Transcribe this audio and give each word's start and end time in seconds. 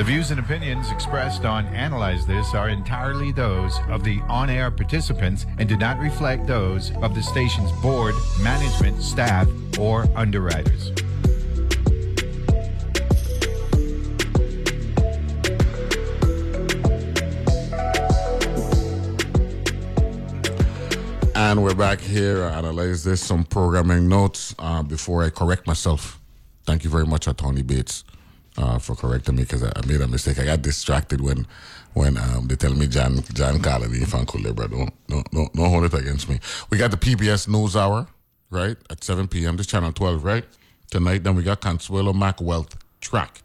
The 0.00 0.04
views 0.04 0.30
and 0.30 0.40
opinions 0.40 0.90
expressed 0.90 1.44
on 1.44 1.66
Analyze 1.66 2.24
This 2.24 2.54
are 2.54 2.70
entirely 2.70 3.32
those 3.32 3.78
of 3.90 4.02
the 4.02 4.18
on 4.30 4.48
air 4.48 4.70
participants 4.70 5.44
and 5.58 5.68
do 5.68 5.76
not 5.76 5.98
reflect 5.98 6.46
those 6.46 6.90
of 7.02 7.14
the 7.14 7.22
station's 7.22 7.70
board, 7.82 8.14
management, 8.40 9.02
staff, 9.02 9.46
or 9.78 10.06
underwriters. 10.16 10.88
And 21.34 21.62
we're 21.62 21.74
back 21.74 22.00
here. 22.00 22.46
I 22.46 22.52
analyze 22.54 23.04
this 23.04 23.20
some 23.22 23.44
programming 23.44 24.08
notes 24.08 24.54
uh, 24.58 24.82
before 24.82 25.24
I 25.24 25.28
correct 25.28 25.66
myself. 25.66 26.18
Thank 26.64 26.84
you 26.84 26.90
very 26.90 27.04
much, 27.04 27.26
Tony 27.36 27.60
Bates, 27.60 28.04
uh, 28.60 28.78
for 28.78 28.94
correcting 28.94 29.36
me 29.36 29.42
because 29.42 29.62
I, 29.62 29.72
made 29.86 30.00
a 30.00 30.08
mistake. 30.08 30.38
I 30.38 30.44
got 30.44 30.62
distracted 30.62 31.20
when 31.20 31.46
when 31.94 32.16
um, 32.16 32.46
they 32.46 32.56
tell 32.56 32.74
me 32.74 32.86
John 32.86 33.22
John 33.32 33.60
Colony 33.60 34.04
from 34.04 34.26
Culebra. 34.26 34.70
Don't, 34.70 34.92
don't, 35.08 35.30
don't, 35.30 35.52
don't 35.52 35.70
hold 35.70 35.84
it 35.84 35.94
against 35.94 36.28
me. 36.28 36.38
We 36.70 36.78
got 36.78 36.90
the 36.90 36.96
PBS 36.96 37.48
News 37.48 37.74
Hour, 37.74 38.06
right, 38.50 38.76
at 38.90 39.02
7 39.02 39.26
p.m. 39.28 39.56
This 39.56 39.66
channel 39.66 39.92
12, 39.92 40.22
right? 40.22 40.44
Tonight, 40.90 41.24
then 41.24 41.34
we 41.34 41.42
got 41.42 41.60
Consuelo 41.60 42.12
Mack 42.12 42.40
Wealth 42.40 42.76
Track 43.00 43.42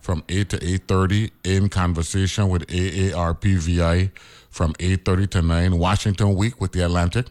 from 0.00 0.22
8 0.28 0.48
to 0.50 0.58
8.30 0.58 1.30
in 1.44 1.68
conversation 1.68 2.48
with 2.48 2.66
AARPVI 2.66 4.10
from 4.50 4.74
8.30 4.74 5.30
to 5.30 5.42
9. 5.42 5.78
Washington 5.78 6.34
Week 6.34 6.60
with 6.60 6.72
the 6.72 6.84
Atlantic, 6.84 7.26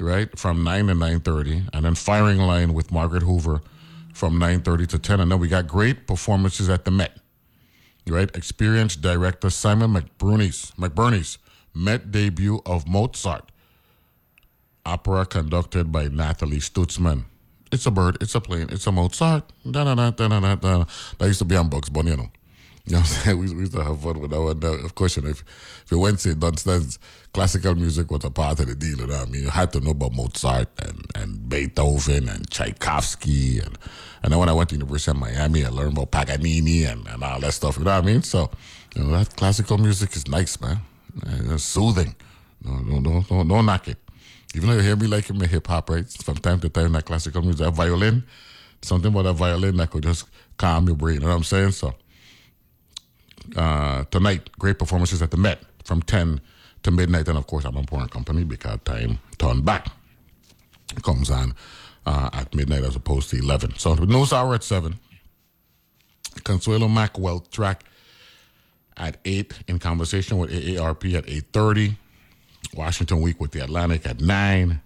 right, 0.00 0.36
from 0.38 0.64
9 0.64 0.88
to 0.88 0.94
9.30. 0.94 1.68
And 1.72 1.84
then 1.84 1.94
Firing 1.94 2.38
Line 2.38 2.74
with 2.74 2.92
Margaret 2.92 3.22
Hoover 3.22 3.62
from 4.18 4.38
9.30 4.40 4.88
to 4.88 4.98
10. 4.98 5.20
And 5.20 5.30
then 5.30 5.38
we 5.38 5.48
got 5.48 5.66
great 5.66 6.06
performances 6.06 6.68
at 6.68 6.84
the 6.84 6.90
Met, 6.90 7.16
right? 8.08 8.34
Experienced 8.36 9.00
director 9.00 9.50
Simon 9.50 9.94
McBurney's, 9.94 10.72
McBurney's 10.72 11.38
Met 11.74 12.10
debut 12.10 12.60
of 12.66 12.88
Mozart. 12.88 13.52
Opera 14.84 15.26
conducted 15.26 15.92
by 15.92 16.08
Nathalie 16.08 16.58
Stutzmann 16.58 17.24
it's 17.70 17.86
a 17.86 17.90
bird, 17.90 18.18
it's 18.20 18.34
a 18.34 18.40
plane, 18.40 18.68
it's 18.70 18.86
a 18.86 18.92
Mozart. 18.92 19.44
Da, 19.70 19.84
da, 19.84 19.94
da, 19.94 20.10
da, 20.10 20.28
da, 20.28 20.54
da. 20.54 20.84
That 21.18 21.26
used 21.26 21.38
to 21.40 21.44
be 21.44 21.56
on 21.56 21.68
Bugs 21.68 21.88
Bunny, 21.88 22.10
you 22.10 22.16
know. 22.16 22.30
You 22.88 22.94
know 22.94 23.00
what 23.00 23.10
I'm 23.10 23.22
saying? 23.24 23.38
We, 23.40 23.54
we 23.54 23.60
used 23.60 23.74
to 23.74 23.84
have 23.84 24.00
fun 24.00 24.18
with 24.18 24.30
that 24.30 24.40
one. 24.40 24.64
Of 24.84 24.94
course, 24.94 25.16
you 25.16 25.22
know, 25.22 25.28
if, 25.28 25.44
if 25.84 25.90
you 25.90 25.98
went 25.98 26.20
to 26.20 26.34
Dunstan's, 26.34 26.98
classical 27.34 27.74
music 27.74 28.10
was 28.10 28.24
a 28.24 28.30
part 28.30 28.60
of 28.60 28.66
the 28.66 28.74
deal. 28.74 29.00
You 29.00 29.06
know 29.06 29.18
what 29.18 29.28
I 29.28 29.30
mean? 29.30 29.42
You 29.42 29.50
had 29.50 29.72
to 29.74 29.80
know 29.80 29.90
about 29.90 30.14
Mozart 30.14 30.68
and, 30.80 31.04
and 31.14 31.48
Beethoven 31.50 32.30
and 32.30 32.48
Tchaikovsky. 32.50 33.58
And, 33.58 33.78
and 34.22 34.32
then 34.32 34.38
when 34.38 34.48
I 34.48 34.54
went 34.54 34.70
to 34.70 34.76
University 34.76 35.10
of 35.10 35.18
Miami, 35.18 35.66
I 35.66 35.68
learned 35.68 35.98
about 35.98 36.12
Paganini 36.12 36.84
and, 36.84 37.06
and 37.08 37.22
all 37.22 37.40
that 37.40 37.52
stuff. 37.52 37.76
You 37.76 37.84
know 37.84 37.94
what 37.94 38.04
I 38.04 38.06
mean? 38.06 38.22
So, 38.22 38.50
you 38.96 39.04
know, 39.04 39.18
that 39.18 39.36
classical 39.36 39.76
music 39.76 40.16
is 40.16 40.26
nice, 40.26 40.58
man. 40.58 40.78
It's 41.26 41.64
soothing. 41.64 42.16
No, 42.64 42.78
no, 42.78 43.00
no, 43.00 43.24
no, 43.30 43.42
no 43.42 43.60
knock 43.60 43.88
it. 43.88 43.98
Even 44.54 44.70
though 44.70 44.76
you 44.76 44.82
hear 44.82 44.96
me 44.96 45.08
liking 45.08 45.36
my 45.38 45.46
hip 45.46 45.66
hop, 45.66 45.90
right? 45.90 46.08
From 46.10 46.36
time 46.38 46.58
to 46.60 46.70
time, 46.70 46.92
that 46.92 47.04
classical 47.04 47.42
music, 47.42 47.66
that 47.66 47.74
violin, 47.74 48.24
something 48.80 49.12
about 49.12 49.22
that 49.24 49.34
violin 49.34 49.76
that 49.76 49.90
could 49.90 50.04
just 50.04 50.24
calm 50.56 50.86
your 50.86 50.96
brain. 50.96 51.16
You 51.16 51.20
know 51.20 51.28
what 51.28 51.34
I'm 51.34 51.44
saying? 51.44 51.72
So, 51.72 51.94
uh, 53.56 54.04
tonight, 54.10 54.50
great 54.58 54.78
performances 54.78 55.22
at 55.22 55.30
the 55.30 55.36
Met 55.36 55.62
from 55.84 56.02
10 56.02 56.40
to 56.82 56.90
midnight. 56.90 57.28
And 57.28 57.38
of 57.38 57.46
course, 57.46 57.64
Amanpour 57.64 58.10
Company 58.10 58.44
because 58.44 58.78
time 58.84 59.18
turned 59.38 59.64
back. 59.64 59.88
comes 61.02 61.30
on 61.30 61.54
uh, 62.06 62.30
at 62.32 62.54
midnight 62.54 62.84
as 62.84 62.96
opposed 62.96 63.30
to 63.30 63.36
11. 63.36 63.76
So, 63.78 63.94
the 63.94 64.06
news 64.06 64.32
hour 64.32 64.54
at 64.54 64.64
7. 64.64 64.98
Consuelo 66.44 66.88
Mack 66.88 67.18
Wealth 67.18 67.50
Track 67.50 67.84
at 68.96 69.18
8 69.24 69.54
in 69.68 69.78
conversation 69.78 70.38
with 70.38 70.50
AARP 70.50 71.14
at 71.14 71.26
8.30. 71.26 71.96
Washington 72.74 73.20
Week 73.20 73.40
with 73.40 73.52
the 73.52 73.62
Atlantic 73.62 74.06
at 74.06 74.20
9. 74.20 74.80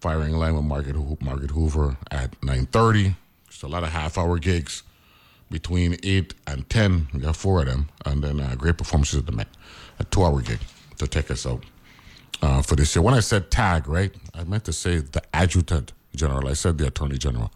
Firing 0.00 0.32
Line 0.32 0.54
with 0.54 0.64
Margaret 0.64 1.50
Hoover 1.50 1.96
at 2.10 2.40
9.30. 2.40 3.14
Just 3.48 3.62
a 3.62 3.68
lot 3.68 3.82
of 3.82 3.90
half-hour 3.90 4.38
gigs 4.38 4.82
between 5.50 5.96
8 6.02 6.34
and 6.46 6.68
10. 6.68 7.08
We 7.12 7.20
got 7.20 7.36
four 7.36 7.60
of 7.60 7.66
them. 7.66 7.88
And 8.04 8.22
then 8.22 8.40
uh, 8.40 8.54
great 8.56 8.78
performances 8.78 9.18
at 9.18 9.26
the 9.26 9.32
Met. 9.32 9.48
A 9.98 10.04
two-hour 10.04 10.40
gig 10.42 10.60
to 10.98 11.06
take 11.06 11.30
us 11.30 11.46
out 11.46 11.64
uh, 12.42 12.62
for 12.62 12.76
this 12.76 12.94
year. 12.94 13.02
When 13.02 13.14
I 13.14 13.20
said 13.20 13.50
tag, 13.50 13.86
right, 13.86 14.14
I 14.34 14.44
meant 14.44 14.64
to 14.64 14.72
say 14.72 14.98
the 14.98 15.22
adjutant 15.34 15.92
general. 16.14 16.48
I 16.48 16.54
said 16.54 16.78
the 16.78 16.86
attorney 16.86 17.18
general. 17.18 17.50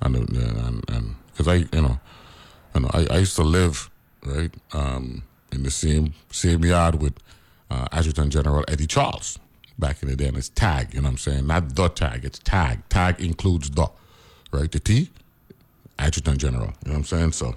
And 0.00 0.14
and 0.16 1.16
because 1.32 1.48
I, 1.48 1.54
you 1.54 1.82
know, 1.82 1.98
know 2.74 2.90
I, 2.92 3.06
I 3.10 3.18
used 3.18 3.34
to 3.36 3.42
live, 3.42 3.90
right, 4.24 4.52
um, 4.72 5.24
in 5.50 5.64
the 5.64 5.70
same 5.70 6.14
same 6.30 6.64
yard 6.64 7.02
with 7.02 7.14
uh, 7.70 7.86
Adjutant 7.92 8.32
General 8.32 8.64
Eddie 8.68 8.86
Charles 8.86 9.38
back 9.78 10.02
in 10.02 10.08
the 10.08 10.16
day, 10.16 10.26
and 10.26 10.36
it's 10.36 10.48
tag, 10.48 10.94
you 10.94 11.00
know 11.00 11.06
what 11.06 11.12
I'm 11.12 11.18
saying? 11.18 11.46
Not 11.46 11.74
the 11.74 11.88
tag, 11.88 12.24
it's 12.24 12.38
tag. 12.38 12.88
Tag 12.88 13.20
includes 13.20 13.70
the, 13.70 13.88
right? 14.50 14.70
The 14.70 14.80
T, 14.80 15.10
Adjutant 15.98 16.38
General, 16.38 16.66
you 16.66 16.72
know 16.86 16.92
what 16.92 16.96
I'm 16.98 17.04
saying? 17.04 17.32
So, 17.32 17.54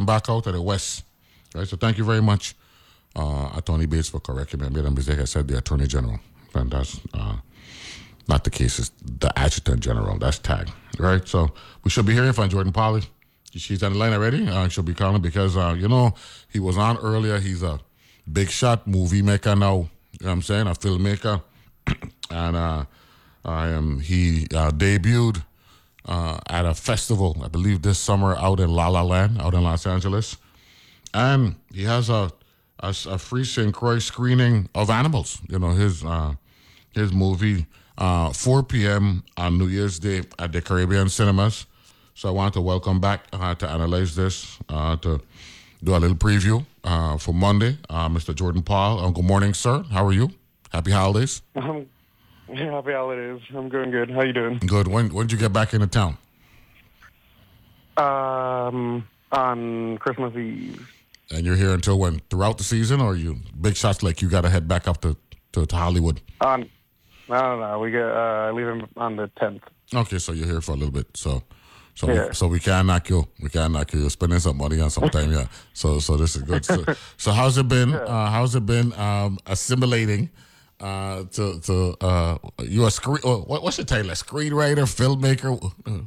back 0.00 0.28
out 0.28 0.44
to 0.44 0.52
the 0.52 0.62
West, 0.62 1.04
right? 1.54 1.66
So, 1.66 1.76
thank 1.76 1.98
you 1.98 2.04
very 2.04 2.22
much, 2.22 2.54
uh, 3.14 3.50
Attorney 3.56 3.86
Bates, 3.86 4.08
for 4.08 4.20
correcting 4.20 4.60
me. 4.60 4.66
I 4.66 4.70
made 4.70 4.84
a 4.84 4.90
mistake. 4.90 5.18
I 5.18 5.24
said 5.24 5.48
the 5.48 5.58
Attorney 5.58 5.86
General, 5.86 6.18
and 6.54 6.70
that's 6.70 7.00
uh, 7.14 7.36
not 8.28 8.44
the 8.44 8.50
case. 8.50 8.78
It's 8.78 8.92
the 9.02 9.36
Adjutant 9.38 9.80
General. 9.80 10.18
That's 10.18 10.38
tag, 10.38 10.70
right? 10.98 11.26
So, 11.26 11.50
we 11.84 11.90
should 11.90 12.06
be 12.06 12.14
hearing 12.14 12.32
from 12.32 12.48
Jordan 12.48 12.72
Paul. 12.72 13.00
She's 13.52 13.82
on 13.82 13.92
the 13.92 13.98
line 13.98 14.12
already. 14.12 14.46
Uh, 14.48 14.68
she'll 14.68 14.84
be 14.84 14.94
calling 14.94 15.22
because, 15.22 15.56
uh, 15.56 15.74
you 15.78 15.88
know, 15.88 16.14
he 16.52 16.60
was 16.60 16.76
on 16.76 16.98
earlier. 16.98 17.38
He's 17.38 17.62
a 17.62 17.80
big 18.30 18.50
shot 18.50 18.86
movie 18.86 19.22
maker 19.22 19.56
now. 19.56 19.88
You 20.18 20.26
know 20.26 20.28
what 20.28 20.32
I'm 20.32 20.42
saying? 20.42 20.66
A 20.66 20.72
filmmaker. 20.72 21.42
and 22.30 22.56
uh, 22.56 22.84
I 23.44 23.68
am 23.68 24.00
he 24.00 24.46
uh, 24.54 24.70
debuted 24.70 25.42
uh, 26.06 26.38
at 26.48 26.64
a 26.64 26.74
festival, 26.74 27.36
I 27.42 27.48
believe 27.48 27.82
this 27.82 27.98
summer 27.98 28.34
out 28.36 28.60
in 28.60 28.70
La 28.70 28.88
La 28.88 29.02
Land, 29.02 29.40
out 29.40 29.54
in 29.54 29.62
Los 29.62 29.86
Angeles. 29.86 30.36
And 31.12 31.56
he 31.72 31.84
has 31.84 32.08
a 32.08 32.30
a, 32.80 32.94
a 33.08 33.18
free 33.18 33.44
St. 33.44 33.72
Croix 33.72 33.98
screening 33.98 34.68
of 34.74 34.90
Animals. 34.90 35.40
You 35.48 35.58
know, 35.58 35.70
his 35.70 36.04
uh, 36.04 36.34
his 36.92 37.12
movie, 37.12 37.66
uh, 37.98 38.32
4 38.32 38.62
p.m. 38.64 39.24
on 39.36 39.58
New 39.58 39.66
Year's 39.66 39.98
Day 39.98 40.22
at 40.38 40.52
the 40.52 40.60
Caribbean 40.60 41.08
Cinemas. 41.08 41.66
So 42.14 42.28
I 42.28 42.32
want 42.32 42.54
to 42.54 42.60
welcome 42.62 43.00
back 43.00 43.26
uh, 43.32 43.54
to 43.56 43.68
analyze 43.68 44.16
this, 44.16 44.58
uh, 44.70 44.96
to 44.96 45.20
do 45.84 45.94
a 45.94 45.98
little 45.98 46.16
preview 46.16 46.64
uh, 46.82 47.18
for 47.18 47.34
Monday. 47.34 47.76
Mr. 47.90 48.34
Jordan 48.34 48.62
Paul, 48.62 49.10
good 49.10 49.24
morning, 49.24 49.52
sir. 49.52 49.84
How 49.90 50.06
are 50.06 50.12
you? 50.12 50.30
Happy 50.70 50.92
holidays. 50.92 51.42
Um, 51.54 51.86
happy 52.54 52.92
holidays. 52.92 53.40
I'm 53.54 53.68
doing 53.68 53.90
good. 53.90 54.10
How 54.10 54.22
you 54.22 54.32
doing? 54.32 54.58
Good. 54.58 54.88
When 54.88 55.12
when 55.12 55.26
did 55.26 55.32
you 55.32 55.38
get 55.38 55.52
back 55.52 55.74
into 55.74 55.86
town? 55.86 56.16
Um, 57.96 59.08
on 59.32 59.98
Christmas 59.98 60.34
Eve. 60.36 60.88
And 61.30 61.44
you're 61.44 61.56
here 61.56 61.72
until 61.72 61.98
when? 61.98 62.20
Throughout 62.30 62.58
the 62.58 62.64
season, 62.64 63.00
or 63.00 63.16
you 63.16 63.38
big 63.60 63.74
shots 63.74 64.02
like 64.02 64.22
you 64.22 64.28
got 64.28 64.42
to 64.42 64.50
head 64.50 64.68
back 64.68 64.86
up 64.86 65.00
to, 65.00 65.16
to, 65.52 65.66
to 65.66 65.76
Hollywood? 65.76 66.20
Um, 66.40 66.68
I 67.28 67.40
don't 67.40 67.60
know. 67.60 67.78
We 67.80 67.90
get 67.90 68.04
uh, 68.04 68.52
leaving 68.52 68.86
on 68.96 69.16
the 69.16 69.28
10th. 69.40 69.62
Okay, 69.92 70.18
so 70.18 70.32
you're 70.32 70.46
here 70.46 70.60
for 70.60 70.72
a 70.72 70.76
little 70.76 70.92
bit. 70.92 71.16
So 71.16 71.42
so, 71.96 72.12
Yeah. 72.12 72.28
we, 72.28 72.34
so 72.34 72.46
we 72.46 72.60
can 72.60 72.86
knock 72.86 73.08
you. 73.08 73.26
We 73.42 73.48
can 73.48 73.72
knock 73.72 73.92
you. 73.94 74.00
You're 74.00 74.10
spending 74.10 74.38
some 74.38 74.58
money 74.58 74.78
on 74.80 74.90
some 74.90 75.08
time, 75.08 75.32
yeah. 75.32 75.46
So, 75.72 75.98
so 75.98 76.16
this 76.18 76.36
is 76.36 76.42
good. 76.42 76.64
So, 76.64 76.84
so 77.16 77.32
how's 77.32 77.56
it 77.56 77.68
been? 77.68 77.94
Uh, 77.94 78.30
how's 78.30 78.54
it 78.54 78.66
been 78.66 78.92
um, 78.92 79.38
assimilating 79.46 80.28
uh, 80.80 81.24
to 81.24 81.60
to 81.60 81.96
uh, 82.00 82.38
you 82.62 82.86
a 82.86 82.90
screen? 82.90 83.18
uh, 83.24 83.38
What, 83.38 83.62
what's 83.62 83.78
your 83.78 83.84
title? 83.84 84.10
A 84.10 84.14
screenwriter, 84.14 84.84
filmmaker? 84.84 85.58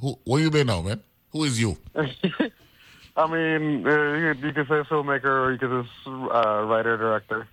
Who? 0.02 0.20
What 0.24 0.38
you 0.38 0.52
been 0.52 0.68
now, 0.68 0.82
man? 0.82 1.02
Who 1.32 1.44
is 1.44 1.60
you? 1.60 1.78
I 1.96 3.28
mean, 3.28 3.86
uh, 3.86 4.34
you, 4.42 4.54
could 4.54 4.68
say 4.68 4.82
filmmaker 4.90 5.26
or 5.26 5.52
you 5.52 5.58
could 5.58 5.86
say 5.86 6.12
uh, 6.12 6.64
writer, 6.64 6.98
director. 6.98 7.48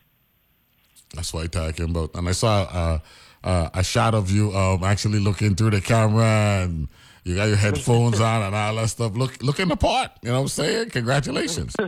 That's 1.14 1.32
what 1.32 1.44
I'm 1.44 1.50
talking 1.50 1.90
about. 1.90 2.14
And 2.14 2.28
I 2.28 2.32
saw 2.32 2.62
uh, 2.62 2.98
uh, 3.42 3.70
a 3.74 3.82
shot 3.82 4.14
of 4.14 4.30
you 4.30 4.54
um, 4.56 4.84
actually 4.84 5.18
looking 5.18 5.54
through 5.54 5.70
the 5.70 5.80
camera 5.80 6.62
and. 6.62 6.88
You 7.24 7.34
got 7.34 7.48
your 7.48 7.56
headphones 7.56 8.20
on 8.20 8.42
and 8.42 8.54
all 8.54 8.76
that 8.76 8.88
stuff. 8.88 9.16
Look, 9.16 9.42
looking 9.42 9.66
the 9.66 9.74
part. 9.74 10.12
You 10.22 10.28
know 10.28 10.36
what 10.36 10.42
I'm 10.42 10.48
saying? 10.48 10.90
Congratulations. 10.90 11.74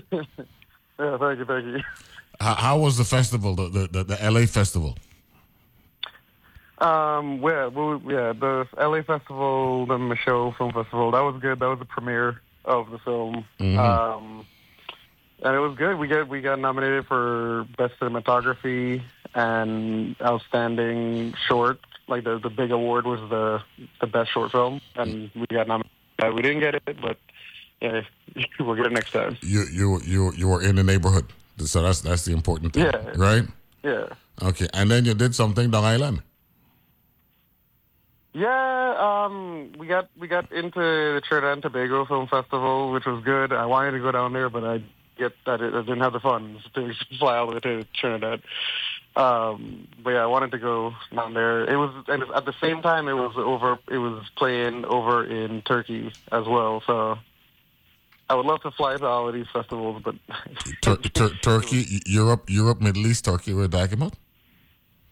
Yeah, 0.99 1.17
thank 1.17 1.39
you, 1.39 1.45
thank 1.45 1.65
you. 1.65 1.81
How, 2.41 2.55
how 2.55 2.79
was 2.79 2.99
the 2.99 3.05
festival, 3.05 3.55
the, 3.55 3.69
the, 3.69 3.87
the, 3.87 4.05
the 4.05 4.31
LA 4.31 4.47
festival? 4.47 4.97
Um, 6.81 7.41
yeah, 7.43 7.67
well, 7.67 8.01
yeah, 8.07 8.33
the 8.33 8.67
LA 8.79 9.03
Festival, 9.03 9.87
the 9.87 9.99
Micheaux 9.99 10.57
Film 10.57 10.73
Festival, 10.73 11.11
that 11.11 11.21
was 11.21 11.41
good. 11.41 11.59
That 11.61 11.67
was 11.67 11.79
the 11.81 11.85
premiere 11.85 12.41
of 12.65 12.91
the 12.91 12.99
film. 12.99 13.45
Um, 13.61 14.47
and 15.43 15.55
it 15.57 15.59
was 15.59 15.77
good. 15.77 15.99
We 15.99 16.07
got 16.09 16.29
we 16.29 16.41
got 16.41 16.59
nominated 16.61 17.07
for 17.07 17.67
best 17.77 17.95
cinematography 18.01 19.03
and 19.35 20.15
outstanding 20.23 21.35
short. 21.49 21.81
Like 22.09 22.25
the 22.25 22.39
the 22.39 22.51
big 22.51 22.71
award 22.71 23.07
was 23.07 23.21
the 23.29 23.63
the 24.01 24.07
best 24.07 24.33
short 24.33 24.53
film, 24.53 24.81
and 24.97 25.31
we 25.35 25.47
got 25.51 25.67
nominated. 25.69 25.91
Uh, 26.23 26.33
We 26.35 26.43
didn't 26.43 26.61
get 26.61 26.75
it, 26.75 26.97
but 27.01 27.17
yeah, 27.81 28.03
we'll 28.61 28.75
get 28.75 28.87
it 28.87 28.93
next 28.93 29.13
time. 29.13 29.37
You 29.43 29.65
you 29.73 30.01
you 30.05 30.33
you 30.35 30.49
were 30.49 30.63
in 30.63 30.77
the 30.77 30.83
neighborhood, 30.85 31.27
so 31.59 31.83
that's 31.83 32.01
that's 32.03 32.25
the 32.25 32.33
important 32.33 32.73
thing, 32.73 32.85
Yeah. 32.85 33.13
right? 33.17 33.45
Yeah. 33.83 34.07
Okay, 34.43 34.69
and 34.75 34.91
then 34.91 35.05
you 35.05 35.15
did 35.15 35.35
something 35.35 35.71
down 35.71 35.85
island. 35.85 36.23
Yeah, 38.39 39.25
um, 39.27 39.73
we 39.79 39.89
got 39.89 40.09
we 40.19 40.29
got 40.29 40.53
into 40.53 40.79
the 40.79 41.21
Trinidad 41.27 41.55
and 41.55 41.63
Tobago 41.63 42.05
Film 42.05 42.29
Festival, 42.29 42.93
which 42.93 43.05
was 43.05 43.25
good. 43.25 43.53
I 43.53 43.67
wanted 43.67 43.93
to 43.93 43.99
go 43.99 44.13
down 44.13 44.33
there, 44.33 44.49
but 44.49 44.63
I 44.65 44.83
get 45.19 45.33
that 45.45 45.61
I 45.61 45.81
didn't 45.83 46.01
have 46.01 46.13
the 46.13 46.21
funds 46.21 46.63
to 46.75 46.93
fly 47.19 47.37
all 47.39 47.49
the 47.49 47.55
way 47.55 47.61
to 47.61 47.85
Trinidad. 47.95 48.43
Um, 49.17 49.89
but 50.05 50.11
yeah, 50.11 50.23
I 50.23 50.27
wanted 50.27 50.53
to 50.53 50.59
go 50.59 50.95
down 51.13 51.35
there. 51.35 51.69
It 51.69 51.77
was, 51.77 51.93
and 52.07 52.23
at 52.33 52.45
the 52.45 52.55
same 52.61 52.81
time, 52.83 53.09
it 53.09 53.15
was 53.15 53.35
over. 53.37 53.77
It 53.91 53.99
was 53.99 54.25
playing 54.37 54.85
over 54.85 55.25
in 55.25 55.63
Turkey 55.63 56.13
as 56.31 56.47
well. 56.47 56.81
So 56.87 57.19
I 58.31 58.35
would 58.37 58.47
love 58.47 58.61
to 58.63 58.71
fly 58.71 58.97
to 58.97 59.05
all 59.05 59.27
of 59.27 59.35
these 59.35 59.49
festivals, 59.53 60.01
but 60.05 60.15
Tur- 60.83 60.97
Tur- 60.97 61.35
Turkey, 61.43 62.03
Europe, 62.07 62.49
Europe, 62.49 62.81
Middle 62.81 63.05
East, 63.09 63.25
Turkey. 63.25 63.53
We're 63.53 63.67
talking 63.67 63.95
about. 63.95 64.15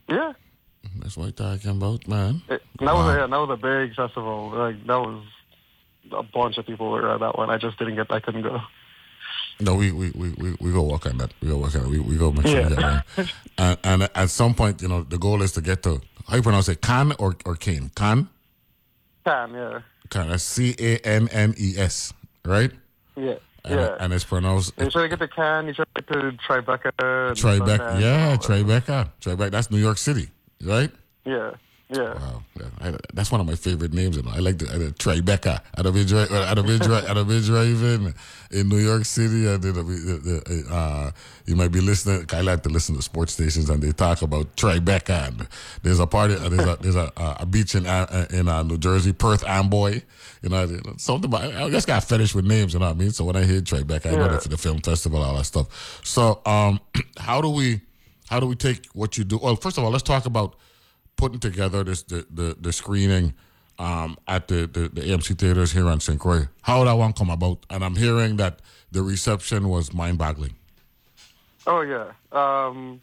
yeah, 0.08 0.34
That's 1.00 1.16
what 1.16 1.26
we're 1.26 1.30
talking 1.32 1.70
about, 1.70 2.06
man. 2.08 2.42
it, 2.48 2.62
that 2.80 2.94
was 2.94 3.14
a, 3.14 3.18
yeah, 3.20 3.26
that 3.26 3.30
was 3.30 3.50
a 3.50 3.56
big 3.56 3.94
festival. 3.94 4.50
Like 4.54 4.86
that 4.86 5.00
was 5.00 5.24
a 6.12 6.22
bunch 6.22 6.58
of 6.58 6.66
people 6.66 6.90
were 6.90 7.08
at 7.12 7.20
that 7.20 7.36
one. 7.36 7.50
I 7.50 7.58
just 7.58 7.78
didn't 7.78 7.96
get. 7.96 8.10
I 8.10 8.20
couldn't 8.20 8.42
go. 8.42 8.60
No, 9.58 9.74
we 9.74 9.90
we, 9.90 10.10
we, 10.10 10.30
we, 10.32 10.56
we 10.60 10.72
go 10.72 10.82
work 10.82 11.06
on 11.06 11.16
that. 11.18 11.32
We 11.40 11.48
go 11.48 11.58
work 11.58 11.74
on 11.74 11.82
it. 11.86 11.88
We, 11.88 11.98
we 12.00 12.16
go 12.16 12.30
make 12.30 12.46
sure 12.46 12.60
Yeah. 12.60 12.68
we 12.68 12.74
get 12.76 12.78
that. 13.16 13.32
And, 13.58 13.78
and 13.84 14.10
at 14.14 14.28
some 14.28 14.52
point, 14.54 14.82
you 14.82 14.88
know, 14.88 15.02
the 15.02 15.16
goal 15.16 15.40
is 15.40 15.52
to 15.52 15.62
get 15.62 15.82
to 15.84 16.02
how 16.28 16.36
you 16.36 16.42
pronounce 16.42 16.68
it, 16.68 16.82
Can 16.82 17.12
or 17.18 17.36
or 17.46 17.54
Kane, 17.56 17.90
Cannes. 17.94 18.28
Can 19.24 19.54
yeah. 19.54 19.80
That's 20.12 20.42
C 20.42 20.74
A 20.78 20.98
N 20.98 21.28
N 21.32 21.54
E 21.58 21.74
S, 21.78 22.12
right? 22.44 22.70
Yeah. 23.16 23.36
And, 23.64 23.80
yeah. 23.80 23.96
and 23.98 24.12
it's 24.12 24.22
pronounced 24.24 24.74
you 24.78 24.88
try 24.90 25.02
to 25.02 25.08
get 25.08 25.18
to 25.18 25.26
Cannes, 25.26 25.66
you 25.68 25.74
try 25.74 25.84
to 25.86 26.02
get 26.02 26.06
to 26.12 26.32
Tribeca. 26.46 26.92
Tribeca. 27.32 28.00
Yeah, 28.00 28.36
that. 28.36 28.40
Tribeca. 28.40 29.10
Tribeca. 29.20 29.50
That's 29.50 29.70
New 29.72 29.78
York 29.78 29.98
City, 29.98 30.28
right? 30.62 30.90
Yeah. 31.24 31.52
Yeah. 31.88 32.14
Wow, 32.14 32.42
yeah, 32.58 32.66
I, 32.80 32.94
that's 33.14 33.30
one 33.30 33.40
of 33.40 33.46
my 33.46 33.54
favorite 33.54 33.92
names. 33.92 34.16
You 34.16 34.24
know, 34.24 34.32
I 34.34 34.38
like 34.40 34.58
the, 34.58 34.66
uh, 34.68 34.76
the 34.76 34.90
Tribeca. 34.90 35.60
I'd 35.76 35.84
have 35.84 35.94
been 35.94 36.04
dri- 36.04 36.18
I'd 36.28 36.56
have 36.56 36.66
been, 36.66 36.80
dri- 36.80 37.00
been 37.24 37.42
driving 37.42 38.12
in 38.50 38.68
New 38.68 38.78
York 38.78 39.04
City. 39.04 39.48
I 39.48 39.56
did. 39.56 39.76
A, 39.76 40.74
uh, 40.74 41.10
you 41.46 41.54
might 41.54 41.70
be 41.70 41.80
listening. 41.80 42.26
I 42.32 42.40
like 42.40 42.64
to 42.64 42.70
listen 42.70 42.96
to 42.96 43.02
sports 43.02 43.34
stations, 43.34 43.70
and 43.70 43.80
they 43.80 43.92
talk 43.92 44.22
about 44.22 44.56
Tribeca. 44.56 45.28
And 45.28 45.46
there's 45.84 46.00
a 46.00 46.08
party. 46.08 46.34
Uh, 46.34 46.48
there's 46.48 46.66
a 46.66 46.76
there's 46.80 46.96
a, 46.96 47.12
uh, 47.16 47.36
a 47.38 47.46
beach 47.46 47.76
in 47.76 47.86
uh, 47.86 48.26
in 48.30 48.48
uh, 48.48 48.64
New 48.64 48.78
Jersey, 48.78 49.12
Perth 49.12 49.44
Amboy. 49.46 50.02
You 50.42 50.48
know, 50.48 50.66
something. 50.96 51.30
About, 51.32 51.54
I 51.54 51.70
just 51.70 51.86
got 51.86 52.02
fetish 52.02 52.34
with 52.34 52.46
names. 52.46 52.72
You 52.74 52.80
know 52.80 52.86
what 52.86 52.96
I 52.96 52.98
mean? 52.98 53.12
So 53.12 53.24
when 53.24 53.36
I 53.36 53.44
hear 53.44 53.60
Tribeca, 53.60 54.06
I 54.06 54.10
know 54.16 54.22
Yeah. 54.24 54.28
that's 54.32 54.48
the 54.48 54.58
film 54.58 54.80
festival, 54.80 55.22
all 55.22 55.36
that 55.36 55.44
stuff. 55.44 56.00
So, 56.04 56.40
um, 56.46 56.80
how 57.16 57.40
do 57.40 57.48
we 57.50 57.80
how 58.28 58.40
do 58.40 58.46
we 58.46 58.54
take 58.54 58.86
what 58.86 59.16
you 59.16 59.24
do? 59.24 59.38
Well, 59.38 59.56
first 59.56 59.78
of 59.78 59.84
all, 59.84 59.90
let's 59.90 60.02
talk 60.02 60.26
about 60.26 60.56
putting 61.16 61.40
together 61.40 61.84
this 61.84 62.02
the 62.02 62.26
the, 62.30 62.56
the 62.60 62.72
screening 62.72 63.34
um, 63.78 64.16
at 64.26 64.48
the, 64.48 64.66
the 64.66 64.88
the 64.88 65.02
AMC 65.02 65.38
theaters 65.38 65.72
here 65.72 65.88
on 65.88 66.00
St. 66.00 66.18
Croix. 66.18 66.48
How 66.62 66.78
did 66.78 66.88
that 66.88 66.94
one 66.94 67.12
come 67.12 67.30
about? 67.30 67.64
And 67.70 67.84
I'm 67.84 67.96
hearing 67.96 68.36
that 68.36 68.60
the 68.90 69.02
reception 69.02 69.68
was 69.68 69.92
mind-boggling. 69.92 70.54
Oh 71.66 71.80
yeah. 71.80 72.12
Um, 72.32 73.00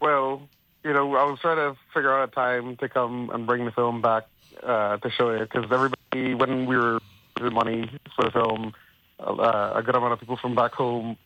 well, 0.00 0.48
you 0.84 0.92
know, 0.92 1.14
I 1.16 1.24
was 1.24 1.38
trying 1.40 1.56
to 1.56 1.78
figure 1.92 2.12
out 2.12 2.28
a 2.28 2.32
time 2.32 2.76
to 2.76 2.88
come 2.88 3.30
and 3.32 3.46
bring 3.46 3.64
the 3.64 3.70
film 3.70 4.02
back 4.02 4.24
uh, 4.62 4.98
to 4.98 5.10
show 5.10 5.30
it 5.30 5.50
because 5.50 5.64
everybody, 5.70 6.34
when 6.34 6.66
we 6.66 6.76
were 6.76 7.00
raising 7.40 7.54
money 7.54 7.90
for 8.14 8.24
the 8.24 8.30
film, 8.30 8.74
uh, 9.20 9.72
a 9.74 9.82
good 9.82 9.94
amount 9.94 10.12
of 10.12 10.20
people 10.20 10.36
from 10.36 10.54
back 10.54 10.72
home 10.72 11.16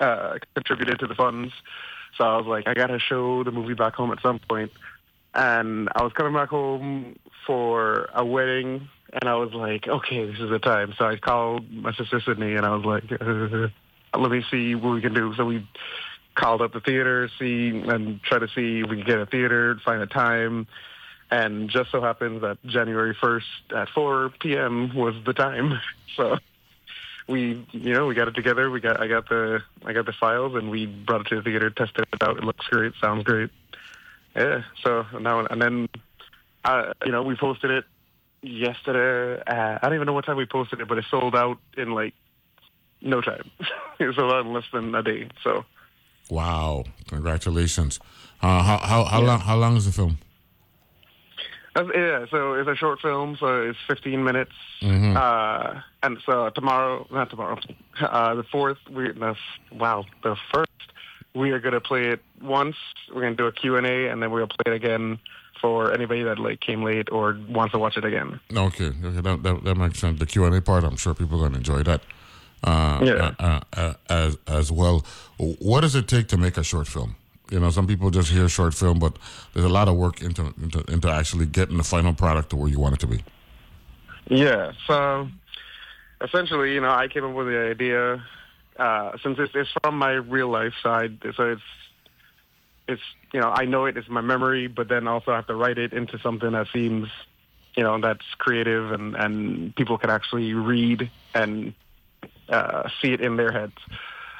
uh, 0.00 0.38
contributed 0.54 0.98
to 1.00 1.06
the 1.06 1.14
funds. 1.14 1.52
So 2.16 2.24
I 2.24 2.36
was 2.36 2.46
like, 2.46 2.66
I 2.66 2.74
gotta 2.74 2.98
show 2.98 3.44
the 3.44 3.50
movie 3.50 3.74
back 3.74 3.94
home 3.94 4.12
at 4.12 4.20
some 4.22 4.38
point. 4.48 4.72
And 5.34 5.88
I 5.94 6.02
was 6.02 6.12
coming 6.12 6.32
back 6.32 6.50
home 6.50 7.18
for 7.46 8.08
a 8.14 8.24
wedding, 8.24 8.88
and 9.12 9.28
I 9.28 9.34
was 9.34 9.52
like, 9.52 9.88
okay, 9.88 10.24
this 10.26 10.38
is 10.38 10.48
the 10.48 10.60
time. 10.60 10.94
So 10.96 11.06
I 11.06 11.16
called 11.16 11.70
my 11.72 11.92
sister 11.92 12.20
Sydney, 12.20 12.54
and 12.54 12.64
I 12.64 12.74
was 12.74 12.84
like, 12.84 13.04
let 14.16 14.30
me 14.30 14.44
see 14.50 14.74
what 14.74 14.94
we 14.94 15.00
can 15.00 15.12
do. 15.12 15.34
So 15.36 15.44
we 15.44 15.66
called 16.34 16.62
up 16.62 16.72
the 16.72 16.80
theater, 16.80 17.28
see, 17.38 17.70
and 17.70 18.22
try 18.22 18.38
to 18.38 18.48
see 18.48 18.80
if 18.80 18.90
we 18.90 18.98
can 18.98 19.06
get 19.06 19.18
a 19.18 19.26
theater, 19.26 19.78
find 19.84 20.02
a 20.02 20.06
time. 20.06 20.66
And 21.30 21.68
just 21.68 21.90
so 21.90 22.00
happens 22.00 22.42
that 22.42 22.58
January 22.66 23.14
1st 23.14 23.42
at 23.74 23.88
4 23.88 24.30
p.m. 24.40 24.94
was 24.94 25.14
the 25.24 25.32
time. 25.32 25.80
So 26.16 26.38
we, 27.26 27.66
you 27.72 27.92
know, 27.92 28.06
we 28.06 28.14
got 28.14 28.28
it 28.28 28.34
together. 28.34 28.70
We 28.70 28.80
got, 28.80 29.00
I 29.00 29.06
got 29.06 29.28
the, 29.28 29.62
I 29.84 29.92
got 29.92 30.06
the 30.06 30.12
files, 30.12 30.54
and 30.54 30.70
we 30.70 30.86
brought 30.86 31.22
it 31.22 31.28
to 31.28 31.36
the 31.36 31.42
theater, 31.42 31.70
tested 31.70 32.06
it 32.12 32.22
out. 32.22 32.36
It 32.36 32.44
looks 32.44 32.66
great, 32.66 32.92
sounds 33.00 33.24
great. 33.24 33.50
Yeah. 34.36 34.62
So 34.82 35.06
now, 35.20 35.46
and 35.46 35.60
then, 35.60 35.88
uh, 36.64 36.92
you 37.04 37.12
know, 37.12 37.22
we 37.22 37.36
posted 37.36 37.70
it 37.70 37.84
yesterday. 38.42 39.42
Uh, 39.46 39.78
I 39.80 39.86
don't 39.86 39.94
even 39.94 40.06
know 40.06 40.12
what 40.12 40.26
time 40.26 40.36
we 40.36 40.46
posted 40.46 40.80
it, 40.80 40.88
but 40.88 40.98
it 40.98 41.04
sold 41.10 41.34
out 41.34 41.58
in 41.76 41.92
like 41.92 42.14
no 43.00 43.20
time. 43.20 43.50
it 43.98 44.14
sold 44.14 44.32
out 44.32 44.44
in 44.44 44.52
less 44.52 44.64
than 44.72 44.94
a 44.94 45.02
day. 45.02 45.28
So 45.42 45.64
Wow! 46.30 46.84
Congratulations. 47.08 48.00
Uh, 48.40 48.62
how 48.62 48.78
how 48.78 49.04
how 49.04 49.20
long 49.20 49.40
how 49.40 49.56
long 49.56 49.76
is 49.76 49.84
the 49.84 49.92
film? 49.92 50.18
Yeah, 51.76 52.26
so 52.30 52.54
it's 52.54 52.68
a 52.68 52.76
short 52.76 53.00
film, 53.00 53.36
so 53.38 53.62
it's 53.62 53.78
15 53.88 54.22
minutes. 54.22 54.52
Uh, 54.82 55.80
and 56.02 56.18
so 56.24 56.50
tomorrow, 56.50 57.06
not 57.10 57.30
tomorrow, 57.30 57.58
uh, 58.00 58.34
the 58.34 58.44
fourth, 58.44 58.78
we, 58.90 59.10
the, 59.12 59.34
wow, 59.72 60.04
the 60.22 60.36
first, 60.52 60.70
we 61.34 61.50
are 61.50 61.58
going 61.58 61.74
to 61.74 61.80
play 61.80 62.08
it 62.08 62.22
once. 62.40 62.76
We're 63.12 63.22
going 63.22 63.36
to 63.36 63.42
do 63.42 63.46
a 63.46 63.52
Q&A, 63.52 64.08
and 64.08 64.22
then 64.22 64.30
we'll 64.30 64.46
play 64.46 64.72
it 64.72 64.76
again 64.76 65.18
for 65.60 65.92
anybody 65.92 66.22
that 66.22 66.38
like 66.38 66.60
came 66.60 66.82
late 66.84 67.08
or 67.10 67.38
wants 67.48 67.72
to 67.72 67.78
watch 67.78 67.96
it 67.96 68.04
again. 68.04 68.38
Okay, 68.54 68.92
okay, 69.02 69.20
that 69.20 69.42
that, 69.42 69.64
that 69.64 69.74
makes 69.76 69.98
sense. 69.98 70.18
The 70.18 70.26
Q 70.26 70.44
and 70.44 70.54
A 70.54 70.60
part, 70.60 70.84
I'm 70.84 70.96
sure 70.96 71.14
people 71.14 71.40
are 71.40 71.48
gonna 71.48 71.58
enjoy 71.58 71.82
that. 71.84 72.02
Uh, 72.62 73.00
Yeah. 73.02 73.34
uh, 73.38 73.60
uh, 73.72 73.94
as 74.10 74.36
as 74.46 74.70
well. 74.70 75.04
What 75.38 75.80
does 75.80 75.94
it 75.94 76.06
take 76.06 76.28
to 76.28 76.36
make 76.36 76.56
a 76.58 76.62
short 76.62 76.86
film? 76.86 77.16
You 77.54 77.60
know, 77.60 77.70
some 77.70 77.86
people 77.86 78.10
just 78.10 78.30
hear 78.30 78.48
short 78.48 78.74
film, 78.74 78.98
but 78.98 79.16
there's 79.52 79.64
a 79.64 79.68
lot 79.68 79.86
of 79.86 79.94
work 79.94 80.20
into 80.20 80.52
into, 80.60 80.82
into 80.92 81.08
actually 81.08 81.46
getting 81.46 81.76
the 81.76 81.84
final 81.84 82.12
product 82.12 82.50
to 82.50 82.56
where 82.56 82.68
you 82.68 82.80
want 82.80 82.94
it 82.94 83.00
to 83.00 83.06
be. 83.06 83.22
Yeah. 84.26 84.72
So 84.88 85.28
essentially, 86.20 86.74
you 86.74 86.80
know, 86.80 86.90
I 86.90 87.06
came 87.06 87.24
up 87.24 87.32
with 87.32 87.46
the 87.46 87.58
idea 87.70 88.24
uh, 88.76 89.16
since 89.22 89.38
it's, 89.38 89.52
it's 89.54 89.70
from 89.84 89.98
my 89.98 90.14
real 90.14 90.48
life 90.48 90.74
side. 90.82 91.18
So 91.36 91.52
it's 91.52 91.62
it's 92.88 93.02
you 93.32 93.38
know 93.38 93.54
I 93.56 93.66
know 93.66 93.86
it. 93.86 93.96
It's 93.96 94.08
my 94.08 94.20
memory, 94.20 94.66
but 94.66 94.88
then 94.88 95.06
also 95.06 95.30
I 95.30 95.36
have 95.36 95.46
to 95.46 95.54
write 95.54 95.78
it 95.78 95.92
into 95.92 96.18
something 96.18 96.50
that 96.50 96.66
seems 96.72 97.08
you 97.76 97.84
know 97.84 98.00
that's 98.00 98.26
creative 98.38 98.90
and 98.90 99.14
and 99.14 99.76
people 99.76 99.96
can 99.96 100.10
actually 100.10 100.54
read 100.54 101.08
and 101.34 101.72
uh, 102.48 102.88
see 103.00 103.12
it 103.12 103.20
in 103.20 103.36
their 103.36 103.52
heads. 103.52 103.78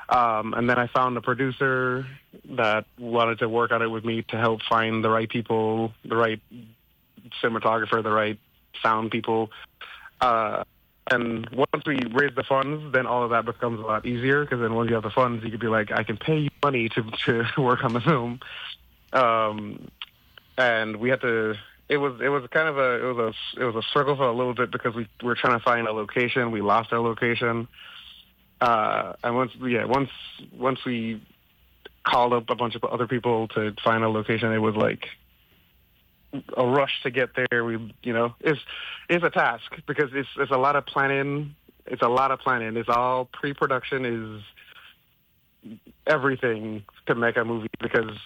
Um, 0.09 0.55
and 0.55 0.69
then 0.69 0.79
I 0.79 0.87
found 0.89 1.17
a 1.17 1.21
producer 1.21 2.07
that 2.51 2.85
wanted 2.99 3.39
to 3.39 3.49
work 3.49 3.73
on 3.73 3.83
it 3.83 3.89
with 3.89 4.05
me 4.05 4.23
to 4.29 4.37
help 4.37 4.61
find 4.69 5.03
the 5.05 5.11
right 5.11 5.29
people, 5.29 5.93
the 6.05 6.17
right 6.17 6.41
cinematographer, 7.43 8.03
the 8.03 8.11
right 8.11 8.39
sound 8.83 9.11
people. 9.11 9.51
Uh, 10.21 10.65
and 11.11 11.49
once 11.51 11.85
we 11.87 11.99
raise 12.13 12.35
the 12.35 12.45
funds, 12.45 12.93
then 12.93 13.07
all 13.07 13.25
of 13.25 13.31
that 13.31 13.45
becomes 13.45 13.79
a 13.79 13.83
lot 13.83 14.07
easier 14.07 14.45
because 14.45 14.61
then 14.61 14.75
once 14.75 14.89
you 14.89 14.95
have 14.95 15.03
the 15.03 15.11
funds, 15.11 15.45
you 15.45 15.51
could 15.51 15.61
be 15.61 15.69
like, 15.69 15.93
I 15.93 16.03
can 16.03 16.17
pay 16.17 16.39
you 16.39 16.51
money 16.63 16.89
to 16.91 17.03
to 17.27 17.45
work 17.59 17.85
on 17.85 17.93
the 17.93 18.01
film. 18.01 18.41
Um, 19.13 19.89
and 20.57 20.97
we 20.97 21.11
had 21.11 21.21
to. 21.21 21.55
It 21.89 21.99
was 21.99 22.19
it 22.23 22.29
was 22.29 22.47
kind 22.51 22.69
of 22.69 22.79
a 22.79 23.07
it 23.07 23.15
was 23.15 23.35
a 23.57 23.61
it 23.61 23.65
was 23.65 23.85
a 23.85 23.87
struggle 23.89 24.17
for 24.17 24.25
a 24.25 24.33
little 24.33 24.55
bit 24.55 24.71
because 24.71 24.95
we 24.95 25.07
were 25.23 25.35
trying 25.35 25.59
to 25.59 25.63
find 25.63 25.87
a 25.87 25.93
location. 25.93 26.51
We 26.51 26.63
lost 26.63 26.93
our 26.93 27.01
location. 27.01 27.69
Uh, 28.61 29.15
and 29.23 29.37
once 29.37 29.53
yeah 29.61 29.85
once 29.85 30.11
once 30.57 30.85
we 30.85 31.21
called 32.05 32.33
up 32.33 32.51
a 32.51 32.55
bunch 32.55 32.75
of 32.75 32.85
other 32.85 33.07
people 33.07 33.49
to 33.49 33.75
find 33.83 34.05
a 34.05 34.09
location, 34.09 34.53
it 34.53 34.59
was 34.59 34.77
like 34.77 35.09
a 36.57 36.67
rush 36.67 37.03
to 37.03 37.11
get 37.11 37.31
there. 37.35 37.65
We, 37.65 37.95
you 38.03 38.13
know, 38.13 38.35
it's 38.41 38.61
it's 39.09 39.25
a 39.25 39.31
task 39.31 39.65
because 39.87 40.11
it's 40.13 40.29
it's 40.39 40.51
a 40.51 40.59
lot 40.59 40.77
of 40.77 40.87
planning. 40.87 41.55
It's 41.87 42.03
a 42.03 42.09
lot 42.09 42.31
of 42.31 42.41
planning. 42.41 42.77
It's 42.77 42.89
all 42.89 43.27
pre-production. 43.27 44.05
Is 44.05 44.43
everything 46.07 46.85
to 47.07 47.15
make 47.15 47.37
a 47.37 47.45
movie 47.45 47.69
because 47.81 48.19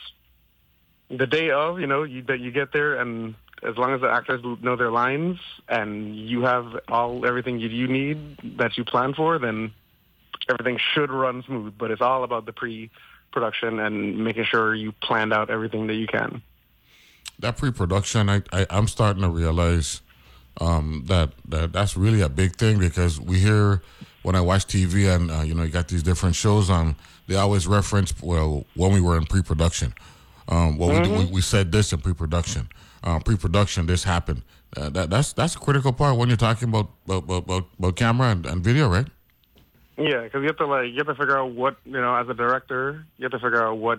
the 1.11 1.27
day 1.27 1.51
of, 1.51 1.81
you 1.81 1.87
know, 1.87 2.03
you, 2.03 2.23
that 2.23 2.41
you 2.41 2.51
get 2.51 2.73
there 2.73 3.01
and 3.01 3.35
as 3.63 3.77
long 3.77 3.93
as 3.93 4.01
the 4.01 4.09
actors 4.09 4.41
know 4.61 4.77
their 4.77 4.91
lines 4.91 5.39
and 5.69 6.17
you 6.17 6.43
have 6.43 6.67
all 6.89 7.27
everything 7.27 7.59
you, 7.59 7.69
you 7.69 7.89
need 7.89 8.57
that 8.59 8.77
you 8.77 8.85
plan 8.85 9.15
for, 9.15 9.39
then 9.39 9.73
everything 10.49 10.79
should 10.95 11.11
run 11.11 11.43
smooth. 11.43 11.75
But 11.77 11.91
it's 11.91 12.03
all 12.03 12.25
about 12.25 12.47
the 12.47 12.53
pre-production 12.53 13.79
and 13.79 14.23
making 14.25 14.45
sure 14.45 14.75
you 14.75 14.93
planned 14.93 15.33
out 15.33 15.51
everything 15.51 15.87
that 15.89 15.95
you 15.95 16.07
can. 16.07 16.43
That 17.39 17.57
pre-production, 17.57 18.29
I, 18.29 18.43
I 18.53 18.67
I'm 18.71 18.89
starting 18.89 19.23
to 19.23 19.29
realize 19.29 20.03
um, 20.61 21.05
that, 21.07 21.31
that 21.47 21.73
that's 21.73 21.97
really 21.97 22.21
a 22.21 22.29
big 22.29 22.57
thing 22.57 22.79
because 22.79 23.21
we 23.21 23.39
hear 23.39 23.83
when 24.23 24.35
I 24.35 24.41
watch 24.41 24.67
TV 24.67 25.15
and 25.15 25.31
uh, 25.31 25.43
you 25.43 25.55
know 25.55 25.63
you 25.63 25.71
got 25.71 25.89
these 25.89 26.03
different 26.03 26.35
shows 26.35 26.69
on, 26.69 26.97
they 27.29 27.37
always 27.37 27.67
reference 27.67 28.13
well 28.21 28.67
when 28.75 28.93
we 28.93 29.01
were 29.01 29.17
in 29.17 29.25
pre-production. 29.25 29.95
Um, 30.49 30.79
well, 30.79 31.03
we, 31.03 31.09
we, 31.09 31.25
we 31.27 31.41
said 31.41 31.73
this 31.73 31.93
in 31.93 32.01
pre-production. 32.01 32.69
Uh, 33.05 33.21
pre-production, 33.21 33.87
this 33.87 34.05
happened. 34.05 34.43
Uh, 34.77 34.91
that 34.91 35.11
that's 35.11 35.33
that's 35.33 35.55
a 35.55 35.59
critical 35.59 35.93
part 35.93 36.17
when 36.17 36.29
you're 36.29 36.37
talking 36.37 36.69
about 36.69 36.91
about, 37.07 37.45
about, 37.45 37.67
about 37.79 37.97
camera 37.97 38.29
and, 38.29 38.45
and 38.47 38.63
video, 38.63 38.89
right? 38.89 39.07
Yeah, 39.99 40.23
because 40.23 40.43
you 40.43 40.47
have 40.47 40.59
to 40.59 40.67
like 40.67 40.91
you 40.91 40.99
have 40.99 41.09
to 41.09 41.15
figure 41.15 41.37
out 41.37 41.51
what 41.51 41.77
you 41.85 41.93
know 42.01 42.15
as 42.15 42.29
a 42.29 42.35
director, 42.35 43.05
you 43.17 43.25
have 43.25 43.33
to 43.33 43.39
figure 43.39 43.63
out 43.63 43.79
what 43.79 43.99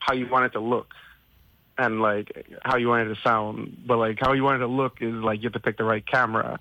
how 0.00 0.14
you 0.14 0.28
want 0.28 0.46
it 0.46 0.52
to 0.52 0.60
look 0.60 0.94
and 1.78 2.00
like 2.00 2.46
how 2.64 2.76
you 2.76 2.88
want 2.88 3.08
it 3.08 3.14
to 3.14 3.20
sound. 3.22 3.84
But 3.86 3.98
like 3.98 4.18
how 4.20 4.32
you 4.32 4.42
want 4.42 4.56
it 4.56 4.66
to 4.66 4.72
look 4.72 5.00
is 5.00 5.14
like 5.14 5.38
you 5.40 5.44
have 5.44 5.52
to 5.52 5.60
pick 5.60 5.78
the 5.78 5.84
right 5.84 6.04
camera, 6.04 6.58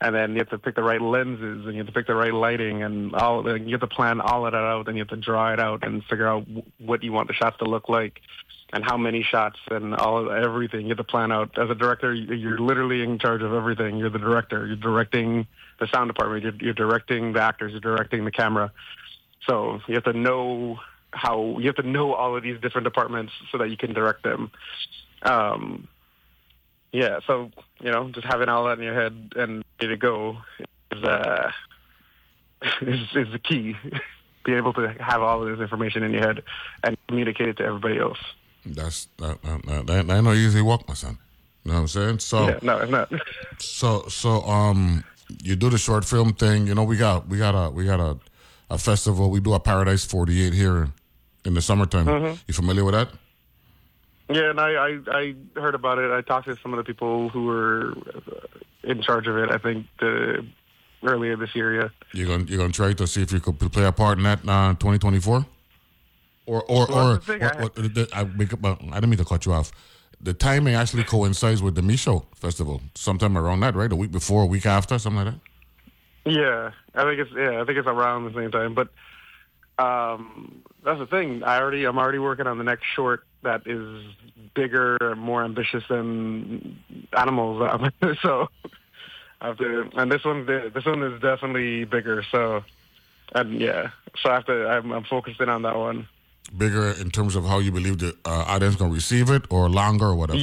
and 0.00 0.14
then 0.14 0.32
you 0.32 0.38
have 0.38 0.48
to 0.50 0.58
pick 0.58 0.74
the 0.74 0.82
right 0.82 1.02
lenses, 1.02 1.66
and 1.66 1.74
you 1.74 1.78
have 1.78 1.86
to 1.86 1.92
pick 1.92 2.06
the 2.06 2.14
right 2.14 2.32
lighting, 2.32 2.82
and 2.82 3.14
all. 3.14 3.42
Like, 3.42 3.62
you 3.62 3.72
have 3.72 3.80
to 3.80 3.86
plan 3.86 4.22
all 4.22 4.46
of 4.46 4.52
that 4.52 4.58
out, 4.58 4.88
and 4.88 4.96
you 4.96 5.02
have 5.02 5.08
to 5.08 5.16
draw 5.16 5.52
it 5.52 5.60
out 5.60 5.86
and 5.86 6.02
figure 6.04 6.26
out 6.26 6.46
what 6.78 7.02
you 7.02 7.12
want 7.12 7.28
the 7.28 7.34
shots 7.34 7.58
to 7.58 7.64
look 7.64 7.90
like, 7.90 8.22
and 8.72 8.82
how 8.82 8.96
many 8.96 9.22
shots, 9.22 9.58
and 9.70 9.94
all 9.94 10.30
everything. 10.32 10.82
You 10.82 10.88
have 10.88 10.98
to 10.98 11.04
plan 11.04 11.30
out. 11.30 11.58
As 11.58 11.68
a 11.68 11.74
director, 11.74 12.14
you- 12.14 12.34
you're 12.34 12.58
literally 12.58 13.02
in 13.02 13.18
charge 13.18 13.42
of 13.42 13.52
everything. 13.52 13.98
You're 13.98 14.10
the 14.10 14.18
director. 14.18 14.66
You're 14.66 14.76
directing 14.76 15.46
the 15.78 15.86
sound 15.88 16.08
department. 16.08 16.42
You're, 16.42 16.54
you're 16.56 16.74
directing 16.74 17.32
the 17.32 17.40
actors. 17.40 17.72
You're 17.72 17.80
directing 17.80 18.24
the 18.24 18.30
camera. 18.30 18.72
So 19.46 19.80
you 19.86 19.94
have 19.94 20.04
to 20.04 20.12
know 20.12 20.78
how 21.10 21.58
you 21.58 21.66
have 21.66 21.76
to 21.76 21.82
know 21.82 22.12
all 22.14 22.36
of 22.36 22.42
these 22.42 22.60
different 22.60 22.84
departments 22.84 23.32
so 23.52 23.58
that 23.58 23.70
you 23.70 23.76
can 23.76 23.92
direct 23.92 24.22
them. 24.22 24.50
Um, 25.22 25.88
yeah, 26.92 27.20
so 27.26 27.50
you 27.80 27.90
know, 27.90 28.10
just 28.10 28.26
having 28.26 28.48
all 28.48 28.64
that 28.66 28.78
in 28.78 28.84
your 28.84 28.94
head 28.94 29.32
and 29.36 29.64
ready 29.80 29.94
to 29.94 29.96
go 29.96 30.38
is 30.92 31.02
uh, 31.02 31.50
is, 32.82 33.00
is 33.14 33.32
the 33.32 33.38
key. 33.38 33.76
Being 34.44 34.58
able 34.58 34.74
to 34.74 34.94
have 35.00 35.22
all 35.22 35.42
of 35.42 35.48
this 35.48 35.62
information 35.62 36.02
in 36.02 36.12
your 36.12 36.20
head 36.20 36.42
and 36.82 36.98
communicate 37.08 37.48
it 37.48 37.56
to 37.56 37.64
everybody 37.64 37.98
else. 37.98 38.18
That's 38.66 39.08
that, 39.16 39.40
that, 39.42 39.64
that, 39.64 39.86
that 39.86 40.10
ain't 40.10 40.24
no 40.24 40.34
easy 40.34 40.60
walk, 40.60 40.86
my 40.86 40.92
son. 40.92 41.16
You 41.64 41.70
know 41.70 41.76
what 41.76 41.80
I'm 41.80 41.88
saying? 41.88 42.18
So 42.18 42.48
Yeah, 42.48 42.58
no, 42.60 42.78
it's 42.78 42.90
not. 42.90 43.10
So 43.58 44.04
so 44.08 44.42
um 44.42 45.02
you 45.42 45.56
do 45.56 45.70
the 45.70 45.78
short 45.78 46.04
film 46.04 46.32
thing, 46.34 46.66
you 46.66 46.74
know, 46.74 46.84
we 46.84 46.96
got 46.96 47.28
we 47.28 47.38
got 47.38 47.54
a 47.54 47.70
we 47.70 47.84
got 47.84 48.00
a, 48.00 48.18
a 48.70 48.78
festival, 48.78 49.30
we 49.30 49.40
do 49.40 49.54
a 49.54 49.60
Paradise 49.60 50.04
forty 50.04 50.42
eight 50.44 50.52
here 50.54 50.88
in 51.44 51.54
the 51.54 51.62
summertime. 51.62 52.08
You 52.46 52.54
familiar 52.54 52.84
with 52.84 52.94
that? 52.94 53.08
Yeah, 54.30 54.50
and 54.50 54.60
I, 54.60 54.70
I 54.72 54.98
I 55.08 55.34
heard 55.60 55.74
about 55.74 55.98
it. 55.98 56.10
I 56.10 56.20
talked 56.22 56.46
to 56.46 56.56
some 56.62 56.72
of 56.72 56.78
the 56.78 56.84
people 56.84 57.28
who 57.28 57.44
were 57.44 57.92
uh, 58.16 58.46
in 58.82 59.02
charge 59.02 59.26
of 59.26 59.36
it. 59.36 59.50
I 59.50 59.58
think 59.58 59.86
the 60.00 60.46
earlier 61.02 61.36
this 61.36 61.54
year. 61.54 61.74
Yeah. 61.82 61.88
You're 62.14 62.28
gonna 62.28 62.44
you're 62.44 62.58
gonna 62.58 62.72
try 62.72 62.92
to 62.94 63.06
see 63.06 63.22
if 63.22 63.32
you 63.32 63.40
could 63.40 63.58
play 63.72 63.84
a 63.84 63.92
part 63.92 64.18
in 64.18 64.24
that 64.24 64.40
uh 64.48 64.74
twenty 64.74 64.98
twenty 64.98 65.20
four? 65.20 65.44
Or 66.46 66.62
or 66.68 66.86
Well, 66.88 67.08
or, 67.08 67.12
that's 67.14 67.26
the 67.26 67.32
thing, 67.32 67.42
or- 67.42 67.54
I- 67.54 67.62
or- 67.64 67.68
the- 67.88 68.08
I, 68.14 68.24
make 68.24 68.52
up, 68.52 68.64
I 68.64 68.74
didn't 68.94 69.10
mean 69.10 69.18
to 69.18 69.24
cut 69.24 69.44
you 69.46 69.52
off. 69.52 69.72
The 70.20 70.34
timing 70.34 70.74
actually 70.74 71.04
coincides 71.04 71.62
with 71.62 71.74
the 71.74 71.80
Micheaux 71.80 72.24
festival, 72.34 72.80
sometime 72.94 73.36
around 73.36 73.60
that, 73.60 73.74
right? 73.74 73.90
A 73.90 73.96
week 73.96 74.10
before, 74.10 74.44
a 74.44 74.46
week 74.46 74.66
after, 74.66 74.98
something 74.98 75.24
like 75.24 75.34
that. 75.34 75.40
Yeah, 76.30 76.70
I 76.94 77.04
think 77.04 77.20
it's 77.20 77.30
yeah, 77.36 77.60
I 77.60 77.64
think 77.64 77.78
it's 77.78 77.86
around 77.86 78.24
the 78.24 78.40
same 78.40 78.50
time. 78.50 78.74
But 78.74 78.88
um, 79.78 80.62
that's 80.82 80.98
the 80.98 81.06
thing. 81.06 81.42
I 81.42 81.60
already 81.60 81.84
I'm 81.84 81.98
already 81.98 82.18
working 82.18 82.46
on 82.46 82.58
the 82.58 82.64
next 82.64 82.84
short 82.94 83.24
that 83.42 83.66
is 83.66 84.04
bigger 84.54 84.96
and 85.00 85.20
more 85.20 85.44
ambitious 85.44 85.84
than 85.88 86.78
animals. 87.16 87.60
so 88.22 88.48
I 89.40 89.48
have 89.48 89.58
to, 89.58 89.90
and 89.96 90.10
this 90.10 90.24
one 90.24 90.46
this 90.46 90.84
one 90.86 91.02
is 91.02 91.20
definitely 91.20 91.84
bigger. 91.84 92.22
So 92.30 92.64
and 93.34 93.60
yeah, 93.60 93.90
so 94.22 94.30
I 94.30 94.34
have 94.34 94.46
to. 94.46 94.68
I'm, 94.68 94.92
I'm 94.92 95.04
focusing 95.04 95.48
on 95.48 95.62
that 95.62 95.76
one. 95.76 96.08
Bigger 96.56 96.90
in 97.00 97.10
terms 97.10 97.36
of 97.36 97.44
how 97.44 97.58
you 97.58 97.72
believe 97.72 97.98
the 97.98 98.16
uh, 98.24 98.44
audience 98.46 98.76
gonna 98.76 98.92
receive 98.92 99.30
it, 99.30 99.42
or 99.50 99.68
longer, 99.68 100.06
or 100.06 100.14
whatever. 100.14 100.38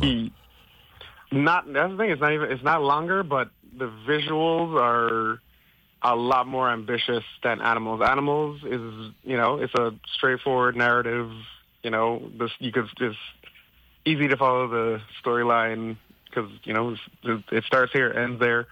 Not 1.31 1.71
that's 1.71 1.91
the 1.91 1.97
thing. 1.97 2.09
It's 2.09 2.21
not 2.21 2.33
even. 2.33 2.51
It's 2.51 2.63
not 2.63 2.81
longer, 2.81 3.23
but 3.23 3.51
the 3.77 3.89
visuals 4.07 4.79
are 4.79 5.39
a 6.01 6.15
lot 6.15 6.47
more 6.47 6.69
ambitious 6.69 7.23
than 7.43 7.61
animals. 7.61 8.01
Animals 8.01 8.61
is 8.63 9.13
you 9.23 9.37
know 9.37 9.57
it's 9.57 9.73
a 9.75 9.93
straightforward 10.15 10.75
narrative. 10.75 11.31
You 11.83 11.91
know 11.91 12.29
this 12.37 12.51
you 12.59 12.71
could 12.71 12.89
just 12.97 13.19
easy 14.05 14.27
to 14.27 14.37
follow 14.37 14.67
the 14.67 15.01
storyline 15.23 15.97
because 16.25 16.49
you 16.63 16.73
know 16.73 16.95
it 17.23 17.63
starts 17.63 17.93
here, 17.93 18.11
ends 18.11 18.39
there. 18.39 18.67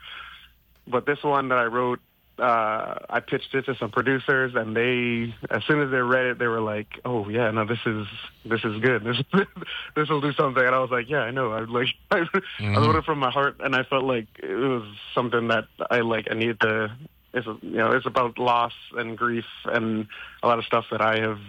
But 0.87 1.05
this 1.05 1.23
one 1.23 1.49
that 1.49 1.59
I 1.59 1.65
wrote, 1.65 1.99
uh, 2.39 2.99
I 3.09 3.19
pitched 3.19 3.53
it 3.53 3.65
to 3.65 3.75
some 3.75 3.91
producers, 3.91 4.53
and 4.55 4.75
they, 4.75 5.33
as 5.49 5.63
soon 5.65 5.81
as 5.81 5.91
they 5.91 5.97
read 5.97 6.25
it, 6.25 6.39
they 6.39 6.47
were 6.47 6.61
like, 6.61 6.99
"Oh 7.05 7.27
yeah, 7.29 7.51
no, 7.51 7.65
this 7.65 7.79
is 7.85 8.07
this 8.45 8.63
is 8.63 8.79
good. 8.81 9.03
This 9.33 9.47
this 9.95 10.09
will 10.09 10.21
do 10.21 10.33
something." 10.33 10.63
And 10.63 10.75
I 10.75 10.79
was 10.79 10.91
like, 10.91 11.09
"Yeah, 11.09 11.19
I 11.19 11.31
know. 11.31 11.51
I 11.51 11.61
like 11.61 11.87
I, 12.11 12.19
I 12.59 12.77
wrote 12.77 12.95
it 12.95 13.05
from 13.05 13.19
my 13.19 13.31
heart, 13.31 13.57
and 13.59 13.75
I 13.75 13.83
felt 13.83 14.03
like 14.03 14.27
it 14.41 14.55
was 14.55 14.83
something 15.13 15.47
that 15.49 15.65
I 15.89 15.99
like. 15.99 16.27
I 16.31 16.35
needed 16.35 16.59
to. 16.61 16.95
It's 17.33 17.47
you 17.61 17.77
know, 17.77 17.91
it's 17.91 18.05
about 18.05 18.39
loss 18.39 18.73
and 18.93 19.17
grief 19.17 19.45
and 19.65 20.07
a 20.41 20.47
lot 20.47 20.59
of 20.59 20.65
stuff 20.65 20.85
that 20.91 21.01
I 21.01 21.19
have 21.19 21.39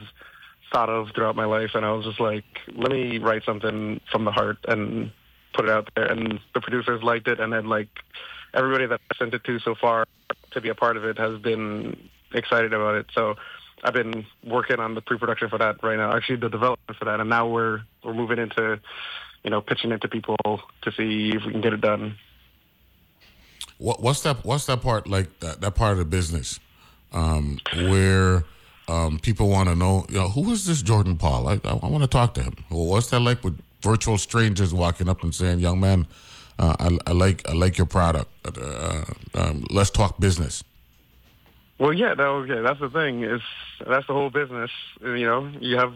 thought 0.72 0.90
of 0.90 1.08
throughout 1.14 1.36
my 1.36 1.46
life, 1.46 1.70
and 1.74 1.84
I 1.84 1.92
was 1.92 2.04
just 2.04 2.20
like, 2.20 2.44
let 2.74 2.92
me 2.92 3.18
write 3.18 3.44
something 3.44 4.00
from 4.10 4.24
the 4.24 4.30
heart 4.30 4.58
and 4.68 5.10
put 5.54 5.64
it 5.64 5.70
out 5.70 5.88
there. 5.96 6.06
And 6.06 6.38
the 6.54 6.60
producers 6.60 7.02
liked 7.02 7.28
it, 7.28 7.40
and 7.40 7.52
then 7.52 7.66
like 7.66 7.88
everybody 8.54 8.86
that 8.86 9.00
I 9.10 9.16
sent 9.18 9.34
it 9.34 9.44
to 9.44 9.58
so 9.60 9.74
far 9.74 10.06
to 10.52 10.60
be 10.60 10.68
a 10.68 10.74
part 10.74 10.96
of 10.96 11.04
it 11.04 11.18
has 11.18 11.38
been 11.40 11.96
excited 12.32 12.72
about 12.72 12.96
it. 12.96 13.06
So 13.14 13.36
I've 13.82 13.94
been 13.94 14.26
working 14.44 14.78
on 14.78 14.94
the 14.94 15.00
pre-production 15.00 15.48
for 15.48 15.58
that 15.58 15.82
right 15.82 15.96
now. 15.96 16.14
Actually, 16.14 16.36
the 16.36 16.48
development 16.48 16.98
for 16.98 17.04
that, 17.06 17.20
and 17.20 17.30
now 17.30 17.48
we're 17.48 17.82
we're 18.04 18.14
moving 18.14 18.38
into 18.38 18.80
you 19.42 19.50
know 19.50 19.60
pitching 19.60 19.92
it 19.92 20.02
to 20.02 20.08
people 20.08 20.36
to 20.82 20.92
see 20.92 21.32
if 21.34 21.44
we 21.44 21.52
can 21.52 21.60
get 21.60 21.72
it 21.72 21.80
done. 21.80 22.16
What, 23.78 24.02
what's 24.02 24.20
that? 24.22 24.44
What's 24.44 24.66
that 24.66 24.82
part 24.82 25.08
like? 25.08 25.40
That, 25.40 25.60
that 25.60 25.74
part 25.74 25.92
of 25.92 25.98
the 25.98 26.04
business 26.04 26.60
um, 27.12 27.58
where 27.74 28.44
um, 28.88 29.18
people 29.18 29.48
want 29.48 29.68
to 29.68 29.74
know, 29.74 30.04
you 30.08 30.16
know, 30.16 30.28
who 30.28 30.50
is 30.50 30.66
this 30.66 30.82
Jordan 30.82 31.16
Paul? 31.16 31.48
I, 31.48 31.60
I, 31.64 31.74
want 31.74 32.02
to 32.02 32.08
talk 32.08 32.34
to 32.34 32.42
him. 32.42 32.56
Well, 32.70 32.86
what's 32.86 33.10
that 33.10 33.20
like 33.20 33.42
with 33.44 33.58
virtual 33.82 34.18
strangers 34.18 34.74
walking 34.74 35.08
up 35.08 35.22
and 35.22 35.34
saying, 35.34 35.60
"Young 35.60 35.80
man, 35.80 36.06
uh, 36.60 36.76
I, 36.78 36.98
I 37.06 37.12
like 37.12 37.48
I 37.48 37.54
like 37.54 37.78
your 37.78 37.86
product. 37.86 38.30
Uh, 38.44 39.04
um, 39.34 39.64
let's 39.70 39.90
talk 39.90 40.20
business." 40.20 40.62
Well, 41.78 41.94
yeah, 41.94 42.12
no, 42.12 42.42
yeah, 42.42 42.60
that's 42.60 42.80
the 42.80 42.90
thing. 42.90 43.24
Is 43.24 43.40
that's 43.86 44.06
the 44.06 44.12
whole 44.12 44.28
business. 44.28 44.70
You 45.00 45.24
know, 45.24 45.50
you 45.58 45.78
have 45.78 45.94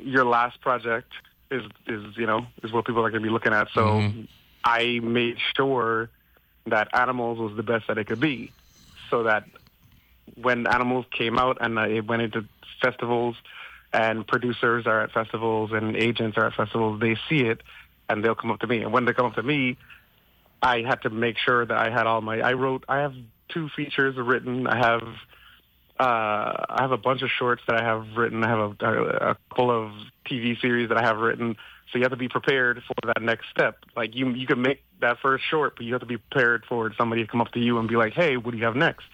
your 0.00 0.24
last 0.24 0.60
project 0.60 1.12
is 1.50 1.64
is 1.88 2.16
you 2.16 2.26
know 2.26 2.46
is 2.62 2.72
what 2.72 2.84
people 2.84 3.04
are 3.04 3.10
going 3.10 3.22
to 3.22 3.28
be 3.28 3.32
looking 3.32 3.52
at. 3.52 3.68
So 3.74 4.12
I 4.64 5.00
made 5.02 5.38
sure 5.56 6.08
that 6.66 6.88
Animals 6.94 7.38
was 7.40 7.56
the 7.56 7.64
best 7.64 7.88
that 7.88 7.98
it 7.98 8.06
could 8.06 8.20
be, 8.20 8.52
so 9.10 9.24
that 9.24 9.44
when 10.40 10.68
Animals 10.68 11.06
came 11.10 11.40
out 11.40 11.58
and 11.60 11.76
uh, 11.76 11.88
it 11.88 12.06
went 12.06 12.22
into 12.22 12.44
festivals, 12.80 13.34
and 13.92 14.24
producers 14.24 14.86
are 14.86 15.00
at 15.00 15.10
festivals 15.10 15.72
and 15.72 15.96
agents 15.96 16.38
are 16.38 16.46
at 16.46 16.54
festivals, 16.54 17.00
they 17.00 17.16
see 17.28 17.40
it 17.40 17.62
and 18.08 18.24
they'll 18.24 18.34
come 18.34 18.50
up 18.50 18.60
to 18.60 18.66
me. 18.66 18.82
And 18.82 18.92
when 18.92 19.04
they 19.04 19.12
come 19.12 19.26
up 19.26 19.34
to 19.34 19.42
me, 19.42 19.76
I 20.62 20.82
had 20.82 21.02
to 21.02 21.10
make 21.10 21.36
sure 21.38 21.66
that 21.66 21.76
I 21.76 21.90
had 21.90 22.06
all 22.06 22.20
my. 22.20 22.40
I 22.40 22.52
wrote. 22.52 22.84
I 22.88 22.98
have 22.98 23.14
two 23.48 23.68
features 23.74 24.16
written. 24.16 24.66
I 24.66 24.76
have. 24.76 25.02
Uh, 25.98 26.64
I 26.68 26.78
have 26.80 26.92
a 26.92 26.96
bunch 26.96 27.22
of 27.22 27.30
shorts 27.30 27.62
that 27.68 27.80
I 27.80 27.84
have 27.84 28.16
written. 28.16 28.42
I 28.42 28.48
have 28.48 28.58
a, 28.58 28.86
a, 28.86 29.30
a 29.30 29.36
couple 29.50 29.70
of 29.70 29.92
TV 30.28 30.60
series 30.60 30.88
that 30.88 30.98
I 30.98 31.02
have 31.02 31.18
written. 31.18 31.56
So 31.90 31.98
you 31.98 32.04
have 32.04 32.12
to 32.12 32.16
be 32.16 32.28
prepared 32.28 32.82
for 32.86 32.94
that 33.06 33.22
next 33.22 33.50
step. 33.50 33.76
Like 33.94 34.14
you, 34.14 34.30
you 34.30 34.46
can 34.46 34.62
make 34.62 34.82
that 35.00 35.18
first 35.20 35.44
short, 35.50 35.74
but 35.76 35.84
you 35.84 35.92
have 35.92 36.00
to 36.00 36.06
be 36.06 36.16
prepared 36.16 36.64
for 36.66 36.92
somebody 36.96 37.22
to 37.22 37.28
come 37.28 37.40
up 37.40 37.52
to 37.52 37.60
you 37.60 37.78
and 37.78 37.88
be 37.88 37.96
like, 37.96 38.14
"Hey, 38.14 38.36
what 38.36 38.52
do 38.52 38.56
you 38.56 38.64
have 38.64 38.76
next?" 38.76 39.04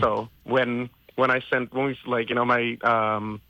So 0.00 0.28
when 0.44 0.90
when 1.14 1.30
I 1.30 1.40
sent 1.50 1.72
when 1.72 1.86
we 1.86 1.98
like 2.06 2.28
you 2.28 2.34
know 2.34 2.44
my 2.44 2.76
um, 2.82 3.40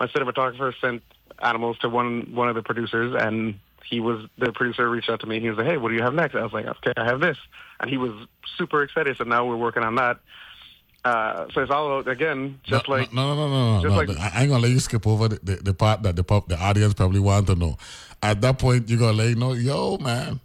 my 0.00 0.06
cinematographer 0.06 0.72
sent 0.80 1.02
animals 1.40 1.78
to 1.80 1.88
one 1.88 2.34
one 2.34 2.48
of 2.48 2.54
the 2.54 2.62
producers 2.62 3.14
and 3.18 3.60
he 3.88 4.00
was 4.00 4.26
the 4.38 4.52
producer 4.52 4.88
reached 4.88 5.10
out 5.10 5.20
to 5.20 5.26
me 5.26 5.40
he 5.40 5.48
was 5.48 5.58
like 5.58 5.66
hey 5.66 5.76
what 5.76 5.88
do 5.90 5.94
you 5.94 6.02
have 6.02 6.14
next 6.14 6.34
i 6.34 6.42
was 6.42 6.52
like 6.52 6.66
okay 6.66 6.92
i 6.96 7.04
have 7.04 7.20
this 7.20 7.36
and 7.80 7.90
he 7.90 7.96
was 7.96 8.12
super 8.56 8.82
excited 8.82 9.16
so 9.16 9.24
now 9.24 9.44
we're 9.44 9.56
working 9.56 9.82
on 9.82 9.94
that 9.96 10.18
uh, 11.04 11.46
so 11.52 11.60
it's 11.62 11.70
all 11.70 11.98
about, 11.98 12.10
again 12.10 12.60
just 12.62 12.88
no, 12.88 12.94
like 12.94 13.12
no, 13.12 13.34
no, 13.34 13.48
no, 13.48 13.76
no, 13.76 13.82
just 13.82 13.90
no. 14.08 14.14
like- 14.14 14.34
I 14.34 14.42
ain't 14.42 14.50
gonna 14.50 14.62
let 14.62 14.70
you 14.70 14.78
skip 14.78 15.04
over 15.06 15.26
the, 15.28 15.40
the, 15.42 15.56
the 15.56 15.74
part 15.74 16.02
that 16.04 16.14
the 16.14 16.22
pub, 16.22 16.48
the 16.48 16.56
audience 16.56 16.94
probably 16.94 17.18
want 17.18 17.48
to 17.48 17.56
know. 17.56 17.76
At 18.22 18.40
that 18.42 18.60
point, 18.60 18.88
you're 18.88 19.00
gonna 19.00 19.14
let 19.14 19.28
you 19.30 19.34
know, 19.34 19.52
yo, 19.52 19.98
man, 19.98 20.38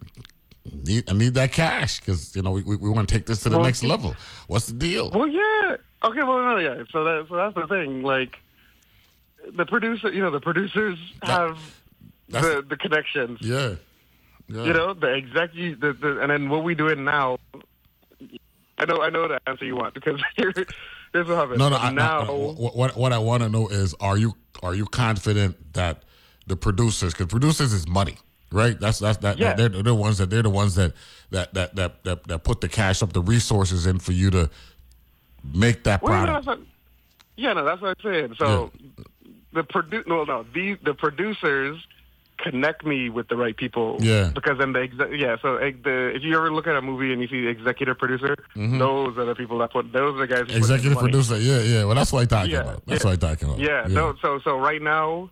need, 0.84 1.08
I 1.08 1.12
need 1.12 1.34
that 1.34 1.52
cash 1.52 2.00
because 2.00 2.34
you 2.34 2.42
know 2.42 2.50
we, 2.50 2.62
we, 2.64 2.74
we 2.74 2.90
want 2.90 3.08
to 3.08 3.14
take 3.14 3.26
this 3.26 3.44
to 3.44 3.50
the 3.50 3.56
Well, 3.56 3.66
next 3.66 3.84
level. 3.84 4.16
What's 4.48 4.66
the 4.66 4.72
deal? 4.72 5.10
well 5.12 5.28
yeah 5.28 5.76
okay 6.02 6.24
well 6.24 6.42
no 6.42 6.56
yeah 6.56 6.82
so 6.90 7.04
that 7.04 7.26
so 7.28 7.36
that's 7.36 7.54
the 7.54 7.68
thing 7.68 8.02
like 8.02 8.36
the 9.56 9.64
producer 9.64 10.12
you 10.12 10.20
know 10.20 10.32
the 10.32 10.40
producers 10.40 10.98
have 11.22 11.50
that's- 11.54 11.72
the 12.28 12.64
the 12.68 12.76
connections 12.76 13.38
Yeah, 13.40 13.74
Yeah. 14.48 14.64
You 14.64 14.72
know, 14.72 14.94
the 14.94 15.12
executive, 15.14 15.80
the, 15.80 15.92
the, 15.94 16.20
and 16.20 16.30
then 16.30 16.48
what 16.48 16.64
we 16.64 16.74
doing 16.74 17.04
now. 17.04 17.38
I 18.80 18.84
know, 18.84 19.02
I 19.02 19.10
know 19.10 19.26
the 19.26 19.40
answer 19.48 19.64
you 19.64 19.74
want 19.76 19.94
because 19.94 20.22
here, 20.36 20.52
here's 21.12 21.26
what. 21.26 21.56
No, 21.58 21.68
no. 21.68 21.76
I, 21.76 21.90
now, 21.90 22.20
I, 22.20 22.24
I- 22.24 22.30
what 22.30 22.76
what- 22.76 22.96
what 22.96 23.12
I 23.12 23.18
want 23.18 23.42
to 23.42 23.48
know 23.48 23.68
is, 23.68 23.94
are 24.00 24.16
you 24.16 24.34
are 24.62 24.74
you 24.74 24.86
confident 24.86 25.74
that 25.74 26.02
the 26.46 26.56
producers, 26.56 27.12
because 27.12 27.26
producers 27.26 27.72
is 27.72 27.86
money, 27.88 28.16
right? 28.52 28.78
That's 28.78 28.98
that's 29.00 29.18
that. 29.18 29.38
Yeah. 29.38 29.54
They're, 29.54 29.68
they're 29.68 29.82
the 29.82 29.94
ones 29.94 30.18
that 30.18 30.30
they're 30.30 30.42
the 30.42 30.50
ones 30.50 30.76
that 30.76 30.92
that 31.30 31.54
that 31.54 31.74
that 31.76 32.04
that, 32.04 32.24
that 32.28 32.44
put 32.44 32.60
the 32.60 32.68
cash 32.68 33.02
up, 33.02 33.12
the 33.12 33.22
resources 33.22 33.86
in 33.86 33.98
for 33.98 34.12
you 34.12 34.30
to 34.30 34.48
make 35.54 35.84
that 35.84 36.02
Well, 36.02 36.12
yeah, 36.12 36.24
product. 36.26 36.46
what, 36.46 36.60
yeah, 37.36 37.52
no, 37.54 37.64
that's 37.64 37.80
what 37.80 37.96
I'm 38.04 38.12
saying. 38.12 38.34
So 38.38 38.70
the 39.52 39.64
produ- 39.64 40.06
no, 40.06 40.22
no, 40.24 40.44
the 40.54 40.74
the 40.84 40.94
producers 40.94 41.84
connect 42.38 42.84
me 42.86 43.10
with 43.10 43.28
the 43.28 43.36
right 43.36 43.56
people. 43.56 43.96
Yeah. 44.00 44.30
Because 44.34 44.58
then 44.58 44.72
the 44.72 44.80
exe- 44.82 45.12
yeah, 45.18 45.36
so 45.42 45.56
eh, 45.56 45.72
the 45.82 46.14
if 46.14 46.22
you 46.22 46.36
ever 46.36 46.52
look 46.52 46.66
at 46.66 46.76
a 46.76 46.80
movie 46.82 47.12
and 47.12 47.20
you 47.20 47.28
see 47.28 47.42
the 47.42 47.48
executive 47.48 47.98
producer, 47.98 48.36
those 48.54 49.18
are 49.18 49.24
the 49.24 49.34
people 49.34 49.58
that 49.58 49.72
put 49.72 49.92
those 49.92 50.14
are 50.16 50.26
the 50.26 50.26
guys. 50.26 50.38
Who 50.40 50.44
put 50.46 50.54
in 50.54 50.60
the 50.60 50.66
Mm-hmm. 50.66 50.72
Executive 50.74 50.94
money. 50.94 51.10
producer, 51.10 51.38
yeah, 51.38 51.60
yeah. 51.62 51.84
Well, 51.84 51.94
that's 51.96 52.12
what 52.12 52.20
I'm 52.22 52.28
talking 52.28 52.50
Yeah, 52.52 52.60
about. 52.60 52.86
That's 52.86 53.04
yeah. 53.04 53.10
what 53.10 53.22
I'm 53.24 53.28
talking 53.30 53.48
about. 53.48 53.60
Yeah, 53.60 53.86
no, 53.88 54.14
so 54.22 54.38
so 54.44 54.56
right 54.58 54.80
now, 54.80 55.30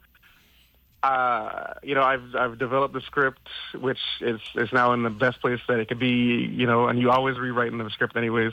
uh, 1.03 1.75
you 1.83 1.95
know, 1.95 2.03
I've 2.03 2.35
I've 2.35 2.59
developed 2.59 2.95
the 2.95 3.01
script, 3.03 3.49
which 3.79 4.01
is 4.21 4.41
is 4.55 4.73
now 4.73 4.93
in 4.93 5.03
the 5.03 5.11
best 5.11 5.41
place 5.41 5.61
that 5.69 5.79
it 5.79 5.89
could 5.89 5.99
be. 5.99 6.09
You 6.53 6.67
know, 6.67 6.89
and 6.89 6.99
you 6.99 7.11
always 7.11 7.39
rewrite 7.39 7.71
in 7.73 7.79
the 7.79 7.91
script 7.91 8.17
anyways, 8.17 8.53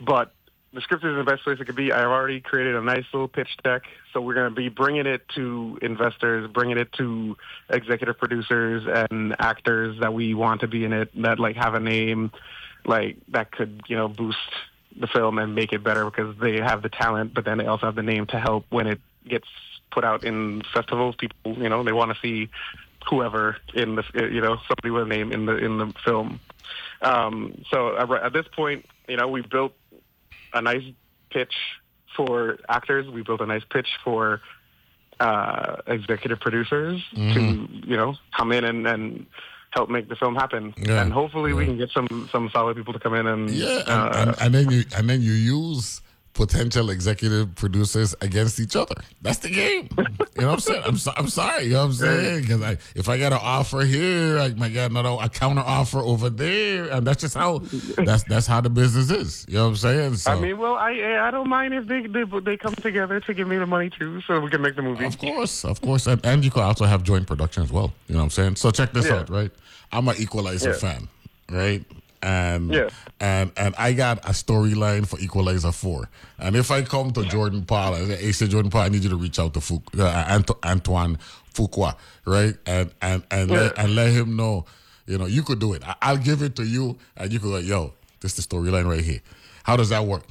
but 0.00 0.32
the 0.72 0.80
script 0.80 1.02
is 1.04 1.10
in 1.10 1.16
the 1.16 1.24
best 1.24 1.42
place 1.42 1.58
it 1.58 1.64
could 1.64 1.74
be. 1.76 1.90
I've 1.92 2.06
already 2.06 2.40
created 2.40 2.76
a 2.76 2.80
nice 2.82 3.04
little 3.12 3.26
pitch 3.28 3.48
deck, 3.64 3.82
so 4.12 4.20
we're 4.20 4.34
going 4.34 4.50
to 4.50 4.54
be 4.54 4.68
bringing 4.68 5.06
it 5.06 5.28
to 5.30 5.78
investors, 5.82 6.50
bringing 6.52 6.78
it 6.78 6.92
to 6.94 7.36
executive 7.68 8.18
producers 8.18 9.06
and 9.10 9.36
actors 9.38 9.98
that 10.00 10.12
we 10.12 10.34
want 10.34 10.62
to 10.62 10.68
be 10.68 10.84
in 10.84 10.92
it 10.92 11.10
that 11.22 11.38
like 11.38 11.56
have 11.56 11.74
a 11.74 11.80
name, 11.80 12.32
like 12.84 13.16
that 13.28 13.52
could 13.52 13.82
you 13.86 13.96
know 13.96 14.08
boost 14.08 14.38
the 14.98 15.06
film 15.06 15.38
and 15.38 15.54
make 15.54 15.72
it 15.72 15.84
better 15.84 16.04
because 16.04 16.36
they 16.38 16.56
have 16.56 16.82
the 16.82 16.88
talent, 16.88 17.32
but 17.34 17.44
then 17.44 17.58
they 17.58 17.66
also 17.66 17.86
have 17.86 17.94
the 17.94 18.02
name 18.02 18.26
to 18.26 18.38
help 18.38 18.66
when 18.70 18.86
it 18.86 19.00
gets 19.26 19.46
put 19.90 20.04
out 20.04 20.24
in 20.24 20.62
festivals. 20.74 21.14
People, 21.16 21.54
you 21.62 21.68
know, 21.68 21.82
they 21.84 21.92
want 21.92 22.12
to 22.12 22.20
see 22.20 22.48
whoever 23.08 23.56
in 23.74 23.96
the, 23.96 24.04
you 24.14 24.40
know, 24.40 24.58
somebody 24.68 24.90
with 24.90 25.04
a 25.04 25.06
name 25.06 25.32
in 25.32 25.46
the 25.46 25.56
in 25.56 25.78
the 25.78 25.92
film. 26.04 26.40
Um, 27.02 27.62
so 27.70 27.96
at 27.96 28.10
at 28.10 28.32
this 28.32 28.46
point, 28.48 28.86
you 29.08 29.16
know, 29.16 29.28
we 29.28 29.42
built 29.42 29.72
a 30.52 30.60
nice 30.60 30.84
pitch 31.30 31.54
for 32.16 32.58
actors. 32.68 33.08
We 33.08 33.22
built 33.22 33.40
a 33.40 33.46
nice 33.46 33.64
pitch 33.70 33.88
for 34.04 34.40
uh, 35.20 35.76
executive 35.86 36.40
producers 36.40 37.02
to, 37.14 37.68
you 37.86 37.96
know, 37.96 38.16
come 38.36 38.52
in 38.52 38.64
and, 38.64 38.86
and 38.86 39.26
help 39.70 39.90
make 39.90 40.08
the 40.08 40.16
film 40.16 40.34
happen. 40.34 40.74
Yeah. 40.76 41.02
And 41.02 41.12
hopefully 41.12 41.52
we 41.52 41.64
can 41.66 41.76
get 41.76 41.90
some 41.90 42.28
some 42.32 42.50
solid 42.52 42.76
people 42.76 42.92
to 42.92 42.98
come 42.98 43.14
in 43.14 43.26
and 43.26 43.50
Yeah, 43.50 43.80
and, 43.80 43.88
uh, 43.88 44.12
and, 44.14 44.34
and 44.40 44.54
then 44.54 44.70
you 44.70 44.84
and 44.96 45.08
then 45.08 45.22
you 45.22 45.32
use 45.32 46.00
potential 46.32 46.90
executive 46.90 47.54
producers 47.56 48.14
against 48.20 48.60
each 48.60 48.76
other. 48.76 48.94
That's 49.20 49.38
the 49.38 49.50
game. 49.50 49.88
You 50.36 50.42
know 50.42 50.46
what 50.46 50.52
I'm 50.54 50.60
saying? 50.60 50.82
I'm 50.86 50.96
so, 50.96 51.12
I'm 51.16 51.28
sorry. 51.28 51.64
You 51.64 51.70
know 51.72 51.78
what 51.80 51.84
I'm 51.86 51.92
saying? 51.94 52.40
Because 52.42 52.62
I, 52.62 52.78
if 52.94 53.08
I 53.08 53.18
got 53.18 53.32
an 53.32 53.40
offer 53.42 53.80
here, 53.80 54.38
I 54.38 54.50
might 54.54 54.72
get 54.72 54.90
another 54.90 55.16
a 55.20 55.28
counter 55.28 55.60
offer 55.62 55.98
over 55.98 56.30
there, 56.30 56.88
and 56.92 57.06
that's 57.06 57.20
just 57.20 57.34
how 57.34 57.62
that's 57.96 58.22
that's 58.24 58.46
how 58.46 58.60
the 58.60 58.70
business 58.70 59.10
is. 59.10 59.44
You 59.48 59.54
know 59.56 59.64
what 59.64 59.68
I'm 59.70 59.76
saying? 59.76 60.14
So, 60.16 60.32
I 60.32 60.40
mean, 60.40 60.56
well, 60.58 60.74
I 60.76 60.92
I 61.26 61.30
don't 61.30 61.48
mind 61.48 61.74
if 61.74 61.86
they, 61.88 62.06
they 62.06 62.24
they 62.44 62.56
come 62.56 62.74
together 62.76 63.20
to 63.20 63.34
give 63.34 63.48
me 63.48 63.58
the 63.58 63.66
money 63.66 63.90
too, 63.90 64.20
so 64.22 64.38
we 64.40 64.50
can 64.50 64.62
make 64.62 64.76
the 64.76 64.82
movie. 64.82 65.04
Of 65.04 65.18
course, 65.18 65.64
of 65.64 65.80
course, 65.80 66.06
and, 66.06 66.24
and 66.24 66.44
you 66.44 66.50
could 66.50 66.62
also 66.62 66.84
have 66.84 67.02
joint 67.02 67.26
production 67.26 67.64
as 67.64 67.72
well. 67.72 67.92
You 68.06 68.14
know 68.14 68.20
what 68.20 68.24
I'm 68.24 68.30
saying? 68.30 68.56
So 68.56 68.70
check 68.70 68.92
this 68.92 69.06
Yeah. 69.06 69.16
out, 69.18 69.30
right? 69.30 69.50
I'm 69.92 70.06
an 70.08 70.14
Equalizer 70.18 70.70
Yeah. 70.70 70.76
fan, 70.76 71.08
right? 71.50 71.84
And 72.22 72.70
Yeah. 72.70 72.88
and 73.18 73.50
and 73.56 73.74
I 73.78 73.92
got 73.94 74.18
a 74.26 74.32
storyline 74.32 75.06
for 75.06 75.18
Equalizer 75.20 75.72
four. 75.72 76.08
And 76.38 76.54
if 76.54 76.70
I 76.70 76.82
come 76.82 77.12
to 77.12 77.24
Jordan 77.24 77.64
Paul 77.64 77.94
and 77.94 78.08
say, 78.08 78.16
"Hey, 78.16 78.32
say 78.32 78.46
Jordan 78.48 78.70
Paul, 78.70 78.82
I 78.82 78.88
need 78.90 79.02
you 79.04 79.10
to 79.10 79.16
reach 79.16 79.38
out 79.38 79.54
to 79.54 79.60
Fou- 79.60 79.82
uh, 79.98 80.02
uh, 80.04 80.24
Anto- 80.28 80.58
Antoine 80.64 81.18
Fuqua, 81.54 81.94
right? 82.26 82.54
And 82.66 82.90
and 83.00 83.22
and 83.30 83.50
let, 83.50 83.74
Yeah. 83.76 83.82
and 83.84 83.94
let 83.94 84.12
him 84.12 84.36
know, 84.36 84.66
you 85.06 85.16
know, 85.16 85.26
you 85.26 85.42
could 85.42 85.60
do 85.60 85.72
it. 85.72 85.82
I, 85.86 85.94
I'll 86.02 86.18
give 86.18 86.42
it 86.42 86.56
to 86.56 86.64
you, 86.64 86.98
and 87.16 87.32
you 87.32 87.40
could 87.40 87.50
go, 87.50 87.56
yo, 87.58 87.94
this 88.20 88.38
is 88.38 88.44
the 88.46 88.54
storyline 88.56 88.86
right 88.86 89.02
here. 89.04 89.20
How 89.62 89.76
does 89.76 89.88
that 89.88 90.04
work? 90.04 90.24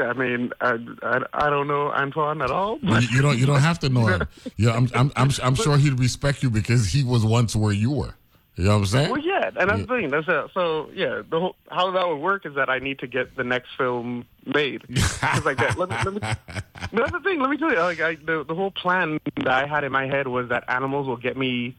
I 0.00 0.12
mean, 0.12 0.52
I, 0.60 0.78
I, 1.02 1.20
I 1.34 1.50
don't 1.50 1.66
know 1.66 1.90
Antoine 1.90 2.40
at 2.40 2.50
all. 2.50 2.78
You, 2.82 2.98
you 3.12 3.20
don't 3.22 3.36
you 3.36 3.46
don't 3.46 3.60
have 3.60 3.80
to 3.80 3.88
know 3.88 4.06
him. 4.06 4.22
Yeah, 4.56 4.70
I'm 4.76 4.88
I'm 4.94 5.10
I'm, 5.16 5.30
I'm 5.42 5.54
sure 5.56 5.76
he'd 5.76 5.98
respect 5.98 6.42
you 6.42 6.50
because 6.50 6.86
he 6.92 7.02
was 7.04 7.24
once 7.24 7.54
where 7.56 7.72
you 7.72 7.90
were. 7.90 8.14
You 8.58 8.64
know 8.64 8.70
what 8.70 8.76
I'm 8.78 8.86
saying? 8.86 9.10
Well, 9.12 9.20
yeah, 9.20 9.50
and 9.56 9.70
that's 9.70 9.80
the 9.82 9.86
thing. 9.86 10.10
That's 10.10 10.26
it. 10.26 10.50
So, 10.52 10.90
yeah, 10.92 11.22
the 11.30 11.38
whole, 11.38 11.56
how 11.70 11.92
that 11.92 12.08
would 12.08 12.16
work 12.16 12.44
is 12.44 12.56
that 12.56 12.68
I 12.68 12.80
need 12.80 12.98
to 12.98 13.06
get 13.06 13.36
the 13.36 13.44
next 13.44 13.68
film 13.78 14.26
made. 14.44 14.82
It's 14.88 15.44
like 15.44 15.58
that. 15.58 15.78
Let 15.78 15.90
me, 15.90 15.96
let 16.04 16.14
me, 16.14 16.20
that's 16.92 17.12
the 17.12 17.20
thing. 17.22 17.40
Let 17.40 17.50
me 17.50 17.56
tell 17.56 17.70
you. 17.70 17.78
Like, 17.78 18.00
I, 18.00 18.16
the 18.16 18.44
the 18.46 18.54
whole 18.56 18.72
plan 18.72 19.20
that 19.36 19.46
I 19.48 19.66
had 19.66 19.84
in 19.84 19.92
my 19.92 20.06
head 20.06 20.26
was 20.26 20.48
that 20.48 20.64
Animals 20.68 21.06
will 21.06 21.16
get 21.16 21.36
me 21.36 21.76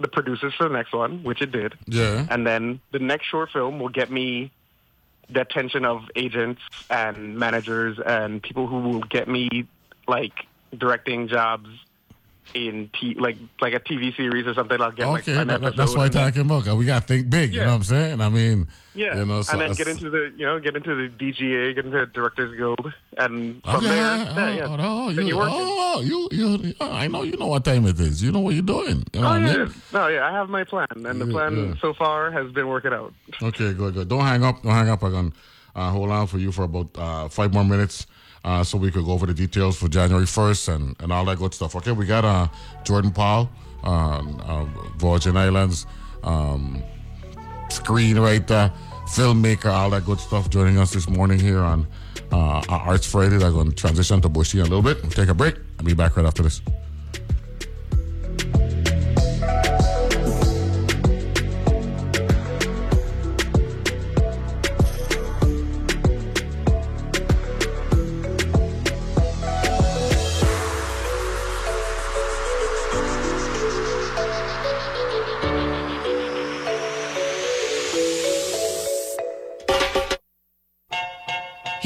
the 0.00 0.08
producers 0.08 0.54
for 0.54 0.64
the 0.68 0.74
next 0.74 0.94
one, 0.94 1.22
which 1.24 1.42
it 1.42 1.52
did, 1.52 1.74
Yeah. 1.86 2.26
and 2.30 2.46
then 2.46 2.80
the 2.92 2.98
next 2.98 3.26
short 3.26 3.50
film 3.50 3.78
will 3.78 3.88
get 3.88 4.10
me 4.10 4.50
the 5.30 5.40
attention 5.42 5.84
of 5.84 6.02
agents 6.16 6.62
and 6.88 7.36
managers 7.38 7.98
and 8.04 8.42
people 8.42 8.66
who 8.66 8.80
will 8.80 9.00
get 9.00 9.28
me 9.28 9.66
like 10.06 10.46
directing 10.76 11.28
jobs 11.28 11.68
in 12.54 12.90
t- 12.98 13.14
like 13.14 13.36
like 13.60 13.74
a 13.74 13.80
TV 13.80 14.16
series 14.16 14.46
or 14.46 14.54
something. 14.54 14.80
I'll 14.80 14.90
get 14.90 15.06
like 15.06 15.22
Okay, 15.28 15.40
an 15.40 15.48
that- 15.48 15.60
that- 15.60 15.76
that's 15.76 15.94
why 15.94 16.06
I'm 16.06 16.10
talking 16.10 16.42
about. 16.42 16.66
We 16.76 16.84
got 16.86 17.02
to 17.02 17.06
think 17.06 17.30
big. 17.30 17.52
You 17.52 17.58
Yeah. 17.60 17.64
know 17.66 17.70
what 17.72 17.76
I'm 17.76 17.82
saying? 17.84 18.20
I 18.20 18.28
mean, 18.28 18.68
Yeah, 18.94 19.18
you 19.18 19.26
know, 19.26 19.42
so 19.42 19.52
and 19.52 19.60
then 19.60 19.72
get 19.74 19.86
into 19.88 20.08
the 20.10 20.32
you 20.36 20.46
know 20.46 20.58
get 20.58 20.74
into 20.76 20.94
the 20.94 21.08
DGA, 21.08 21.74
get 21.74 21.84
into 21.84 21.98
the 21.98 22.06
Directors 22.06 22.56
Guild, 22.56 22.92
and 23.16 23.62
from 23.62 23.76
Okay, 23.76 23.86
there, 23.88 24.04
oh, 24.04 24.34
yeah, 24.36 24.54
yeah. 24.54 24.76
oh, 24.80 25.12
Then 25.12 25.26
you, 25.26 25.38
oh, 25.40 26.00
you, 26.00 26.28
you, 26.32 26.74
oh, 26.80 26.90
I 26.92 27.06
know 27.06 27.22
you 27.22 27.36
know 27.36 27.46
what 27.46 27.64
time 27.64 27.86
it 27.86 28.00
is. 28.00 28.22
You 28.22 28.32
know 28.32 28.40
what 28.40 28.54
you're 28.54 28.62
doing. 28.62 29.04
You 29.12 29.20
know 29.20 29.26
Oh 29.28 29.30
what 29.32 29.42
I 29.42 29.46
yeah, 29.50 29.56
mean? 29.64 29.74
no, 29.92 30.06
yeah, 30.08 30.26
I 30.26 30.32
have 30.32 30.48
my 30.48 30.64
plan, 30.64 30.86
and 30.94 31.20
the 31.20 31.26
plan 31.26 31.56
yeah. 31.56 31.74
so 31.80 31.92
far 31.94 32.30
has 32.30 32.50
been 32.52 32.66
working 32.68 32.92
out. 32.92 33.12
Okay, 33.42 33.72
good, 33.74 33.94
good. 33.94 34.08
Don't 34.08 34.20
hang 34.24 34.42
up. 34.42 34.62
Don't 34.62 34.72
hang 34.72 34.88
up. 34.88 35.02
I'm 35.02 35.12
gonna 35.12 35.32
uh, 35.76 35.90
hold 35.90 36.10
on 36.10 36.26
for 36.26 36.38
you 36.38 36.50
for 36.50 36.64
about 36.64 36.88
uh, 36.96 37.28
five 37.28 37.52
more 37.52 37.64
minutes, 37.64 38.06
uh, 38.44 38.64
so 38.64 38.78
we 38.78 38.90
could 38.90 39.04
go 39.04 39.12
over 39.12 39.26
the 39.26 39.34
details 39.34 39.76
for 39.76 39.88
January 39.88 40.24
1st 40.24 40.74
and, 40.74 40.96
and 41.00 41.12
all 41.12 41.24
that 41.24 41.38
good 41.38 41.54
stuff. 41.54 41.74
Okay, 41.76 41.92
we 41.92 42.06
got 42.06 42.24
uh, 42.24 42.48
Jordan 42.84 43.10
Paul, 43.10 43.50
um, 43.82 44.40
uh, 44.44 44.64
Virgin 44.96 45.36
Islands, 45.36 45.86
um, 46.22 46.82
screenwriter, 47.68 48.72
filmmaker, 49.06 49.72
all 49.72 49.90
that 49.90 50.04
good 50.04 50.20
stuff, 50.20 50.50
joining 50.50 50.78
us 50.78 50.92
this 50.92 51.08
morning 51.08 51.38
here 51.38 51.60
on 51.60 51.86
uh, 52.32 52.62
Arts 52.68 53.06
Friday. 53.10 53.36
I'm 53.36 53.52
going 53.52 53.70
to 53.70 53.74
transition 53.74 54.20
to 54.22 54.28
Bush 54.28 54.52
Tea 54.52 54.60
a 54.60 54.62
little 54.62 54.82
bit. 54.82 55.02
We'll 55.02 55.10
take 55.10 55.28
a 55.28 55.34
break. 55.34 55.56
I'll 55.78 55.84
be 55.84 55.94
back 55.94 56.16
right 56.16 56.26
after 56.26 56.42
this. 56.42 56.60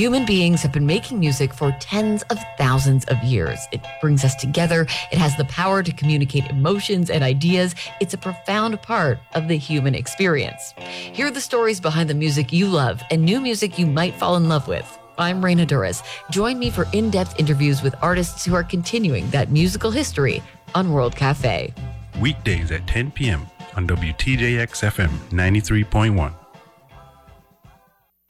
Human 0.02 0.26
beings 0.26 0.62
have 0.62 0.72
been 0.72 0.84
making 0.84 1.20
music 1.20 1.54
for 1.54 1.70
tens 1.78 2.24
of 2.24 2.36
thousands 2.58 3.04
of 3.04 3.22
years. 3.22 3.60
It 3.70 3.86
brings 4.00 4.24
us 4.24 4.34
together. 4.34 4.82
It 5.12 5.18
has 5.18 5.36
the 5.36 5.44
power 5.44 5.80
to 5.80 5.92
communicate 5.92 6.50
emotions 6.50 7.08
and 7.08 7.22
ideas. 7.22 7.76
It's 8.00 8.12
a 8.12 8.18
profound 8.18 8.82
part 8.82 9.20
of 9.34 9.46
the 9.46 9.56
human 9.56 9.94
experience. 9.94 10.74
Hear 11.12 11.30
the 11.30 11.40
stories 11.40 11.78
behind 11.78 12.10
the 12.10 12.14
music 12.14 12.52
you 12.52 12.66
love 12.66 13.00
and 13.12 13.22
new 13.22 13.40
music 13.40 13.78
you 13.78 13.86
might 13.86 14.16
fall 14.16 14.34
in 14.34 14.48
love 14.48 14.66
with. 14.66 14.98
I'm 15.18 15.40
Raina 15.40 15.68
Douris. 15.68 16.02
Join 16.32 16.58
me 16.58 16.70
for 16.70 16.88
in 16.92 17.08
depth 17.08 17.38
interviews 17.38 17.80
with 17.80 17.94
artists 18.02 18.44
who 18.44 18.56
are 18.56 18.64
continuing 18.64 19.30
that 19.30 19.52
musical 19.52 19.92
history 19.92 20.42
on 20.74 20.92
World 20.92 21.14
Cafe. 21.14 21.72
Weekdays 22.20 22.72
at 22.72 22.88
10 22.88 23.12
p.m. 23.12 23.46
on 23.76 23.86
WTJX 23.86 24.82
FM 24.82 25.10
93.1. 25.30 26.41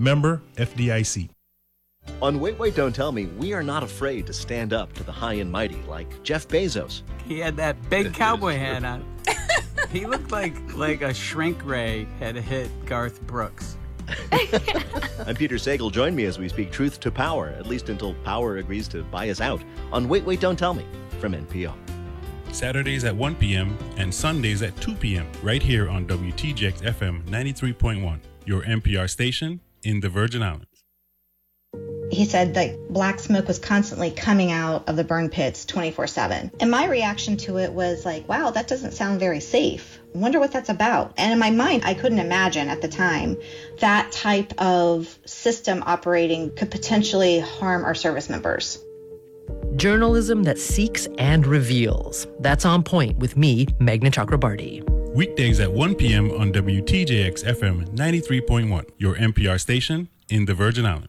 Member 0.00 0.40
FDIC. 0.56 1.28
On 2.22 2.40
Wait, 2.40 2.58
Wait, 2.58 2.74
Don't 2.74 2.94
Tell 2.94 3.12
Me, 3.12 3.26
we 3.26 3.52
are 3.52 3.62
not 3.62 3.82
afraid 3.82 4.26
to 4.26 4.32
stand 4.32 4.72
up 4.72 4.94
to 4.94 5.04
the 5.04 5.12
high 5.12 5.34
and 5.34 5.52
mighty 5.52 5.82
like 5.86 6.22
Jeff 6.22 6.48
Bezos. 6.48 7.02
He 7.28 7.38
had 7.38 7.54
that 7.58 7.76
big 7.90 8.14
cowboy 8.14 8.56
hat 8.56 8.82
on. 8.82 9.04
he 9.90 10.06
looked 10.06 10.32
like 10.32 10.54
like 10.74 11.02
a 11.02 11.12
shrink 11.12 11.62
ray 11.66 12.08
had 12.18 12.34
hit 12.34 12.70
Garth 12.86 13.20
Brooks. 13.22 13.76
I'm 15.26 15.36
Peter 15.36 15.56
Sagal. 15.56 15.92
Join 15.92 16.16
me 16.16 16.24
as 16.24 16.38
we 16.38 16.48
speak 16.48 16.72
truth 16.72 16.98
to 17.00 17.10
power, 17.10 17.48
at 17.50 17.66
least 17.66 17.90
until 17.90 18.14
power 18.24 18.56
agrees 18.56 18.88
to 18.88 19.02
buy 19.04 19.28
us 19.28 19.42
out, 19.42 19.62
on 19.92 20.08
Wait, 20.08 20.24
Wait, 20.24 20.40
Don't 20.40 20.58
Tell 20.58 20.72
Me 20.72 20.86
from 21.20 21.34
NPR. 21.34 21.74
Saturdays 22.52 23.04
at 23.04 23.14
1 23.14 23.34
p.m. 23.36 23.76
and 23.98 24.12
Sundays 24.12 24.62
at 24.62 24.74
2 24.80 24.94
p.m. 24.94 25.30
right 25.42 25.62
here 25.62 25.90
on 25.90 26.06
WTJX 26.06 26.80
FM 26.80 27.22
93.1, 27.26 28.18
your 28.46 28.62
NPR 28.62 29.08
station 29.08 29.60
in 29.82 30.00
the 30.00 30.08
Virgin 30.08 30.42
Islands. 30.42 30.66
He 32.10 32.24
said 32.24 32.54
that 32.54 32.92
black 32.92 33.20
smoke 33.20 33.46
was 33.46 33.60
constantly 33.60 34.10
coming 34.10 34.50
out 34.50 34.88
of 34.88 34.96
the 34.96 35.04
burn 35.04 35.28
pits 35.28 35.64
24 35.64 36.08
7. 36.08 36.50
And 36.58 36.70
my 36.70 36.86
reaction 36.86 37.36
to 37.38 37.58
it 37.58 37.72
was 37.72 38.04
like, 38.04 38.28
wow, 38.28 38.50
that 38.50 38.66
doesn't 38.66 38.92
sound 38.92 39.20
very 39.20 39.38
safe. 39.38 40.00
I 40.12 40.18
wonder 40.18 40.40
what 40.40 40.50
that's 40.50 40.68
about. 40.68 41.14
And 41.16 41.32
in 41.32 41.38
my 41.38 41.50
mind, 41.50 41.84
I 41.84 41.94
couldn't 41.94 42.18
imagine 42.18 42.68
at 42.68 42.82
the 42.82 42.88
time 42.88 43.36
that 43.78 44.10
type 44.10 44.52
of 44.60 45.16
system 45.24 45.84
operating 45.86 46.54
could 46.56 46.72
potentially 46.72 47.38
harm 47.38 47.84
our 47.84 47.94
service 47.94 48.28
members. 48.28 48.84
Journalism 49.76 50.42
that 50.42 50.58
seeks 50.58 51.06
and 51.16 51.46
reveals. 51.46 52.26
That's 52.40 52.64
on 52.64 52.82
point 52.82 53.18
with 53.18 53.36
me, 53.36 53.66
Meghna 53.78 54.10
Chakrabarti. 54.10 54.99
Weekdays 55.14 55.58
at 55.58 55.72
1 55.72 55.96
p.m. 55.96 56.30
on 56.30 56.52
WTJX 56.52 57.44
FM 57.44 57.84
93.1, 57.96 58.88
your 58.96 59.16
NPR 59.16 59.60
station 59.60 60.08
in 60.28 60.44
the 60.44 60.54
Virgin 60.54 60.86
Islands. 60.86 61.08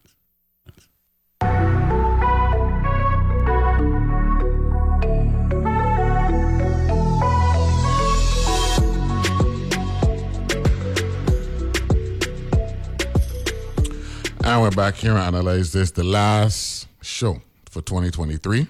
And 14.43 14.61
we're 14.63 14.71
back 14.71 14.95
here 14.95 15.13
to 15.13 15.19
analyze 15.19 15.73
this, 15.73 15.91
the 15.91 16.03
last 16.03 16.87
show 17.03 17.39
for 17.69 17.83
2023. 17.83 18.65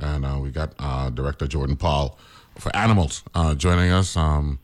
And 0.00 0.26
uh, 0.26 0.38
we 0.38 0.50
got 0.50 0.74
uh, 0.78 1.08
director 1.08 1.46
Jordan 1.46 1.76
Paul 1.76 2.18
for 2.58 2.74
Animals 2.76 3.22
uh, 3.34 3.54
joining 3.54 3.90
us. 3.90 4.18
Um, 4.18 4.58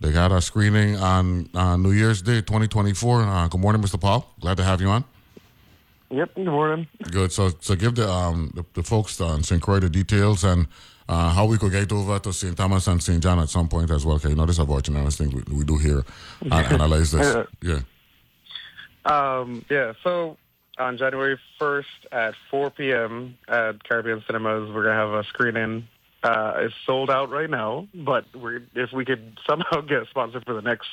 they 0.00 0.12
got 0.12 0.32
a 0.32 0.40
screening 0.40 0.96
on 0.96 1.48
uh, 1.54 1.76
New 1.76 1.92
Year's 1.92 2.22
Day 2.22 2.40
2024. 2.40 3.22
Uh, 3.22 3.48
good 3.48 3.60
morning, 3.60 3.82
Mr. 3.82 4.00
Paul. 4.00 4.32
Glad 4.40 4.56
to 4.58 4.64
have 4.64 4.80
you 4.80 4.88
on. 4.88 5.04
Yep, 6.10 6.34
good 6.34 6.46
morning. 6.46 6.88
Good. 7.10 7.32
So, 7.32 7.50
so 7.60 7.74
give 7.74 7.94
the 7.94 8.08
um, 8.08 8.50
the, 8.54 8.64
the 8.74 8.82
folks 8.82 9.20
on 9.20 9.42
St. 9.42 9.60
Croix 9.60 9.80
the 9.80 9.90
details 9.90 10.42
and 10.44 10.66
uh, 11.08 11.30
how 11.30 11.46
we 11.46 11.58
could 11.58 11.72
get 11.72 11.92
over 11.92 12.18
to 12.18 12.32
St. 12.32 12.56
Thomas 12.56 12.86
and 12.86 13.02
St. 13.02 13.22
John 13.22 13.38
at 13.38 13.48
some 13.48 13.68
point 13.68 13.90
as 13.90 14.06
well. 14.06 14.16
Okay, 14.16 14.30
you 14.30 14.34
know, 14.34 14.46
this 14.46 14.56
is 14.56 14.60
a 14.60 14.64
Virgin 14.64 15.10
thing 15.10 15.30
we, 15.30 15.58
we 15.58 15.64
do 15.64 15.76
here 15.76 16.04
and 16.42 16.52
analyze 16.52 17.12
this. 17.12 17.46
Yeah. 17.62 17.80
Um, 19.04 19.64
yeah, 19.70 19.94
so 20.02 20.36
on 20.78 20.98
January 20.98 21.38
1st 21.60 21.84
at 22.12 22.34
4 22.50 22.70
p.m. 22.70 23.38
at 23.48 23.82
Caribbean 23.84 24.22
Cinemas, 24.26 24.68
we're 24.72 24.84
going 24.84 24.96
to 24.96 25.00
have 25.00 25.12
a 25.12 25.24
screening. 25.24 25.88
Uh, 26.22 26.54
it's 26.56 26.74
sold 26.84 27.10
out 27.10 27.30
right 27.30 27.48
now, 27.48 27.86
but 27.94 28.24
if 28.74 28.92
we 28.92 29.04
could 29.04 29.38
somehow 29.48 29.80
get 29.82 30.02
a 30.02 30.06
sponsor 30.06 30.40
for 30.44 30.52
the 30.52 30.62
next 30.62 30.88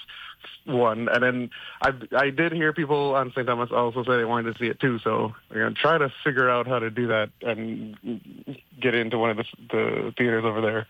one, 0.65 1.09
and 1.09 1.23
then 1.23 1.49
I 1.81 1.93
I 2.15 2.29
did 2.29 2.51
hear 2.51 2.73
people 2.73 3.15
on 3.15 3.31
St. 3.31 3.47
Thomas 3.47 3.71
also 3.71 4.03
say 4.03 4.17
they 4.17 4.25
wanted 4.25 4.53
to 4.53 4.59
see 4.59 4.67
it 4.69 4.79
too, 4.79 4.99
so 4.99 5.33
we're 5.49 5.63
gonna 5.63 5.73
try 5.73 5.97
to 5.97 6.13
figure 6.23 6.47
out 6.47 6.67
how 6.67 6.77
to 6.77 6.91
do 6.91 7.07
that 7.07 7.29
and 7.41 8.21
get 8.79 8.93
into 8.93 9.17
one 9.17 9.31
of 9.31 9.37
the, 9.37 9.45
the 9.71 10.13
theaters 10.15 10.45
over 10.45 10.61
there. 10.61 10.87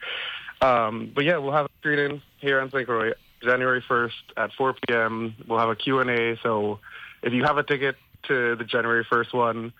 Um, 0.61 1.11
but 1.15 1.23
yeah, 1.23 1.37
we'll 1.37 1.53
have 1.53 1.67
a 1.67 1.69
screening 1.79 2.21
here 2.39 2.59
on 2.59 2.69
St. 2.71 2.85
Croix 2.85 3.13
January 3.41 3.83
1st 3.87 4.11
at 4.35 4.51
4 4.53 4.73
p.m. 4.73 5.35
We'll 5.47 5.59
have 5.59 5.69
a 5.69 5.75
Q&A, 5.75 6.37
so 6.43 6.79
if 7.21 7.31
you 7.31 7.43
have 7.43 7.57
a 7.57 7.63
ticket 7.63 7.95
to 8.23 8.55
the 8.55 8.63
January 8.63 9.05
1st 9.05 9.33
one, 9.33 9.73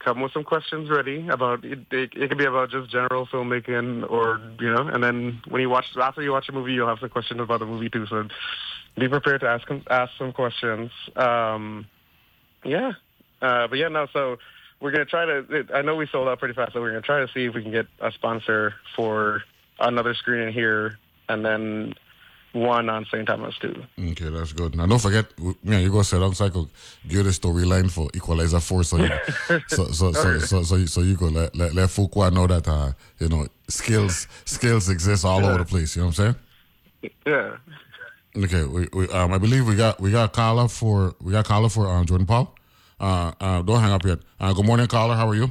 come 0.00 0.20
with 0.20 0.32
some 0.32 0.44
questions 0.44 0.90
ready 0.90 1.28
about 1.28 1.64
it, 1.64 1.78
it, 1.90 2.10
it 2.16 2.28
could 2.28 2.38
be 2.38 2.46
about 2.46 2.70
just 2.70 2.90
general 2.90 3.26
filmmaking 3.26 4.10
or 4.10 4.40
you 4.58 4.72
know 4.72 4.88
and 4.88 5.04
then 5.04 5.40
when 5.48 5.60
you 5.60 5.68
watch 5.68 5.84
after 6.00 6.22
you 6.22 6.32
watch 6.32 6.48
a 6.48 6.52
movie 6.52 6.72
you'll 6.72 6.88
have 6.88 6.98
some 6.98 7.10
questions 7.10 7.40
about 7.40 7.60
the 7.60 7.66
movie 7.66 7.88
too 7.90 8.06
so 8.06 8.26
be 8.98 9.08
prepared 9.08 9.40
to 9.40 9.48
ask 9.48 9.68
ask 9.88 10.12
some 10.18 10.32
questions. 10.32 10.90
Um 11.16 11.86
yeah. 12.64 12.92
Uh 13.40 13.68
but 13.68 13.78
yeah 13.78 13.88
no 13.88 14.06
so 14.12 14.38
we're 14.80 14.90
gonna 14.90 15.04
try 15.04 15.24
to 15.26 15.66
i 15.74 15.82
know 15.82 15.94
we 15.94 16.06
sold 16.06 16.28
out 16.28 16.38
pretty 16.38 16.54
fast 16.54 16.72
so 16.72 16.80
we're 16.80 16.90
gonna 16.90 17.02
try 17.02 17.24
to 17.24 17.32
see 17.32 17.44
if 17.44 17.54
we 17.54 17.62
can 17.62 17.70
get 17.72 17.86
a 18.00 18.10
sponsor 18.12 18.74
for 18.96 19.42
another 19.78 20.14
screening 20.14 20.52
here 20.52 20.98
and 21.28 21.44
then 21.44 21.94
one 22.52 22.88
on 22.88 23.04
St. 23.06 23.26
Thomas 23.26 23.56
too. 23.58 23.82
Okay, 23.98 24.28
that's 24.28 24.52
good. 24.52 24.76
Now 24.76 24.86
don't 24.86 24.98
forget, 24.98 25.26
yeah, 25.62 25.78
you 25.78 25.90
go 25.90 26.02
set 26.02 26.20
on 26.22 26.34
cycle, 26.34 26.68
give 27.06 27.24
the 27.24 27.30
storyline 27.30 27.90
for 27.90 28.08
Equalizer 28.14 28.60
Four, 28.60 28.82
so 28.84 28.96
you, 28.96 29.08
so 29.68 29.86
so 29.92 30.12
so, 30.12 30.38
so 30.40 30.62
so 30.62 30.76
you, 30.76 30.86
so 30.86 31.00
you 31.02 31.16
go 31.16 31.26
let 31.26 31.54
let, 31.54 31.74
let 31.74 31.88
Fuqua 31.88 32.32
know 32.32 32.46
that 32.46 32.66
uh 32.66 32.92
you 33.18 33.28
know 33.28 33.46
skills 33.68 34.26
skills 34.44 34.88
exist 34.88 35.24
all 35.24 35.44
over 35.44 35.58
the 35.58 35.64
place. 35.64 35.94
You 35.96 36.02
know 36.02 36.08
what 36.08 36.18
I'm 36.18 36.34
saying? 37.02 37.12
Yeah. 37.26 37.56
Okay, 38.44 38.64
we, 38.64 38.88
we 38.92 39.08
um 39.08 39.32
I 39.32 39.38
believe 39.38 39.66
we 39.66 39.76
got 39.76 40.00
we 40.00 40.10
got 40.10 40.32
caller 40.32 40.68
for 40.68 41.14
we 41.20 41.32
got 41.32 41.44
caller 41.44 41.68
for 41.68 41.88
um, 41.88 42.04
Jordan 42.06 42.26
Paul. 42.26 42.54
Uh, 42.98 43.32
uh, 43.40 43.62
don't 43.62 43.80
hang 43.80 43.92
up 43.92 44.04
yet. 44.04 44.18
Uh, 44.38 44.52
good 44.52 44.66
morning, 44.66 44.86
caller. 44.86 45.14
How 45.14 45.26
are 45.28 45.34
you? 45.34 45.50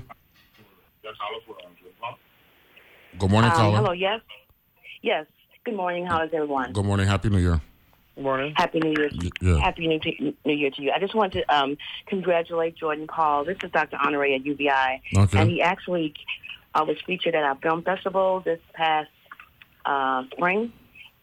Good 3.17 3.31
morning, 3.31 3.51
um, 3.51 3.57
caller. 3.57 3.77
Hello. 3.77 3.91
Yes. 3.91 4.21
Yes. 5.01 5.25
Good 5.65 5.75
morning. 5.75 6.05
How 6.05 6.23
is 6.23 6.29
everyone? 6.33 6.71
Good 6.71 6.85
morning. 6.85 7.05
Happy 7.05 7.29
New 7.29 7.37
Year. 7.37 7.61
Good 8.15 8.23
morning. 8.23 8.53
Happy 8.55 8.79
New 8.79 8.93
Year. 8.97 9.09
Yeah. 9.41 9.59
Happy 9.59 9.87
New, 9.87 10.33
New 10.45 10.53
Year 10.53 10.71
to 10.71 10.81
you. 10.81 10.91
I 10.91 10.99
just 10.99 11.13
want 11.13 11.33
to 11.33 11.43
um, 11.53 11.77
congratulate 12.07 12.77
Jordan 12.77 13.07
Paul. 13.07 13.43
This 13.43 13.57
is 13.61 13.69
Dr. 13.71 13.97
Honore 13.97 14.23
at 14.25 14.45
UVI. 14.45 15.01
Okay. 15.17 15.37
And 15.37 15.49
he 15.49 15.61
actually 15.61 16.13
uh, 16.73 16.85
was 16.87 16.95
featured 17.05 17.35
at 17.35 17.43
our 17.43 17.55
film 17.57 17.83
festival 17.83 18.39
this 18.39 18.61
past 18.73 19.09
uh, 19.85 20.23
spring. 20.31 20.71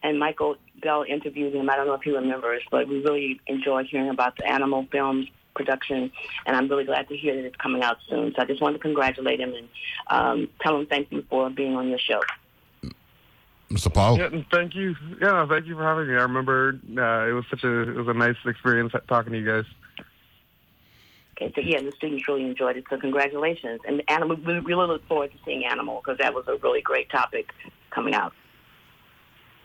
And 0.02 0.18
Michael 0.18 0.56
Bell 0.82 1.02
interviewed 1.08 1.54
him. 1.54 1.70
I 1.70 1.76
don't 1.76 1.86
know 1.86 1.94
if 1.94 2.02
he 2.02 2.10
remembers, 2.10 2.62
but 2.70 2.88
we 2.88 3.00
really 3.02 3.40
enjoyed 3.46 3.86
hearing 3.86 4.10
about 4.10 4.36
the 4.36 4.46
animal 4.46 4.86
films 4.92 5.28
production, 5.54 6.12
and 6.44 6.54
I'm 6.54 6.68
really 6.68 6.84
glad 6.84 7.08
to 7.08 7.16
hear 7.16 7.34
that 7.34 7.46
it's 7.46 7.56
coming 7.56 7.82
out 7.82 7.96
soon. 8.10 8.34
So 8.36 8.42
I 8.42 8.44
just 8.44 8.60
wanted 8.60 8.76
to 8.76 8.82
congratulate 8.82 9.40
him 9.40 9.54
and 9.54 9.68
um, 10.08 10.48
tell 10.60 10.78
him 10.78 10.86
thank 10.86 11.10
you 11.10 11.24
for 11.30 11.48
being 11.48 11.74
on 11.74 11.88
your 11.88 11.98
show. 11.98 12.20
Mr. 13.70 13.92
Paul. 13.92 14.18
Yeah, 14.18 14.28
thank 14.52 14.74
you. 14.74 14.94
Yeah, 15.20 15.46
thank 15.46 15.66
you 15.66 15.74
for 15.74 15.82
having 15.82 16.08
me. 16.08 16.14
I 16.14 16.22
remember 16.22 16.78
uh, 16.96 17.28
it 17.28 17.32
was 17.32 17.44
such 17.50 17.64
a 17.64 17.90
it 17.90 17.96
was 17.96 18.08
a 18.08 18.14
nice 18.14 18.36
experience 18.44 18.92
talking 19.08 19.32
to 19.32 19.38
you 19.38 19.46
guys. 19.46 19.64
Okay, 21.36 21.52
so 21.54 21.60
yeah, 21.60 21.82
the 21.82 21.92
students 21.92 22.26
really 22.28 22.44
enjoyed 22.44 22.76
it. 22.76 22.84
So 22.88 22.98
congratulations, 22.98 23.80
and 23.86 24.02
Animal. 24.08 24.36
We 24.36 24.58
really 24.60 24.86
look 24.86 25.06
forward 25.08 25.32
to 25.32 25.38
seeing 25.44 25.64
Animal 25.64 26.00
because 26.02 26.18
that 26.18 26.32
was 26.32 26.44
a 26.46 26.56
really 26.56 26.80
great 26.80 27.10
topic 27.10 27.50
coming 27.90 28.14
out. 28.14 28.32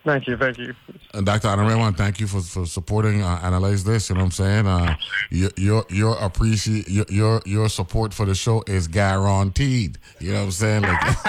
Thank 0.04 0.28
you, 0.28 0.36
thank 0.36 0.58
you. 0.58 0.74
And 1.14 1.26
Dr. 1.28 1.48
Honore, 1.48 1.72
I 1.72 1.76
want 1.76 1.96
to 1.96 2.04
thank 2.04 2.20
you 2.20 2.26
for, 2.26 2.42
for 2.42 2.66
supporting 2.66 3.22
uh, 3.22 3.40
Analyze 3.44 3.84
This. 3.84 4.10
You 4.10 4.16
know 4.16 4.22
what 4.22 4.26
I'm 4.26 4.32
saying? 4.32 4.68
Uh, 4.68 4.96
your 5.30 5.52
your 5.58 5.86
your 5.90 6.18
appreciate 6.18 6.90
your, 6.90 7.06
your 7.10 7.42
your 7.46 7.70
support 7.70 8.12
for 8.12 8.26
the 8.26 8.34
show 8.34 8.64
is 8.66 8.88
guaranteed. 8.88 10.00
You 10.20 10.32
know 10.32 10.40
what 10.40 10.46
I'm 10.46 10.52
saying? 10.52 10.82
Like, 10.84 11.00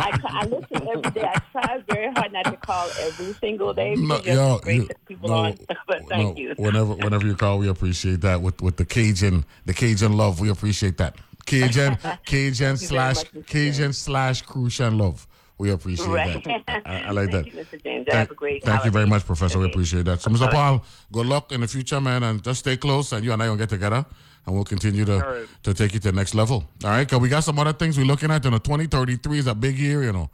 I, 0.00 0.20
I 0.24 0.44
listen 0.46 0.88
every 0.88 1.10
day. 1.12 1.30
I 1.34 1.40
try 1.52 1.82
very 1.88 2.12
hard 2.12 2.32
not 2.32 2.44
to 2.44 2.56
call 2.58 2.88
every 3.00 3.32
single 3.34 3.72
day. 3.72 3.94
No, 3.94 4.18
because 4.18 4.26
yo, 4.66 4.70
you- 4.70 4.88
people 5.06 5.28
no, 5.30 5.34
on. 5.36 5.58
But 5.86 6.06
thank 6.08 6.36
no, 6.36 6.42
you. 6.42 6.54
Whenever 6.58 6.94
whenever 6.94 7.26
you 7.26 7.36
call, 7.36 7.58
we 7.58 7.68
appreciate 7.68 8.20
that 8.20 8.42
with 8.42 8.60
with 8.60 8.76
the 8.76 8.84
Cajun 8.84 9.46
the 9.64 9.72
Cajun 9.72 10.14
love. 10.16 10.40
We 10.40 10.50
appreciate 10.50 10.98
that. 10.98 11.16
Cajun 11.46 11.96
Cajun 12.26 12.76
Thank 12.76 12.82
you 12.82 12.88
very 12.88 13.14
slash. 13.14 13.24
Cajun 13.46 13.92
slash 13.94 14.42
Crucian 14.42 14.98
love. 14.98 15.26
We 15.60 15.72
appreciate 15.72 16.08
Right. 16.08 16.42
that. 16.44 16.82
I, 16.86 17.02
I 17.02 17.10
like 17.10 17.30
that. 17.32 17.42
Thank 17.44 17.54
you, 17.54 17.60
Mr. 17.60 17.84
James. 17.84 18.06
Thank, 18.06 18.18
Have 18.18 18.30
a 18.30 18.34
great 18.34 18.64
thank 18.64 18.82
you 18.86 18.90
very 18.90 19.06
much, 19.06 19.26
Professor. 19.26 19.58
We 19.58 19.66
appreciate 19.66 20.06
that. 20.06 20.22
So, 20.22 20.30
Mr. 20.30 20.50
Paul, 20.50 20.82
good 21.12 21.26
luck 21.26 21.52
in 21.52 21.60
the 21.60 21.68
future, 21.68 22.00
man, 22.00 22.22
and 22.22 22.42
just 22.42 22.60
stay 22.60 22.78
close. 22.78 23.12
And 23.12 23.22
you 23.22 23.30
and 23.30 23.42
I 23.42 23.46
gonna 23.46 23.58
get 23.58 23.68
together 23.68 24.06
and 24.46 24.54
we'll 24.54 24.64
continue 24.64 25.04
to 25.04 25.18
right. 25.18 25.46
to 25.64 25.74
take 25.74 25.92
you 25.92 26.00
to 26.00 26.12
the 26.12 26.16
next 26.16 26.34
level. 26.34 26.64
All 26.82 26.88
right, 26.90 27.06
because 27.06 27.20
we 27.20 27.28
got 27.28 27.44
some 27.44 27.58
other 27.58 27.74
things 27.74 27.98
we're 27.98 28.06
looking 28.06 28.30
at. 28.30 28.42
You 28.42 28.52
know, 28.52 28.56
2033 28.56 29.38
is 29.38 29.46
a 29.48 29.54
big 29.54 29.78
year. 29.78 30.02
You 30.02 30.12
know, 30.12 30.30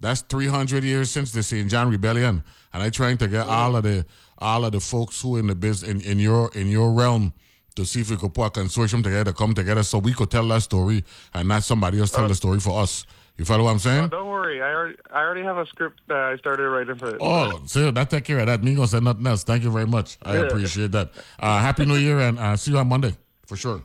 that's 0.00 0.22
300 0.22 0.82
years 0.82 1.10
since 1.10 1.30
the 1.30 1.42
St. 1.42 1.70
John 1.70 1.90
Rebellion, 1.90 2.42
and 2.72 2.82
I'm 2.82 2.90
trying 2.90 3.18
to 3.18 3.28
get 3.28 3.46
all 3.46 3.76
of 3.76 3.82
the 3.82 4.06
all 4.38 4.64
of 4.64 4.72
the 4.72 4.80
folks 4.80 5.20
who 5.20 5.36
in 5.36 5.46
the 5.48 5.54
business 5.54 5.90
in, 5.90 6.00
in 6.00 6.18
your 6.18 6.50
in 6.54 6.68
your 6.68 6.90
realm 6.92 7.34
to 7.76 7.84
see 7.84 8.00
if 8.00 8.10
we 8.10 8.16
could 8.16 8.32
put 8.32 8.56
a 8.56 8.60
consortium 8.60 9.04
together, 9.04 9.34
come 9.34 9.52
together, 9.52 9.82
so 9.82 9.98
we 9.98 10.14
could 10.14 10.30
tell 10.30 10.48
that 10.48 10.62
story 10.62 11.04
and 11.34 11.48
not 11.48 11.64
somebody 11.64 12.00
else 12.00 12.12
tell 12.12 12.26
the 12.26 12.34
story 12.34 12.60
for 12.60 12.80
us. 12.80 13.04
You 13.40 13.46
follow 13.46 13.64
what 13.64 13.70
I'm 13.70 13.78
saying? 13.78 14.04
Oh, 14.04 14.08
don't 14.08 14.28
worry. 14.28 14.60
I 14.60 14.66
already, 14.70 14.96
I 15.10 15.20
already 15.20 15.42
have 15.44 15.56
a 15.56 15.64
script 15.64 16.02
that 16.08 16.18
I 16.18 16.36
started 16.36 16.68
writing 16.68 16.96
for 16.96 17.08
it. 17.14 17.22
Oh, 17.22 17.62
see, 17.64 17.90
that 17.90 18.10
take 18.10 18.24
care 18.24 18.38
of 18.40 18.46
that. 18.48 18.62
Me 18.62 18.74
gonna 18.74 18.86
say 18.86 19.00
nothing 19.00 19.26
else. 19.26 19.44
Thank 19.44 19.64
you 19.64 19.70
very 19.70 19.86
much. 19.86 20.18
I 20.22 20.34
Yeah. 20.34 20.40
appreciate 20.42 20.92
that. 20.92 21.10
Uh, 21.38 21.58
Happy 21.58 21.86
New 21.86 21.94
Year 21.96 22.20
and 22.20 22.38
uh, 22.38 22.54
see 22.58 22.72
you 22.72 22.76
on 22.76 22.88
Monday 22.88 23.16
for 23.46 23.56
sure. 23.56 23.80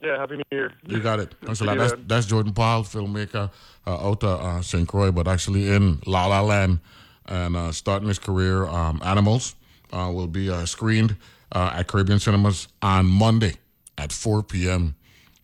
Yeah, 0.00 0.16
Happy 0.16 0.36
New 0.36 0.44
Year. 0.52 0.72
You 0.86 1.00
got 1.00 1.18
it. 1.18 1.34
Thanks 1.42 1.60
a 1.60 1.64
lot. 1.64 1.76
That's 1.78 1.94
that's 2.06 2.26
Jordan 2.26 2.52
Paul, 2.52 2.84
filmmaker 2.84 3.50
uh, 3.84 4.08
out 4.08 4.22
of 4.22 4.40
uh, 4.40 4.62
St. 4.62 4.86
Croix, 4.86 5.10
but 5.10 5.26
actually 5.26 5.68
in 5.68 5.98
La 6.06 6.26
La 6.26 6.40
Land 6.42 6.78
and 7.26 7.56
uh, 7.56 7.72
starting 7.72 8.06
his 8.06 8.20
career. 8.20 8.68
Um, 8.68 9.00
Animals 9.04 9.56
uh, 9.92 10.08
will 10.14 10.28
be 10.28 10.48
uh, 10.50 10.64
screened 10.66 11.16
uh, 11.50 11.72
at 11.74 11.88
Caribbean 11.88 12.20
Cinemas 12.20 12.68
on 12.80 13.06
Monday 13.06 13.54
at 13.98 14.12
4 14.12 14.44
p.m. 14.44 14.94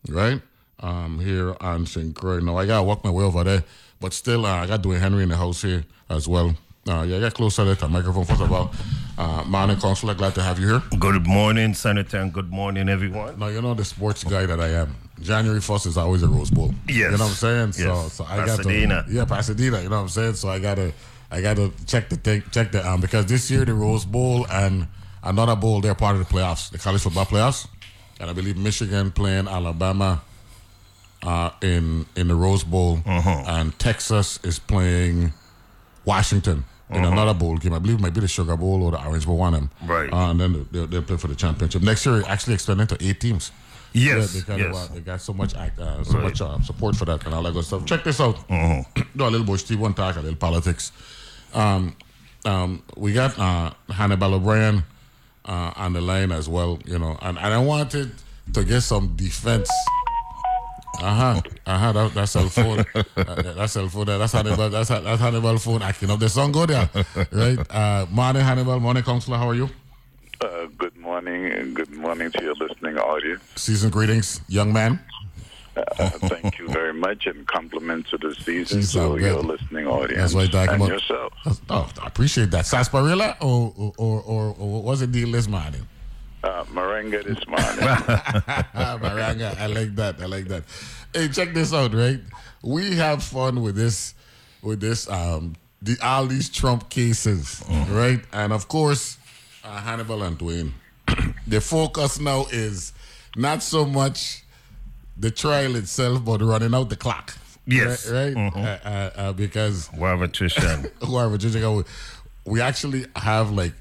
Right 0.07 0.41
um, 0.81 1.19
here 1.19 1.55
on 1.61 1.85
St. 1.85 2.13
Croix. 2.15 2.39
No, 2.39 2.57
I 2.57 2.65
gotta 2.65 2.83
walk 2.83 3.03
my 3.03 3.11
way 3.11 3.23
over 3.23 3.43
there, 3.43 3.63
but 3.99 4.13
still, 4.13 4.45
uh, 4.45 4.63
I 4.63 4.67
got 4.67 4.81
Dwayne 4.81 4.99
Henry 4.99 5.23
in 5.23 5.29
the 5.29 5.37
house 5.37 5.61
here 5.61 5.83
as 6.09 6.27
well. 6.27 6.55
Uh, 6.87 7.03
yeah, 7.03 7.17
I 7.17 7.19
get 7.19 7.33
closer 7.33 7.65
to 7.65 7.75
the 7.75 7.87
microphone. 7.89 8.23
First 8.23 8.41
of 8.41 8.51
all, 8.51 8.71
uh, 9.17 9.43
morning, 9.45 9.77
Consular. 9.77 10.13
Glad 10.13 10.35
to 10.35 10.41
have 10.41 10.57
you 10.59 10.67
here. 10.69 10.81
Good 10.99 11.27
morning, 11.27 11.73
Senator, 11.73 12.17
and 12.17 12.31
good 12.31 12.49
morning, 12.49 12.87
everyone. 12.87 13.37
No, 13.37 13.47
you 13.49 13.61
know 13.61 13.73
the 13.73 13.83
sports 13.83 14.23
guy 14.23 14.45
that 14.45 14.59
I 14.61 14.69
am. 14.69 14.95
January 15.19 15.59
first 15.59 15.85
is 15.87 15.97
always 15.97 16.23
a 16.23 16.27
Rose 16.29 16.49
Bowl. 16.51 16.73
Yes. 16.87 16.95
you 16.97 17.03
know 17.03 17.11
what 17.11 17.21
I'm 17.21 17.27
saying. 17.33 17.71
So, 17.73 17.83
Yes. 18.03 18.13
so 18.13 18.23
I 18.25 18.37
got 18.37 18.47
Pasadena. 18.57 19.03
to 19.03 19.11
yeah, 19.11 19.25
Pasadena. 19.25 19.81
You 19.81 19.89
know 19.89 19.95
what 19.97 20.01
I'm 20.03 20.09
saying. 20.09 20.35
So 20.35 20.47
I 20.47 20.59
gotta, 20.59 20.93
I 21.31 21.41
gotta 21.41 21.71
check 21.87 22.07
the 22.07 22.15
thing, 22.17 22.43
check 22.51 22.71
the 22.71 22.87
um 22.87 23.01
because 23.01 23.25
this 23.25 23.49
year 23.51 23.65
the 23.65 23.73
Rose 23.73 24.05
Bowl 24.05 24.45
and 24.49 24.87
another 25.23 25.55
bowl 25.57 25.81
they're 25.81 25.95
part 25.95 26.15
of 26.15 26.19
the 26.25 26.33
playoffs, 26.33 26.69
the 26.71 26.77
college 26.77 27.01
football 27.01 27.25
playoffs, 27.25 27.67
and 28.21 28.29
I 28.29 28.33
believe 28.33 28.55
Michigan 28.57 29.11
playing 29.11 29.47
Alabama. 29.49 30.21
Uh, 31.27 31.49
in 31.61 32.05
in 32.15 32.25
the 32.31 32.35
Rose 32.35 32.63
Bowl, 32.63 32.99
Uh-huh. 33.05 33.43
and 33.55 33.77
Texas 33.79 34.39
is 34.43 34.59
playing 34.59 35.33
Washington 36.05 36.63
in 36.89 37.03
Uh-huh. 37.03 37.11
another 37.11 37.33
bowl 37.33 37.57
game. 37.57 37.73
I 37.73 37.79
believe 37.79 37.97
it 37.99 38.01
might 38.01 38.13
be 38.13 38.21
the 38.21 38.27
Sugar 38.29 38.55
Bowl 38.55 38.81
or 38.83 38.91
the 38.91 39.01
Orange 39.05 39.25
Bowl, 39.25 39.37
one 39.37 39.53
of 39.53 39.59
them. 39.59 39.69
Right. 39.85 40.11
Uh, 40.13 40.31
and 40.31 40.39
then 40.39 40.51
they'll, 40.71 40.87
they'll 40.87 41.01
play 41.09 41.17
for 41.17 41.27
the 41.27 41.35
championship. 41.35 41.81
Next 41.81 42.05
year, 42.05 42.23
actually 42.27 42.53
extended 42.53 42.87
to 42.89 42.97
eight 43.05 43.19
teams. 43.19 43.51
Yes, 43.91 44.35
Yeah, 44.35 44.39
because 44.39 44.59
yes. 44.61 44.75
uh, 44.75 44.93
they 44.93 44.99
got 45.01 45.19
so 45.21 45.33
much 45.33 45.53
act, 45.55 45.79
uh, 45.79 46.01
so 46.05 46.13
Right. 46.13 46.23
much 46.27 46.39
uh, 46.41 46.61
support 46.61 46.95
for 46.95 47.05
that 47.05 47.25
and 47.25 47.33
all 47.35 47.43
that 47.43 47.53
good 47.53 47.65
stuff. 47.65 47.83
Check 47.85 48.03
this 48.05 48.21
out. 48.21 48.37
Uh-huh. 48.49 48.83
Do 49.17 49.23
a 49.25 49.31
little 49.33 49.45
bush 49.51 49.63
tea, 49.63 49.75
one 49.75 49.93
talk, 49.93 50.15
a 50.15 50.21
little 50.21 50.37
politics. 50.37 50.91
Um, 51.53 51.95
um, 52.45 52.83
we 52.95 53.11
got 53.11 53.37
uh, 53.37 53.71
Hannibal 53.89 54.35
O'Brien 54.35 54.83
uh, 55.43 55.71
on 55.83 55.91
the 55.93 56.01
line 56.01 56.31
as 56.31 56.47
well, 56.47 56.79
you 56.85 56.97
know, 56.99 57.17
and, 57.21 57.37
and 57.37 57.53
I 57.53 57.57
wanted 57.59 58.11
to 58.53 58.63
get 58.63 58.81
some 58.81 59.15
defense. 59.17 59.69
Uh 60.99 61.13
huh. 61.13 61.41
Uh 61.65 61.77
huh. 61.77 61.91
That, 61.91 62.13
that 62.15 62.25
cell 62.29 62.49
phone. 62.49 62.79
uh, 62.95 63.41
that 63.53 63.69
cell 63.69 63.87
phone. 63.87 64.05
That's 64.05 64.31
Hannibal. 64.33 64.69
That's 64.69 64.89
that's 64.89 65.21
Hannibal 65.21 65.57
phone 65.59 65.81
acting 65.83 66.09
up. 66.09 66.19
The 66.19 66.29
song 66.29 66.51
go 66.51 66.65
there, 66.65 66.89
right? 67.31 67.59
Uh, 67.69 68.05
morning, 68.09 68.41
Hannibal. 68.41 68.79
Morning, 68.79 69.03
Counselor. 69.03 69.37
How 69.37 69.49
are 69.49 69.55
you? 69.55 69.69
Uh, 70.41 70.67
good 70.77 70.95
morning 70.97 71.45
and 71.51 71.75
good 71.75 71.91
morning 71.91 72.31
to 72.31 72.41
your 72.43 72.55
listening 72.55 72.97
audience. 72.97 73.41
Season 73.55 73.89
greetings, 73.89 74.41
young 74.47 74.71
man. 74.73 74.99
Uh, 75.75 76.09
thank 76.09 76.57
you 76.57 76.67
very 76.69 76.93
much 76.93 77.27
and 77.27 77.45
compliments 77.47 78.09
to 78.09 78.17
the 78.17 78.33
season 78.33 78.79
You 78.81 78.87
to 78.87 78.97
your 79.23 79.35
good. 79.41 79.45
listening 79.45 79.85
audience 79.85 80.33
That's 80.33 80.33
what 80.33 80.45
I'm 80.45 80.51
talking 80.67 80.73
and 80.73 80.81
about. 80.83 80.89
yourself. 80.89 81.33
Oh, 81.69 81.89
I 82.01 82.07
appreciate 82.07 82.49
that. 82.51 82.65
Sarsaparilla 82.65 83.37
or 83.41 83.73
or 83.77 83.93
or, 83.97 84.21
or, 84.23 84.55
or 84.57 84.73
what 84.73 84.83
was 84.83 85.01
it 85.03 85.11
deal 85.11 85.31
this 85.31 85.47
morning? 85.47 85.87
Uh, 86.47 86.63
Moringa 86.71 87.21
this 87.25 87.45
morning. 87.45 87.65
Maranga, 89.03 89.57
I 89.59 89.65
like 89.65 89.95
that. 89.95 90.21
I 90.21 90.27
like 90.27 90.45
that. 90.45 90.63
Hey, 91.13 91.27
check 91.27 91.53
this 91.53 91.73
out, 91.73 91.93
right? 91.93 92.21
We 92.63 92.95
have 92.95 93.21
fun 93.21 93.61
with 93.61 93.75
this, 93.75 94.13
with 94.61 94.79
this, 94.79 95.09
um, 95.09 95.57
the 95.81 95.97
all 96.01 96.25
these 96.25 96.47
Trump 96.49 96.89
cases, 96.89 97.61
right? 97.89 98.21
And 98.31 98.53
of 98.53 98.69
course, 98.69 99.17
uh, 99.65 99.81
Hannibal 99.81 100.23
and 100.23 100.39
Dwayne. 100.39 100.71
the 101.47 101.59
focus 101.59 102.17
now 102.17 102.45
is 102.49 102.93
not 103.35 103.61
so 103.61 103.85
much 103.85 104.45
the 105.17 105.29
trial 105.31 105.75
itself, 105.75 106.23
but 106.23 106.41
running 106.41 106.73
out 106.73 106.87
the 106.89 106.95
clock. 106.95 107.37
Yes. 107.65 108.09
right. 108.09 108.33
right? 108.33 108.53
Mhm. 108.53 108.55
Uh, 108.55 108.87
uh, 108.87 109.11
uh, 109.17 109.33
because 109.33 109.87
Whatever, 109.87 110.29
Trishan. 110.29 110.89
whoever 111.03 111.65
out, 111.65 111.87
we 112.45 112.61
actually 112.61 113.05
have 113.17 113.51
like 113.51 113.73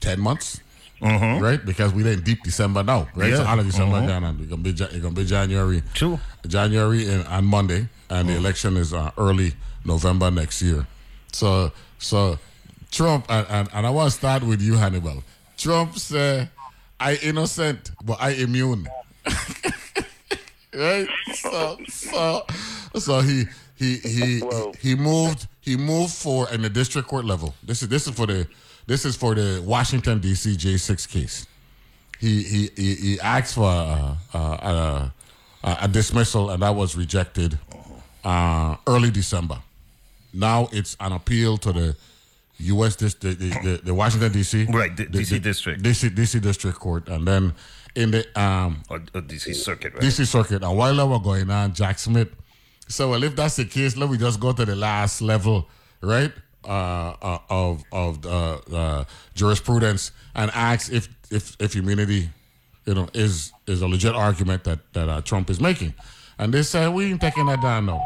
ten 0.00 0.18
months. 0.18 0.58
Mhm. 1.02 1.40
Right, 1.42 1.64
because 1.66 1.92
we're 1.92 2.06
in 2.12 2.20
deep 2.22 2.42
December 2.44 2.82
now, 2.84 3.08
right? 3.16 3.34
So 3.34 3.42
Yeah. 3.42 3.50
all 3.50 3.58
of 3.58 3.66
December 3.66 3.96
Mhm. 3.98 4.06
down, 4.06 4.24
and 4.24 4.40
it's 4.40 4.48
gonna 4.50 4.62
be 4.62 4.70
it's 4.70 4.80
gonna 5.02 5.14
be 5.14 5.24
January. 5.24 5.82
True. 5.94 6.20
January 6.46 7.08
and 7.12 7.26
on 7.26 7.44
Monday, 7.44 7.88
and 8.08 8.28
the 8.28 8.34
election 8.36 8.76
is 8.76 8.94
uh, 8.94 9.10
early 9.18 9.54
November 9.84 10.30
next 10.30 10.62
year. 10.62 10.86
So, 11.32 11.72
so 11.98 12.38
Trump 12.92 13.26
and, 13.28 13.46
and, 13.50 13.68
and 13.74 13.86
I 13.86 13.90
want 13.90 14.12
to 14.12 14.16
start 14.16 14.42
with 14.44 14.62
you, 14.62 14.74
Hannibal. 14.76 15.24
Trump 15.58 15.98
said, 15.98 16.50
"I 17.00 17.14
innocent, 17.16 17.90
but 18.04 18.18
I 18.20 18.30
immune." 18.30 18.86
right? 20.74 21.08
So, 21.34 21.78
so, 21.88 22.46
so 22.98 23.20
he 23.20 23.44
he 23.76 23.96
he 23.98 24.42
he 24.80 24.94
moved 24.94 25.46
he 25.60 25.76
moved 25.76 26.12
for 26.14 26.48
in 26.50 26.62
the 26.62 26.70
district 26.70 27.08
court 27.08 27.24
level. 27.24 27.54
This 27.62 27.82
is 27.82 27.88
this 27.88 28.06
is 28.06 28.14
for 28.14 28.26
the 28.26 28.46
this 28.86 29.04
is 29.04 29.16
for 29.16 29.34
the 29.34 29.62
Washington 29.64 30.20
D.C. 30.20 30.56
J 30.56 30.76
six 30.76 31.06
case. 31.06 31.46
He 32.18 32.42
he 32.42 32.70
he, 32.76 32.94
he 32.94 33.20
asked 33.20 33.54
for 33.54 33.64
uh, 33.66 34.16
uh, 34.34 34.38
uh, 34.38 35.10
uh, 35.64 35.76
a 35.80 35.88
dismissal, 35.88 36.50
and 36.50 36.62
that 36.62 36.74
was 36.74 36.96
rejected 36.96 37.58
uh, 38.24 38.76
early 38.86 39.10
December. 39.10 39.58
Now 40.32 40.68
it's 40.72 40.96
an 41.00 41.12
appeal 41.12 41.58
to 41.58 41.72
the 41.72 41.96
U.S. 42.58 42.96
Dis- 42.96 43.14
the, 43.14 43.30
the, 43.34 43.48
the, 43.62 43.80
the 43.84 43.94
Washington 43.94 44.32
D.C. 44.32 44.66
Right, 44.70 44.96
the 44.96 45.06
DC 45.06 45.42
district. 45.42 45.82
D.C. 45.82 46.10
D.C. 46.10 46.38
District 46.40 46.78
Court, 46.78 47.08
and 47.08 47.26
then 47.26 47.54
in 47.94 48.10
the 48.12 48.40
um, 48.40 48.82
Or, 48.88 48.96
or 49.14 49.20
DC 49.22 49.54
Circuit, 49.54 49.94
right? 49.94 50.02
DC 50.02 50.26
Circuit. 50.26 50.62
And 50.62 50.76
while 50.76 50.94
that 50.94 51.06
was 51.06 51.22
going 51.22 51.50
on, 51.50 51.74
Jack 51.74 51.98
Smith. 51.98 52.28
So, 52.88 53.10
well, 53.10 53.22
if 53.24 53.34
that's 53.36 53.56
the 53.56 53.64
case, 53.64 53.96
let 53.96 54.10
me 54.10 54.16
just 54.18 54.38
go 54.40 54.52
to 54.52 54.64
the 54.64 54.76
last 54.76 55.22
level, 55.22 55.68
right, 56.00 56.32
uh, 56.64 57.14
uh, 57.22 57.38
of 57.50 57.84
of 57.92 58.26
uh, 58.26 59.04
jurisprudence 59.34 60.12
and 60.34 60.50
ask 60.54 60.92
if 60.92 61.08
if 61.30 61.56
if 61.60 61.76
immunity, 61.76 62.30
you 62.86 62.94
know, 62.94 63.08
is 63.14 63.52
is 63.66 63.82
a 63.82 63.88
legit 63.88 64.14
argument 64.14 64.64
that 64.64 64.80
that 64.92 65.08
uh, 65.08 65.20
Trump 65.22 65.50
is 65.50 65.60
making. 65.60 65.94
And 66.38 66.52
they 66.52 66.62
said 66.62 66.92
we 66.92 67.06
ain't 67.06 67.20
taking 67.20 67.46
that 67.46 67.60
down 67.60 67.86
now. 67.86 68.00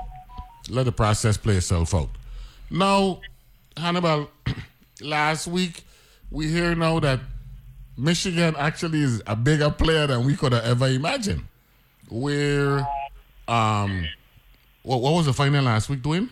Let 0.69 0.85
the 0.85 0.93
process 0.93 1.37
play 1.37 1.57
itself 1.57 1.95
out. 1.95 2.09
Now, 2.71 3.21
Hannibal, 3.77 4.31
last 5.01 5.47
week 5.47 5.85
we 6.31 6.49
hear 6.49 6.75
now 6.75 6.99
that 7.01 7.21
Michigan 7.97 8.55
actually 8.59 9.03
is 9.03 9.23
a 9.27 9.37
bigger 9.37 9.71
player 9.71 10.07
than 10.07 10.25
we 10.25 10.37
could 10.37 10.53
have 10.53 10.65
ever 10.65 10.89
imagined. 10.89 11.45
Where, 12.09 12.87
um, 13.49 14.07
what, 14.83 15.01
what 15.01 15.15
was 15.15 15.27
the 15.27 15.33
final 15.33 15.65
last 15.65 15.89
week, 15.89 16.03
Dwayne? 16.03 16.29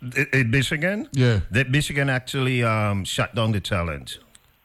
In- 0.00 0.50
Michigan? 0.50 1.08
Yeah. 1.12 1.40
That 1.50 1.70
Michigan 1.70 2.08
actually 2.08 2.62
um, 2.62 3.04
shut 3.04 3.34
down 3.34 3.52
the 3.52 3.60
challenge. 3.60 4.18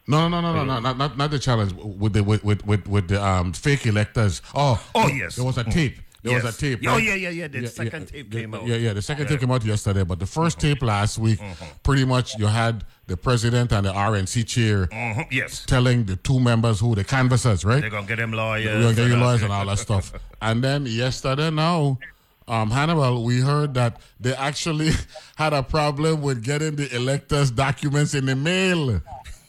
No, 0.08 0.28
no, 0.28 0.42
no, 0.42 0.54
no, 0.54 0.66
no, 0.66 0.80
not, 0.82 0.98
not 0.98 1.18
not 1.18 1.32
the 1.32 1.40
challenge 1.40 1.72
with 1.74 2.12
the 2.14 2.24
with 2.24 2.44
with 2.44 2.66
with, 2.66 2.86
with 2.88 3.08
the 3.08 3.24
um 3.24 3.54
fake 3.54 3.86
electors. 3.88 4.42
Oh, 4.54 4.82
Oh, 4.94 5.08
yes. 5.08 5.38
there 5.38 5.46
was 5.46 5.58
a 5.58 5.64
tape. 5.64 5.98
There 6.24 6.36
was 6.42 6.44
a 6.56 6.58
tape. 6.58 6.80
Oh, 6.88 6.98
yeah, 6.98 7.16
yeah, 7.16 7.30
yeah. 7.30 7.48
The 7.48 7.68
second 7.68 8.08
tape 8.08 8.30
the- 8.32 8.40
came 8.42 8.54
out. 8.54 8.66
Yeah, 8.66 8.76
yeah. 8.78 8.94
The 8.94 9.02
second 9.02 9.24
Yeah. 9.26 9.30
tape 9.32 9.40
came 9.42 9.52
out 9.52 9.64
yesterday, 9.66 10.04
but 10.04 10.20
the 10.20 10.26
1st 10.26 10.58
tape 10.60 10.82
last 10.82 11.18
week, 11.20 11.40
pretty 11.84 12.06
much 12.06 12.38
you 12.38 12.48
had 12.48 12.84
the 13.08 13.18
president 13.18 13.72
and 13.74 13.86
the 13.86 13.92
RNC 13.94 14.44
chair 14.48 14.88
Mhm, 14.88 15.28
Yes. 15.32 15.66
telling 15.66 16.06
the 16.06 16.16
two 16.18 16.40
members 16.40 16.80
who 16.80 16.96
the 16.96 17.04
canvassers, 17.04 17.66
right? 17.66 17.82
They're 17.82 17.90
going 17.90 18.04
to 18.04 18.08
get 18.08 18.18
them 18.22 18.32
lawyers. 18.32 18.66
We're 18.68 18.82
gonna 18.84 18.96
get 18.96 19.08
you 19.08 19.18
lawyers 19.18 19.42
and 19.42 19.52
all 19.52 19.66
that 19.66 19.80
stuff. 19.88 20.14
And 20.42 20.64
then 20.64 20.86
yesterday, 20.86 21.50
now, 21.50 21.98
um, 22.48 22.72
Hannibal, 22.72 23.24
we 23.24 23.40
heard 23.42 23.74
that 23.76 24.00
they 24.20 24.34
actually 24.36 24.92
had 25.36 25.54
a 25.54 25.64
problem 25.64 26.22
with 26.22 26.44
getting 26.44 26.76
the 26.76 26.94
electors' 26.96 27.52
documents 27.52 28.14
in 28.14 28.26
the 28.26 28.36
mail, 28.36 29.02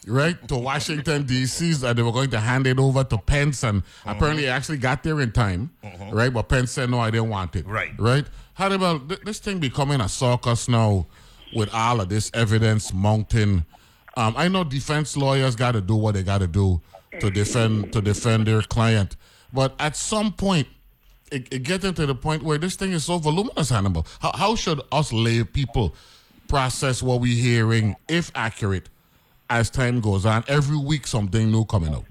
right, 0.06 0.36
to 0.48 0.56
Washington 0.56 1.24
D.C. 1.24 1.72
That 1.74 1.96
they 1.96 2.02
were 2.02 2.12
going 2.12 2.30
to 2.30 2.40
hand 2.40 2.66
it 2.66 2.78
over 2.78 3.04
to 3.04 3.18
Pence, 3.18 3.62
and 3.64 3.82
apparently 4.06 4.46
it 4.46 4.48
actually 4.50 4.78
got 4.78 5.02
there 5.02 5.20
in 5.20 5.32
time, 5.32 5.70
right? 6.12 6.32
But 6.32 6.48
Pence 6.48 6.72
said 6.72 6.90
no, 6.90 7.00
I 7.00 7.10
didn't 7.10 7.28
want 7.30 7.56
it, 7.56 7.66
Right. 7.66 7.92
right? 7.98 8.26
Hannibal, 8.54 9.00
th- 9.00 9.20
this 9.24 9.38
thing 9.40 9.58
becoming 9.58 10.00
a 10.00 10.08
circus 10.08 10.68
now 10.68 11.06
with 11.54 11.72
all 11.74 12.00
of 12.00 12.08
this 12.08 12.30
evidence 12.34 12.92
mounting. 12.92 13.64
Um, 14.16 14.34
I 14.36 14.46
know 14.48 14.62
defense 14.62 15.16
lawyers 15.16 15.56
got 15.56 15.72
to 15.72 15.80
do 15.80 15.96
what 15.96 16.14
they 16.14 16.22
got 16.22 16.38
to 16.38 16.46
do 16.46 16.80
to 17.20 17.30
defend 17.30 17.92
to 17.92 18.00
defend 18.00 18.46
their 18.46 18.62
client, 18.62 19.16
But 19.52 19.74
at 19.78 19.96
some 19.96 20.32
point, 20.32 20.66
it, 21.34 21.52
it 21.52 21.62
gets 21.64 21.84
into 21.84 22.06
the 22.06 22.14
point 22.14 22.42
where 22.42 22.58
this 22.58 22.76
thing 22.76 22.92
is 22.92 23.04
so 23.04 23.18
voluminous, 23.18 23.68
Hannibal. 23.70 24.06
How, 24.20 24.32
how 24.34 24.54
should 24.54 24.80
us 24.92 25.12
lay 25.12 25.42
people 25.44 25.94
process 26.48 27.02
what 27.02 27.20
we're 27.20 27.34
hearing, 27.36 27.96
if 28.08 28.30
accurate, 28.34 28.88
as 29.50 29.68
time 29.68 30.00
goes 30.00 30.24
on? 30.24 30.44
Every 30.46 30.76
week, 30.76 31.06
something 31.06 31.50
new 31.50 31.64
coming 31.64 31.92
out. 31.92 32.04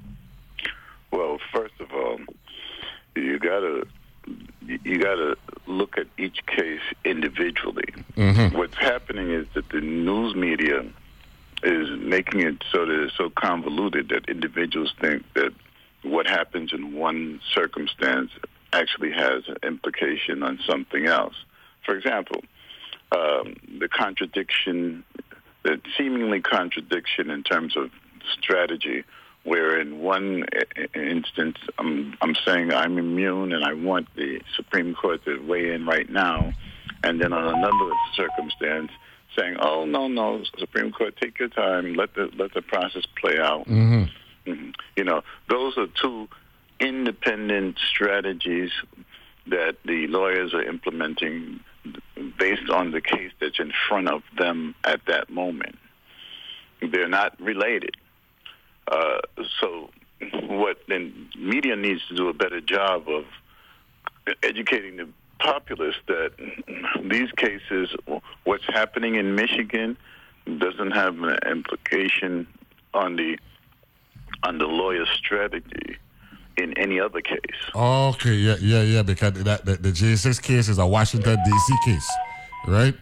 Well, 1.12 1.40
first 1.54 1.76
of 1.80 1.92
all, 1.94 2.20
you 3.16 3.40
gotta 3.40 3.88
you 4.66 4.98
gotta 4.98 5.38
look 5.68 5.98
at 5.98 6.08
each 6.18 6.46
case 6.46 6.82
individually. 7.06 7.94
Mhm. 8.16 8.54
What's 8.54 8.76
happening 8.78 9.30
is 9.30 9.46
that 9.54 9.70
the 9.70 9.82
news 9.82 10.36
media 10.36 10.86
is 11.62 11.90
making 12.00 12.42
it 12.42 12.64
so 12.72 12.86
that 12.86 13.04
it's 13.04 13.16
so 13.16 13.30
convoluted 13.30 14.10
that 14.10 14.28
individuals 14.28 14.94
think 15.00 15.24
that 15.34 15.54
what 16.02 16.26
happens 16.28 16.74
in 16.74 16.94
one 16.94 17.40
circumstance 17.54 18.32
actually 18.74 19.12
has 19.12 19.44
an 19.48 19.58
implication 19.64 20.44
on 20.44 20.60
something 20.68 21.06
else. 21.06 21.36
For 21.86 21.96
example, 21.96 22.42
um, 23.12 23.56
the 23.80 23.88
contradiction, 23.88 25.04
the 25.64 25.80
seemingly 25.98 26.42
contradiction 26.42 27.30
in 27.30 27.44
terms 27.44 27.78
of 27.78 27.92
strategy, 28.38 29.04
where 29.44 29.80
in 29.80 30.00
one 30.00 30.46
instance 30.96 31.58
I'm, 31.78 32.18
I'm 32.22 32.36
saying 32.46 32.74
I'm 32.74 32.98
immune 32.98 33.54
and 33.54 33.64
I 33.64 33.74
want 33.74 34.08
the 34.16 34.42
Supreme 34.56 34.96
Court 34.96 35.24
to 35.26 35.38
weigh 35.46 35.74
in 35.74 35.86
right 35.86 36.10
now, 36.10 36.54
and 37.04 37.22
then 37.22 37.34
on 37.34 37.48
another 37.48 37.96
circumstance 38.16 38.92
saying, 39.38 39.58
"Oh 39.60 39.86
no, 39.86 40.08
no, 40.08 40.44
Supreme 40.58 40.92
Court, 40.92 41.16
take 41.22 41.40
your 41.40 41.50
time, 41.50 41.96
let 41.96 42.14
the 42.16 42.30
let 42.38 42.54
the 42.54 42.62
process 42.62 43.04
play 43.20 43.38
out." 43.40 43.68
Mm-hmm. 43.68 44.04
Mhm. 44.48 44.74
You 44.96 45.04
know, 45.04 45.24
those 45.50 45.78
are 45.78 45.88
two 45.88 46.28
independent 46.84 47.80
strategies 47.80 48.72
that 49.48 49.78
the 49.86 50.08
lawyers 50.08 50.54
are 50.54 50.64
implementing 50.64 51.60
based 52.38 52.70
on 52.70 52.92
the 52.92 53.02
case 53.02 53.32
that's 53.40 53.60
in 53.60 53.72
front 53.88 54.10
of 54.10 54.22
them 54.38 54.76
at 54.84 55.02
that 55.08 55.30
moment. 55.30 55.78
They're 56.82 57.10
not 57.10 57.40
related. 57.42 57.96
Uh, 58.88 59.20
so, 59.60 59.90
what 60.44 60.78
then 60.88 61.30
media 61.38 61.76
needs 61.76 62.02
to 62.10 62.16
do 62.16 62.30
a 62.30 62.34
better 62.34 62.62
job 62.62 63.08
of 63.08 63.26
educating 64.42 64.98
the 64.98 65.08
populace 65.40 65.96
that 66.08 66.32
these 67.04 67.32
cases, 67.32 67.90
what's 68.44 68.66
happening 68.68 69.16
in 69.16 69.36
Michigan, 69.36 69.98
doesn't 70.58 70.92
have 70.92 71.22
an 71.22 71.38
implication 71.50 72.48
on 72.94 73.16
the 73.16 73.38
on 74.44 74.58
the 74.58 74.66
lawyer's 74.66 75.10
strategy 75.10 75.98
in 76.58 76.78
any 76.78 77.00
other 77.00 77.22
case. 77.22 77.40
Okay, 77.76 78.34
yeah, 78.34 78.56
yeah, 78.60 78.82
yeah, 78.82 79.02
because 79.02 79.34
that, 79.44 79.66
the, 79.66 79.76
the 79.76 79.90
J6 79.90 80.42
case 80.42 80.70
is 80.70 80.78
a 80.78 80.86
Washington, 80.86 81.38
D.C. 81.44 81.74
case, 81.86 82.12
right? 82.68 82.96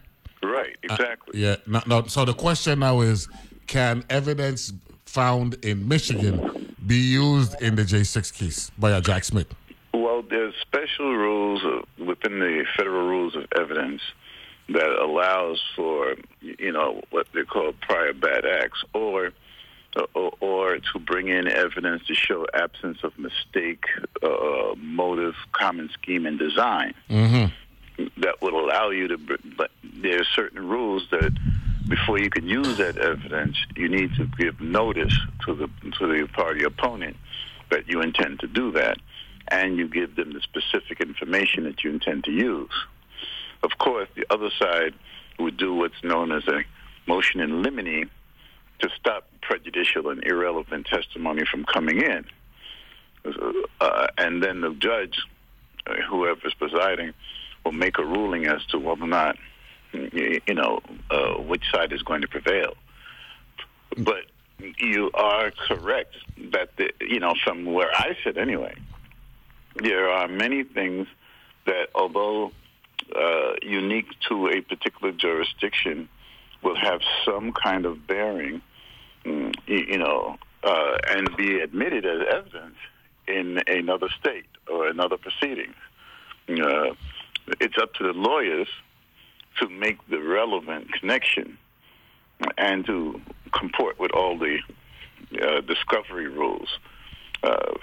Right, 0.43 0.75
exactly. 0.83 1.39
Yeah. 1.39 1.57
No, 1.67 1.81
no, 1.85 2.05
so 2.07 2.25
the 2.25 2.33
question 2.33 2.79
now 2.79 3.01
is 3.01 3.27
can 3.67 4.03
evidence 4.09 4.73
found 5.05 5.53
in 5.65 5.87
Michigan 5.87 6.75
be 6.85 6.95
used 6.95 7.61
in 7.61 7.75
the 7.75 7.83
J6 7.83 8.33
case 8.33 8.71
by 8.77 8.91
a 8.91 9.01
Jack 9.01 9.23
Smith? 9.23 9.53
Well, 9.93 10.23
there's 10.23 10.53
special 10.61 11.15
rules 11.15 11.61
uh, 11.63 12.03
within 12.03 12.39
the 12.39 12.65
federal 12.77 13.07
rules 13.07 13.35
of 13.35 13.45
evidence 13.57 14.01
that 14.69 14.89
allows 15.01 15.61
for, 15.75 16.15
you 16.39 16.71
know, 16.71 17.01
what 17.09 17.27
they 17.33 17.43
call 17.43 17.73
prior 17.81 18.13
bad 18.13 18.45
acts, 18.45 18.83
or 18.93 19.31
or, 20.13 20.31
or 20.39 20.77
to 20.77 20.99
bring 20.99 21.27
in 21.27 21.47
evidence 21.47 22.05
to 22.07 22.15
show 22.15 22.45
absence 22.53 22.99
of 23.03 23.17
mistake, 23.17 23.85
uh, 24.23 24.73
motive, 24.77 25.35
common 25.51 25.89
scheme, 25.93 26.25
and 26.25 26.39
design. 26.39 26.93
Mm-hmm. 27.09 28.05
that 28.21 28.41
would 28.41 28.53
allow 28.53 28.89
you 28.89 29.07
to. 29.09 29.17
But 29.17 29.71
there 29.83 30.21
are 30.21 30.25
certain 30.35 30.67
rules 30.67 31.07
that 31.11 31.31
before 31.87 32.19
you 32.19 32.29
can 32.29 32.47
use 32.47 32.77
that 32.77 32.97
evidence, 32.97 33.57
you 33.75 33.89
need 33.89 34.15
to 34.15 34.25
give 34.37 34.61
notice 34.61 35.15
to 35.45 35.55
the 35.55 35.67
to 35.99 36.07
the 36.07 36.27
party 36.27 36.63
opponent 36.63 37.17
that 37.69 37.87
you 37.87 38.01
intend 38.01 38.39
to 38.41 38.47
do 38.47 38.71
that, 38.73 38.97
and 39.47 39.77
you 39.77 39.87
give 39.87 40.15
them 40.15 40.33
the 40.33 40.41
specific 40.41 41.01
information 41.01 41.63
that 41.65 41.83
you 41.83 41.91
intend 41.91 42.23
to 42.25 42.31
use. 42.31 42.71
Of 43.63 43.77
course, 43.77 44.09
the 44.15 44.25
other 44.29 44.49
side 44.59 44.93
would 45.39 45.57
do 45.57 45.73
what's 45.73 46.03
known 46.03 46.31
as 46.31 46.47
a 46.47 46.63
motion 47.07 47.39
in 47.39 47.61
limine 47.61 48.09
to 48.79 48.89
stop 48.99 49.30
prejudicial 49.51 50.07
and 50.09 50.23
irrelevant 50.23 50.85
testimony 50.85 51.43
from 51.51 51.65
coming 51.65 52.01
in. 52.01 52.25
Uh, 53.81 54.07
and 54.17 54.41
then 54.41 54.61
the 54.61 54.73
judge, 54.79 55.19
uh, 55.85 55.95
whoever 56.09 56.47
is 56.47 56.53
presiding, 56.53 57.13
will 57.65 57.73
make 57.73 57.97
a 57.99 58.05
ruling 58.05 58.45
as 58.47 58.63
to 58.67 58.79
whether 58.79 59.03
or 59.03 59.07
not, 59.07 59.35
you 59.91 60.53
know, 60.53 60.79
uh, 61.09 61.33
which 61.33 61.63
side 61.69 61.91
is 61.91 62.01
going 62.01 62.21
to 62.21 62.29
prevail. 62.29 62.75
But 63.97 64.23
you 64.77 65.11
are 65.13 65.51
correct 65.67 66.15
that, 66.53 66.77
the, 66.77 66.91
you 67.01 67.19
know, 67.19 67.33
from 67.43 67.65
where 67.65 67.91
I 67.93 68.15
sit 68.23 68.37
anyway, 68.37 68.75
there 69.75 70.07
are 70.09 70.29
many 70.29 70.63
things 70.63 71.07
that, 71.65 71.89
although 71.93 72.51
uh, 73.13 73.53
unique 73.61 74.07
to 74.29 74.47
a 74.47 74.61
particular 74.61 75.11
jurisdiction, 75.11 76.07
will 76.63 76.77
have 76.77 77.01
some 77.25 77.51
kind 77.51 77.85
of 77.85 78.07
bearing, 78.07 78.61
mm, 79.25 79.53
you 79.67 79.97
know, 79.97 80.37
uh, 80.63 80.97
and 81.09 81.35
be 81.37 81.59
admitted 81.59 82.05
as 82.05 82.21
evidence 82.29 82.75
in 83.27 83.61
another 83.67 84.09
state 84.19 84.45
or 84.69 84.87
another 84.87 85.17
proceeding. 85.17 85.73
Uh, 86.49 86.93
it's 87.59 87.77
up 87.81 87.93
to 87.93 88.03
the 88.03 88.13
lawyers 88.13 88.67
to 89.59 89.69
make 89.69 89.97
the 90.09 90.19
relevant 90.19 90.91
connection 90.93 91.57
and 92.57 92.85
to 92.85 93.21
comport 93.51 93.99
with 93.99 94.11
all 94.11 94.37
the 94.37 94.59
uh, 95.41 95.61
discovery 95.61 96.27
rules. 96.27 96.69
Uh, 97.43 97.73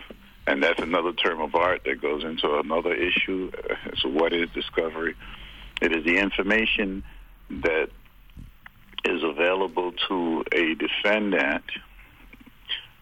and 0.47 0.63
that's 0.63 0.81
another 0.81 1.13
term 1.13 1.41
of 1.41 1.55
art 1.55 1.83
that 1.85 2.01
goes 2.01 2.25
into 2.25 2.59
another 2.59 2.95
issue. 2.95 3.51
So, 3.99 4.09
what 4.09 4.33
is 4.33 4.49
discovery? 4.51 5.15
It 5.83 5.95
is 5.95 6.05
the 6.05 6.19
information 6.19 7.05
that 7.51 7.91
is 9.05 9.23
available 9.23 9.93
to 10.09 10.45
a 10.53 10.75
defendant 10.75 11.65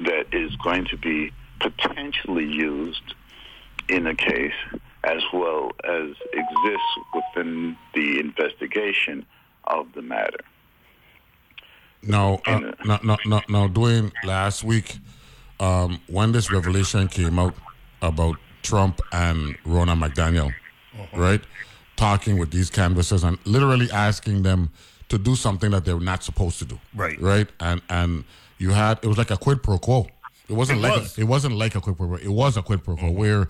that 0.01 0.27
is 0.33 0.55
going 0.57 0.85
to 0.87 0.97
be 0.97 1.33
potentially 1.61 2.45
used 2.45 3.15
in 3.89 4.07
a 4.07 4.15
case 4.15 4.53
as 5.05 5.23
well 5.33 5.71
as 5.85 6.11
exists 6.33 6.99
within 7.15 7.77
the 7.95 8.19
investigation 8.21 9.25
of 9.65 9.87
the 9.95 10.03
matter. 10.03 10.41
Now, 12.03 12.41
uh, 12.47 12.73
now, 12.85 13.01
now, 13.03 13.17
now, 13.25 13.43
now, 13.49 13.69
Dwayne, 13.69 14.13
last 14.25 14.63
week, 14.63 14.99
um, 15.59 16.01
when 16.09 16.33
this 16.33 16.53
revelation 16.53 17.09
came 17.09 17.39
out 17.39 17.55
about 18.03 18.37
Trump 18.63 19.01
and 19.13 19.57
Ronna 19.65 19.97
McDaniel, 19.99 20.53
right, 21.15 21.41
talking 21.97 22.39
with 22.39 22.51
these 22.51 22.71
canvassers 22.71 23.25
and 23.25 23.39
literally 23.45 23.91
asking 23.91 24.43
them 24.43 24.71
to 25.09 25.19
do 25.19 25.37
something 25.37 25.71
that 25.71 25.85
they 25.85 25.95
were 25.95 26.01
not 26.01 26.23
supposed 26.25 26.59
to 26.59 26.65
do, 26.65 26.79
Right. 26.95 27.21
right, 27.21 27.49
and 27.61 27.81
and 27.89 28.25
you 28.59 28.71
had 28.71 28.99
it 29.03 29.07
was 29.07 29.19
like 29.19 29.31
a 29.31 29.37
quid 29.37 29.63
pro 29.63 29.79
quo. 29.79 30.07
It 30.49 30.53
wasn't 30.55 30.79
It 30.79 30.83
like 30.83 30.97
was. 31.01 31.19
A, 31.19 31.21
it 31.21 31.25
wasn't 31.25 31.55
like 31.57 31.75
a 31.75 31.81
quid 31.81 31.97
pro 31.97 32.07
quo. 32.09 32.17
It 32.17 32.29
was 32.29 32.57
a 32.57 32.63
quid 32.63 32.83
pro 32.85 32.97
quo 32.97 33.11
where 33.11 33.49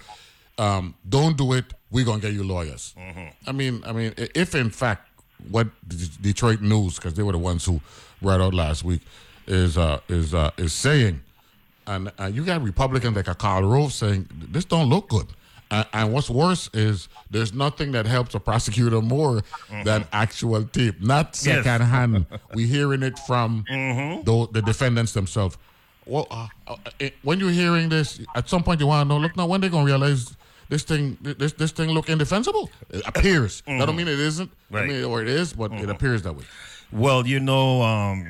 um, 0.58 0.94
don't 1.08 1.36
do 1.36 1.52
it. 1.52 1.64
We're 1.90 2.04
gonna 2.04 2.20
get 2.20 2.32
you 2.32 2.44
lawyers. 2.44 2.94
I 3.46 3.52
mean, 3.52 3.82
I 3.86 3.92
mean, 3.92 4.12
if 4.16 4.54
in 4.54 4.70
fact 4.70 5.08
what 5.50 5.68
Detroit 6.22 6.60
News, 6.62 6.96
because 6.96 7.14
they 7.14 7.22
were 7.22 7.32
the 7.32 7.38
ones 7.38 7.64
who 7.64 7.80
brought 8.22 8.40
out 8.40 8.54
last 8.54 8.84
week, 8.84 9.02
is 9.46 9.76
uh, 9.78 10.00
is 10.08 10.34
uh, 10.34 10.50
is 10.56 10.72
saying, 10.72 11.20
and 11.86 12.10
uh, 12.18 12.24
you 12.26 12.44
got 12.44 12.62
Republicans 12.62 13.14
like 13.16 13.28
a 13.28 13.34
Karl 13.34 13.62
Rove 13.68 13.92
saying 13.92 14.28
this 14.50 14.64
don't 14.64 14.88
look 14.88 15.08
good. 15.08 15.26
And, 15.70 15.86
and 15.92 16.12
what's 16.12 16.30
worse 16.30 16.70
is 16.72 17.08
there's 17.30 17.52
nothing 17.52 17.92
that 17.92 18.06
helps 18.06 18.34
a 18.34 18.40
prosecutor 18.40 19.00
more 19.02 19.42
than 19.84 20.04
actual 20.12 20.64
tape, 20.64 21.00
not 21.00 21.26
Yes. 21.44 21.64
second 21.64 21.82
hand. 21.86 22.26
We're 22.54 22.66
hearing 22.68 23.02
it 23.02 23.18
from 23.20 23.64
the, 23.68 24.48
the 24.52 24.62
defendants 24.62 25.12
themselves. 25.12 25.58
Well, 26.04 26.26
uh, 26.30 26.46
uh, 26.68 26.76
it- 27.00 27.14
when 27.22 27.40
you're 27.40 27.50
hearing 27.50 27.88
this, 27.88 28.20
at 28.36 28.48
some 28.48 28.62
point 28.62 28.80
you 28.80 28.86
want 28.86 29.08
to 29.08 29.14
know. 29.14 29.20
Look 29.20 29.36
now, 29.36 29.46
when 29.46 29.60
they 29.60 29.68
gonna 29.68 29.84
realize 29.84 30.36
this 30.68 30.84
thing, 30.84 31.18
this 31.20 31.52
this 31.54 31.72
thing 31.72 31.90
look 31.90 32.08
indefensible? 32.08 32.70
It 32.90 33.02
appears. 33.06 33.62
That 33.66 33.86
don't 33.86 33.96
mean 33.96 34.06
it 34.08 34.18
isn't. 34.20 34.50
I 34.72 34.86
mean, 34.86 35.04
or 35.04 35.20
it 35.22 35.28
is, 35.28 35.52
but 35.52 35.72
it 35.72 35.90
appears 35.90 36.22
that 36.22 36.34
way. 36.34 36.44
Well, 36.92 37.26
you 37.26 37.40
know, 37.40 37.82
um, 37.82 38.24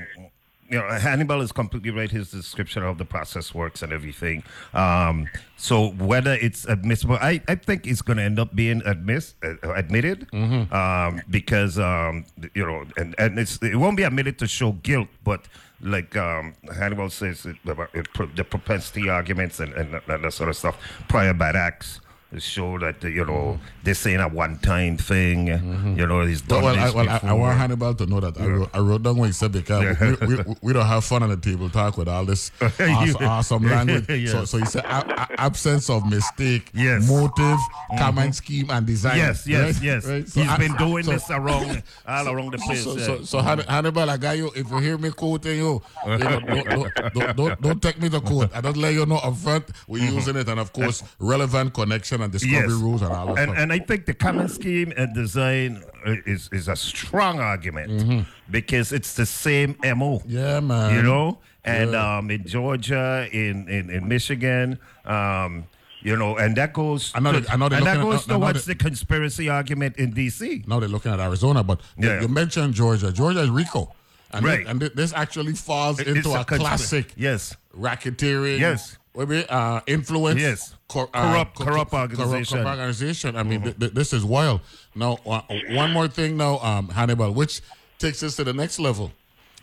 you 0.69 0.79
know, 0.79 0.89
Hannibal 0.89 1.41
is 1.41 1.53
completely 1.53 1.91
right. 1.91 2.11
His 2.11 2.31
description 2.31 2.83
of 2.83 2.99
the 2.99 3.05
process 3.05 3.55
works 3.55 3.83
and 3.83 3.93
everything. 3.93 4.43
Um, 4.75 5.29
so 5.57 5.91
whether 5.91 6.33
it's 6.35 6.65
admissible, 6.67 7.19
I, 7.21 7.41
I 7.49 7.55
think 7.55 7.87
it's 7.87 8.03
going 8.03 8.17
to 8.19 8.23
end 8.23 8.39
up 8.39 8.55
being 8.55 8.81
admiss, 8.83 9.35
uh, 9.45 9.73
admitted 9.75 10.27
um, 10.73 11.23
because 11.31 11.79
um, 11.79 12.25
you 12.55 12.67
know, 12.67 12.85
and, 12.97 13.15
and 13.19 13.39
it's 13.39 13.59
it 13.63 13.77
won't 13.77 13.97
be 13.97 14.03
admitted 14.03 14.39
to 14.41 14.47
show 14.47 14.73
guilt, 14.73 15.09
but 15.25 15.47
like 15.81 16.17
um, 16.17 16.55
Hannibal 16.75 17.11
says, 17.11 17.47
it, 17.47 17.57
about 17.67 17.95
it, 17.95 18.09
the 18.35 18.45
propensity 18.45 19.09
arguments 19.09 19.61
and, 19.61 19.73
and, 19.75 20.01
and 20.09 20.25
that 20.25 20.33
sort 20.33 20.49
of 20.49 20.57
stuff, 20.57 20.77
prior 21.09 21.35
bad 21.35 21.57
acts. 21.57 22.01
Show 22.39 22.77
that 22.81 23.03
you 23.05 23.25
know 23.25 23.61
this 23.85 24.05
ain't 24.05 24.21
a 24.21 24.27
one-time 24.27 24.99
thing. 24.99 25.47
Mm-hmm. 25.47 25.97
You 25.97 26.07
know 26.09 26.27
he's 26.27 26.43
done 26.43 26.65
Well, 26.65 26.75
well, 26.75 26.85
I, 26.85 26.91
well 26.91 27.09
I, 27.09 27.29
I 27.29 27.33
want 27.33 27.57
Hannibal 27.57 27.95
to 27.95 28.05
know 28.07 28.19
that 28.19 28.39
I, 28.39 28.47
wrote, 28.47 28.71
I 28.75 28.79
wrote 28.81 29.03
down 29.05 29.17
what 29.17 29.27
he 29.27 29.33
said 29.33 29.53
because 29.53 29.99
we, 30.21 30.27
we, 30.35 30.55
we 30.61 30.73
don't 30.73 30.85
have 30.85 31.05
fun 31.05 31.23
on 31.23 31.31
the 31.31 31.37
table 31.37 31.71
talk 31.71 31.97
with 31.97 32.09
all 32.09 32.25
this 32.25 32.51
awesome, 32.61 33.25
awesome 33.25 33.63
language. 33.69 34.07
So, 34.07 34.15
Yes. 34.41 34.51
so 34.51 34.59
he 34.59 34.65
said 34.67 34.85
a, 34.85 35.23
a- 35.23 35.41
absence 35.41 35.89
of 35.89 36.05
mistake, 36.11 36.73
Yes. 36.75 37.09
motive, 37.09 37.37
mm-hmm. 37.39 37.99
comment 37.99 38.35
scheme, 38.35 38.71
and 38.71 38.85
design. 38.85 39.17
Yes, 39.19 39.47
yes, 39.47 39.75
right? 39.77 39.85
yes. 39.85 40.07
Right? 40.07 40.29
So 40.29 40.41
He's 40.41 40.51
I- 40.51 40.59
been 40.59 40.75
doing 40.77 41.05
so- 41.05 41.13
this 41.13 41.31
around 41.31 41.85
all 42.09 42.29
around 42.29 42.53
the 42.55 42.59
place. 42.59 42.83
So, 42.83 42.99
yeah. 42.99 43.07
so, 43.07 43.23
so 43.23 43.39
Han- 43.39 43.59
mm-hmm. 43.61 43.71
Hannibal, 43.71 44.11
I 44.11 44.17
got 44.17 44.37
you. 44.37 44.51
If 44.57 44.69
you 44.69 44.79
hear 44.79 44.99
me 44.99 45.11
quoting 45.13 45.59
you, 45.59 45.81
you 46.05 46.19
know, 46.19 46.41
don't, 46.41 46.45
don't, 46.47 47.15
don't, 47.15 47.37
don't, 47.37 47.61
don't 47.63 47.81
take 47.83 48.03
me 48.03 48.09
to 48.11 48.21
court. 48.21 48.51
I 48.53 48.61
just 48.61 48.77
let 48.77 48.93
you 48.95 49.07
know 49.07 49.17
up 49.19 49.37
front 49.37 49.65
we're 49.87 50.05
using 50.05 50.35
it, 50.37 50.49
and 50.49 50.59
of 50.59 50.73
course, 50.73 51.05
relevant 51.21 51.73
connection 51.73 52.16
and 52.23 52.33
discovery 52.33 52.69
Yes. 52.69 52.71
rules 52.73 53.03
and 53.03 53.13
all 53.13 53.27
that 53.35 53.39
and, 53.43 53.51
stuff. 53.51 53.63
and 53.63 53.73
I 53.73 53.79
think 53.79 54.07
the 54.07 54.15
common 54.15 54.49
scheme 54.49 54.93
and 54.97 55.15
design 55.15 55.83
is 56.27 56.49
is 56.53 56.69
a 56.69 56.77
strong 56.77 57.41
argument 57.41 58.27
because 58.51 58.93
it's 58.93 59.15
the 59.15 59.27
same 59.27 59.77
MO. 59.83 60.19
Mm-hmm. 60.21 60.31
Yeah, 60.31 60.61
man. 60.61 60.95
You 60.95 61.03
know, 61.03 61.39
and 61.65 61.93
Yeah. 61.93 62.19
um, 62.19 62.31
in 62.31 62.47
Georgia, 62.47 63.29
in 63.33 63.69
in, 63.69 63.91
in 63.91 64.09
Michigan. 64.09 64.79
Um, 65.05 65.65
you 66.03 66.15
know, 66.17 66.37
and 66.37 66.57
that 66.57 66.73
goes. 66.73 67.11
I 67.17 67.21
know 67.21 67.33
they- 67.33 67.49
I 67.49 67.57
know 67.57 67.67
and 67.67 67.85
that 67.85 67.97
at- 67.97 68.03
goes 68.03 68.29
I 68.29 68.35
towards 68.35 68.65
they- 68.65 68.75
the 68.75 68.79
conspiracy 68.79 69.49
argument 69.49 69.97
in 69.97 70.13
D.C. 70.13 70.63
now 70.69 70.79
they're 70.79 70.89
looking 70.89 71.11
at 71.13 71.19
Arizona, 71.19 71.65
but 71.65 71.81
you- 71.99 72.09
Yeah. 72.09 72.21
you 72.21 72.29
mentioned 72.29 72.75
Georgia. 72.75 73.11
Georgia 73.13 73.41
is 73.41 73.51
RICO. 73.51 73.93
And, 74.33 74.45
Right. 74.45 74.65
thi- 74.65 74.71
and 74.71 74.81
this 74.95 75.13
actually 75.13 75.55
falls 75.55 75.99
It- 75.99 76.07
into 76.09 76.31
a, 76.31 76.41
a 76.43 76.45
classic 76.45 77.13
yes. 77.17 77.57
racketeering, 77.77 78.61
Yes. 78.61 78.99
Wait, 79.17 79.51
uh, 79.51 79.81
influence, 79.87 80.41
Yes. 80.41 80.75
cor- 80.89 81.07
Corrupt- 81.09 81.55
co- 81.57 81.65
corrupt 81.65 81.93
organization. 81.95 82.59
corrupt 82.59 82.79
organization. 82.79 83.37
I 83.37 83.43
mean, 83.43 83.63
th- 83.63 83.79
th- 83.79 83.93
this 83.93 84.13
is 84.13 84.25
wild. 84.25 84.61
Now, 84.95 85.19
uh, 85.27 85.41
one 85.71 85.93
more 85.93 86.09
thing 86.09 86.37
now, 86.37 86.59
um, 86.61 86.89
Hannibal, 86.91 87.33
which 87.33 87.61
takes 87.99 88.23
us 88.23 88.37
to 88.37 88.45
the 88.45 88.53
next 88.53 88.79
level. 88.79 89.13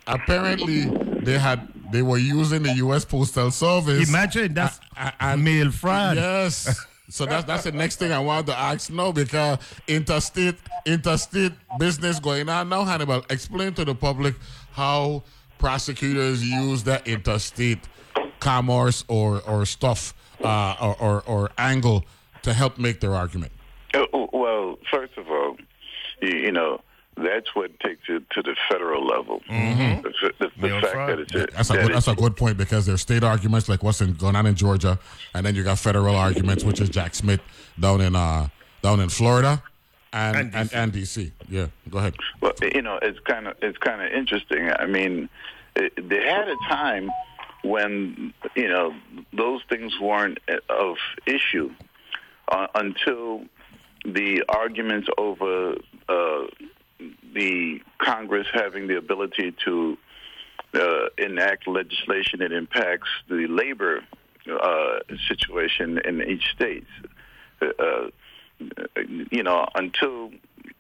Apparently, 0.08 0.86
they 1.22 1.38
had 1.38 1.68
they 1.92 2.02
were 2.02 2.18
using 2.18 2.64
the 2.64 2.74
U.S. 2.78 3.06
Postal 3.06 3.52
Service. 3.52 4.10
Imagine 4.10 4.54
that's 4.54 4.80
a- 4.98 5.14
a- 5.20 5.38
mail 5.38 5.72
fraud. 5.72 6.18
Yes. 6.18 6.76
So 7.10 7.26
that's 7.26 7.46
that's 7.46 7.64
the 7.64 7.72
next 7.72 7.98
thing 8.00 8.12
I 8.12 8.20
wanted 8.20 8.48
to 8.48 8.58
ask 8.58 8.90
now 8.90 9.12
because 9.12 9.60
interstate 9.88 10.56
interstate 10.86 11.54
business 11.78 12.20
going 12.20 12.50
on 12.50 12.70
now. 12.70 12.84
Hannibal, 12.86 13.24
explain 13.30 13.74
to 13.76 13.86
the 13.86 13.94
public 13.94 14.36
how 14.72 15.24
prosecutors 15.60 16.44
use 16.44 16.84
that 16.84 17.08
interstate 17.08 17.80
commerce 18.44 19.06
or 19.08 19.42
or 19.48 19.66
stuff 19.66 20.14
uh, 20.44 20.76
or, 20.82 20.96
or 21.00 21.24
or 21.26 21.50
angle 21.58 22.04
to 22.44 22.54
help 22.54 22.78
make 22.78 23.00
their 23.00 23.14
argument. 23.16 23.52
Uh, 23.94 24.06
Well, 24.34 24.78
first 24.92 25.18
of 25.18 25.30
all, 25.30 25.56
you, 26.22 26.36
you 26.46 26.52
know 26.52 26.82
that's 27.16 27.56
what 27.56 27.80
takes 27.80 28.02
it 28.10 28.24
to 28.32 28.42
the 28.42 28.56
federal 28.70 29.06
level. 29.06 29.40
Mhm. 29.48 30.02
The, 30.04 30.34
the, 30.40 30.52
the 30.60 30.70
fact 30.82 30.94
fraud. 30.94 31.10
that 31.10 31.20
it's 31.20 31.34
a, 31.36 31.38
That's 31.56 31.70
a 31.70 31.74
that 31.74 31.82
good, 31.84 31.96
that's 31.96 32.08
a 32.08 32.16
good 32.16 32.36
point 32.36 32.58
because 32.58 32.86
there's 32.88 33.02
state 33.02 33.24
arguments 33.24 33.70
like 33.70 33.84
what's 33.84 34.02
in, 34.02 34.14
going 34.16 34.36
on 34.36 34.46
in 34.48 34.56
Georgia, 34.56 34.98
and 35.34 35.46
then 35.46 35.54
you 35.56 35.64
got 35.64 35.78
federal 35.80 36.16
arguments, 36.16 36.64
which 36.64 36.82
is 36.82 36.90
Jack 36.90 37.14
Smith 37.16 37.40
down 37.80 38.02
in 38.02 38.16
uh 38.16 38.48
down 38.82 39.00
in 39.00 39.10
Florida, 39.10 39.62
and 40.12 40.36
And 40.38 40.56
and, 40.56 40.74
and 40.74 40.92
DC. 40.94 41.32
Yeah, 41.48 41.68
go 41.90 42.00
ahead. 42.00 42.16
Well, 42.42 42.54
you 42.76 42.82
know, 42.82 42.98
it's 43.02 43.20
kind 43.20 43.48
of 43.48 43.54
it's 43.62 43.78
kind 43.78 44.02
of 44.02 44.12
interesting. 44.12 44.72
I 44.72 44.88
mean, 44.88 45.30
it, 45.76 45.94
they 46.10 46.22
had 46.36 46.48
a 46.50 46.58
time 46.68 47.10
when 47.64 48.34
you 48.56 48.68
know 48.68 48.94
those 49.32 49.62
things 49.70 49.94
weren't 50.00 50.40
of 50.70 50.98
issue 51.26 51.74
uh, 52.50 52.68
until 52.76 53.44
the 54.06 54.44
arguments 54.50 55.08
over 55.18 55.76
uh, 56.10 56.44
the 57.34 57.82
Congress 57.98 58.48
having 58.54 58.88
the 58.88 58.98
ability 58.98 59.56
to 59.66 59.98
uh, 60.74 61.06
enact 61.18 61.68
legislation 61.68 62.40
that 62.40 62.52
impacts 62.52 63.10
the 63.30 63.48
labor 63.48 64.02
uh, 64.52 65.00
situation 65.28 66.00
in 66.04 66.22
each 66.22 66.52
state. 66.54 66.86
Uh, 67.62 68.10
you 69.32 69.44
know, 69.44 69.66
until 69.76 70.32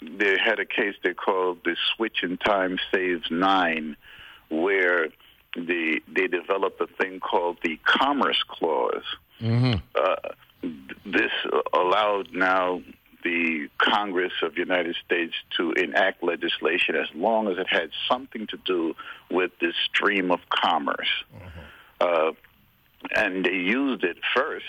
they 0.02 0.38
had 0.38 0.60
a 0.60 0.66
case 0.66 0.96
they 1.04 1.14
called 1.14 1.60
the 1.64 1.76
Switch 1.96 2.24
in 2.24 2.38
Time 2.38 2.78
Saves 2.94 3.30
Nine, 3.32 3.96
where 4.50 5.08
the 5.56 6.02
they 6.08 6.28
developed 6.28 6.82
a 6.82 6.88
thing 6.88 7.20
called 7.20 7.58
the 7.64 7.78
Commerce 7.86 8.42
Clause. 8.48 9.04
Uh, 9.42 10.16
this 11.06 11.32
allowed 11.74 12.34
now 12.34 12.82
the 13.24 13.68
Congress 13.78 14.32
of 14.42 14.54
the 14.56 14.60
United 14.60 14.96
States 15.06 15.34
to 15.58 15.72
enact 15.74 16.24
legislation 16.24 16.96
as 16.96 17.08
long 17.14 17.48
as 17.50 17.58
it 17.58 17.68
had 17.70 17.90
something 18.10 18.48
to 18.48 18.58
do 18.66 18.96
with 19.32 19.52
this 19.60 19.76
stream 19.90 20.32
of 20.32 20.40
commerce. 20.50 21.10
Uh, 22.02 22.32
and 23.16 23.46
they 23.46 23.52
used 23.54 24.04
it 24.04 24.18
first 24.36 24.66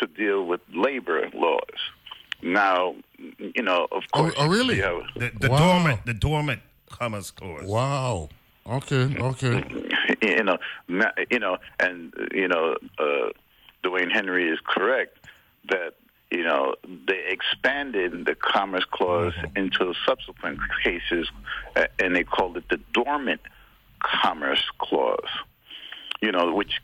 to 0.00 0.06
deal 0.06 0.44
with 0.46 0.60
labor 0.74 1.28
laws. 1.34 1.80
Now, 2.42 2.94
you 3.38 3.62
know, 3.62 3.86
of 3.90 4.02
Oh, 4.14 4.20
course, 4.20 4.34
oh, 4.36 4.46
really? 4.48 4.76
have- 4.80 5.02
The, 5.16 5.30
the 5.40 5.48
Wow. 5.50 5.58
dormant, 5.58 6.06
the 6.06 6.14
dormant 6.14 6.60
commerce 6.90 7.30
clause. 7.32 7.64
Wow. 7.64 8.28
Okay. 8.68 9.16
Okay. 9.20 9.64
you 10.22 10.42
know, 10.42 10.58
na- 10.88 11.12
you 11.30 11.38
know, 11.38 11.58
and 11.80 12.12
you 12.32 12.48
know, 12.48 12.76
uh, 12.98 13.30
Dwayne 13.84 14.12
Henry 14.12 14.48
is 14.48 14.58
correct 14.64 15.18
that 15.68 15.94
you 16.30 16.44
know 16.44 16.74
they 17.06 17.24
expanded 17.28 18.24
the 18.26 18.34
Commerce 18.34 18.84
Clause 18.90 19.34
into 19.54 19.94
subsequent 20.06 20.58
cases, 20.82 21.28
uh, 21.74 21.86
and 21.98 22.14
they 22.14 22.24
called 22.24 22.56
it 22.56 22.68
the 22.68 22.80
Dormant 22.92 23.40
Commerce 24.00 24.64
Clause. 24.78 25.28
You 26.22 26.32
know, 26.32 26.54
which 26.54 26.80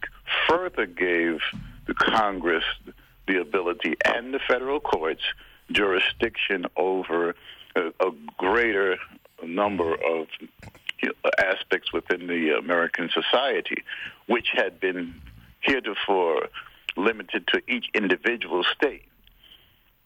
further 0.48 0.86
gave 0.86 1.40
the 1.86 1.94
Congress 1.94 2.64
the 3.26 3.40
ability 3.40 3.96
and 4.04 4.34
the 4.34 4.40
federal 4.46 4.80
courts 4.80 5.22
jurisdiction 5.70 6.66
over 6.76 7.34
a, 7.74 7.86
a 8.00 8.10
greater 8.36 8.98
number 9.44 9.94
of 9.94 10.26
aspects 11.38 11.92
within 11.92 12.26
the 12.26 12.56
American 12.56 13.10
society, 13.12 13.82
which 14.26 14.48
had 14.54 14.80
been 14.80 15.14
heretofore 15.60 16.48
limited 16.96 17.46
to 17.48 17.62
each 17.68 17.86
individual 17.94 18.64
state 18.74 19.04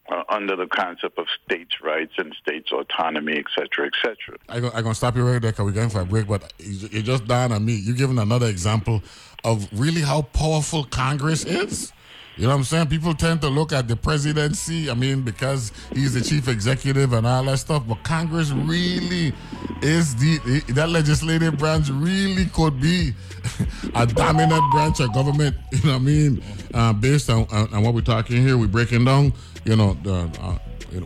uh, 0.09 0.23
under 0.29 0.55
the 0.55 0.67
concept 0.67 1.17
of 1.17 1.25
states' 1.45 1.81
rights 1.83 2.13
and 2.17 2.33
states' 2.41 2.71
autonomy, 2.71 3.37
et 3.37 3.45
cetera, 3.53 3.87
et 3.87 3.93
cetera. 4.01 4.37
I'm 4.47 4.61
going 4.61 4.83
to 4.85 4.95
stop 4.95 5.15
you 5.15 5.25
right 5.25 5.41
there 5.41 5.51
because 5.51 5.65
we're 5.65 5.71
going 5.71 5.89
for 5.89 6.01
a 6.01 6.05
break, 6.05 6.27
but 6.27 6.53
it 6.59 7.03
just 7.03 7.25
dawned 7.27 7.53
on 7.53 7.65
me. 7.65 7.73
You're 7.73 7.95
giving 7.95 8.17
another 8.17 8.47
example 8.47 9.03
of 9.43 9.67
really 9.73 10.01
how 10.01 10.21
powerful 10.21 10.85
Congress 10.85 11.43
is. 11.45 11.91
You 12.37 12.43
know 12.43 12.49
what 12.49 12.55
I'm 12.57 12.63
saying? 12.65 12.87
People 12.87 13.15
tend 13.15 13.41
to 13.41 13.47
look 13.47 13.73
at 13.73 13.87
the 13.87 13.95
presidency, 13.95 14.91
I 14.91 14.93
mean, 14.93 15.23
because 15.23 15.71
he's 15.91 16.13
the 16.13 16.21
chief 16.21 16.47
executive 16.47 17.13
and 17.13 17.25
all 17.25 17.43
that 17.45 17.57
stuff, 17.57 17.83
but 17.87 18.03
Congress 18.03 18.51
really 18.51 19.33
is 19.81 20.15
the, 20.15 20.61
that 20.73 20.89
legislative 20.89 21.57
branch 21.57 21.89
really 21.89 22.45
could 22.45 22.79
be 22.79 23.13
a 23.95 24.05
dominant 24.05 24.63
branch 24.71 24.99
of 24.99 25.11
government, 25.13 25.55
you 25.71 25.83
know 25.83 25.93
what 25.93 25.95
I 25.95 25.99
mean? 25.99 26.43
Uh, 26.75 26.93
based 26.93 27.31
on, 27.31 27.47
on, 27.49 27.81
what 27.81 27.95
we're 27.95 28.01
talking 28.01 28.45
here, 28.45 28.55
we're 28.55 28.67
breaking 28.67 29.05
down, 29.05 29.33
you 29.65 29.75
know, 29.75 29.97
the, 30.03 30.29
uh, 30.39 30.59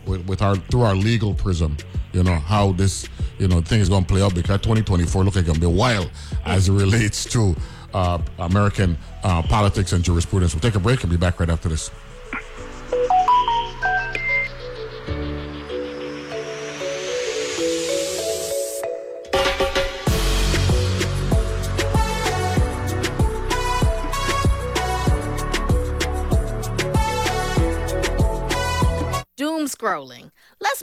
with, 0.06 0.26
with 0.26 0.42
our 0.42 0.56
through 0.56 0.82
our 0.82 0.94
legal 0.94 1.34
prism, 1.34 1.76
you 2.12 2.22
know 2.22 2.34
how 2.34 2.72
this 2.72 3.08
you 3.38 3.48
know 3.48 3.60
thing 3.60 3.80
is 3.80 3.88
going 3.88 4.04
to 4.04 4.08
play 4.08 4.22
out 4.22 4.34
because 4.34 4.60
2024 4.60 5.24
look 5.24 5.34
like 5.34 5.44
going 5.44 5.54
to 5.54 5.60
be 5.60 5.66
wild 5.66 6.10
as 6.44 6.68
it 6.68 6.72
relates 6.72 7.24
to 7.24 7.56
American 8.38 8.98
uh, 9.22 9.42
politics 9.42 9.92
and 9.92 10.04
jurisprudence. 10.04 10.54
We'll 10.54 10.60
take 10.60 10.74
a 10.74 10.80
break 10.80 11.02
and 11.02 11.10
be 11.10 11.16
back 11.16 11.40
right 11.40 11.50
after 11.50 11.68
this. 11.68 11.90
Doom 29.36 29.66
scrolling. 29.66 30.30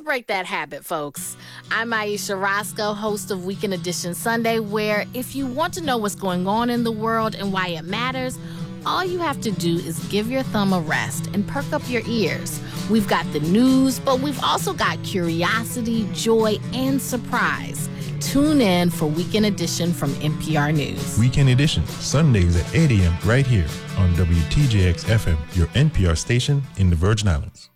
Break 0.03 0.27
that 0.27 0.45
habit, 0.45 0.85
folks. 0.85 1.35
I'm 1.71 1.91
Ayesha 1.93 2.35
Rascoe, 2.35 2.93
host 2.93 3.31
of 3.31 3.45
Weekend 3.45 3.73
Edition 3.73 4.15
Sunday, 4.15 4.59
where 4.59 5.05
if 5.13 5.35
you 5.35 5.45
want 5.45 5.73
to 5.73 5.81
know 5.81 5.97
what's 5.97 6.15
going 6.15 6.47
on 6.47 6.69
in 6.69 6.83
the 6.83 6.91
world 6.91 7.35
and 7.35 7.51
why 7.51 7.69
it 7.69 7.83
matters, 7.83 8.37
all 8.85 9.03
you 9.03 9.19
have 9.19 9.41
to 9.41 9.51
do 9.51 9.75
is 9.75 9.99
give 10.07 10.31
your 10.31 10.43
thumb 10.43 10.71
a 10.73 10.79
rest 10.79 11.27
and 11.27 11.45
perk 11.47 11.71
up 11.73 11.87
your 11.89 12.01
ears. 12.07 12.61
We've 12.89 13.07
got 13.07 13.31
the 13.33 13.41
news, 13.41 13.99
but 13.99 14.21
we've 14.21 14.41
also 14.41 14.73
got 14.73 15.03
curiosity, 15.03 16.07
joy, 16.13 16.57
and 16.73 17.01
surprise. 17.01 17.89
Tune 18.21 18.61
in 18.61 18.89
for 18.89 19.05
Weekend 19.05 19.45
Edition 19.45 19.91
from 19.93 20.11
NPR 20.15 20.73
News. 20.73 21.19
Weekend 21.19 21.49
Edition, 21.49 21.85
Sundays 21.87 22.55
at 22.55 22.75
8 22.75 22.91
a.m. 22.91 23.15
right 23.25 23.45
here 23.45 23.67
on 23.97 24.13
WTJX 24.15 25.05
FM, 25.05 25.37
your 25.55 25.67
NPR 25.67 26.17
station 26.17 26.63
in 26.77 26.89
the 26.89 26.95
Virgin 26.95 27.27
Islands. 27.27 27.69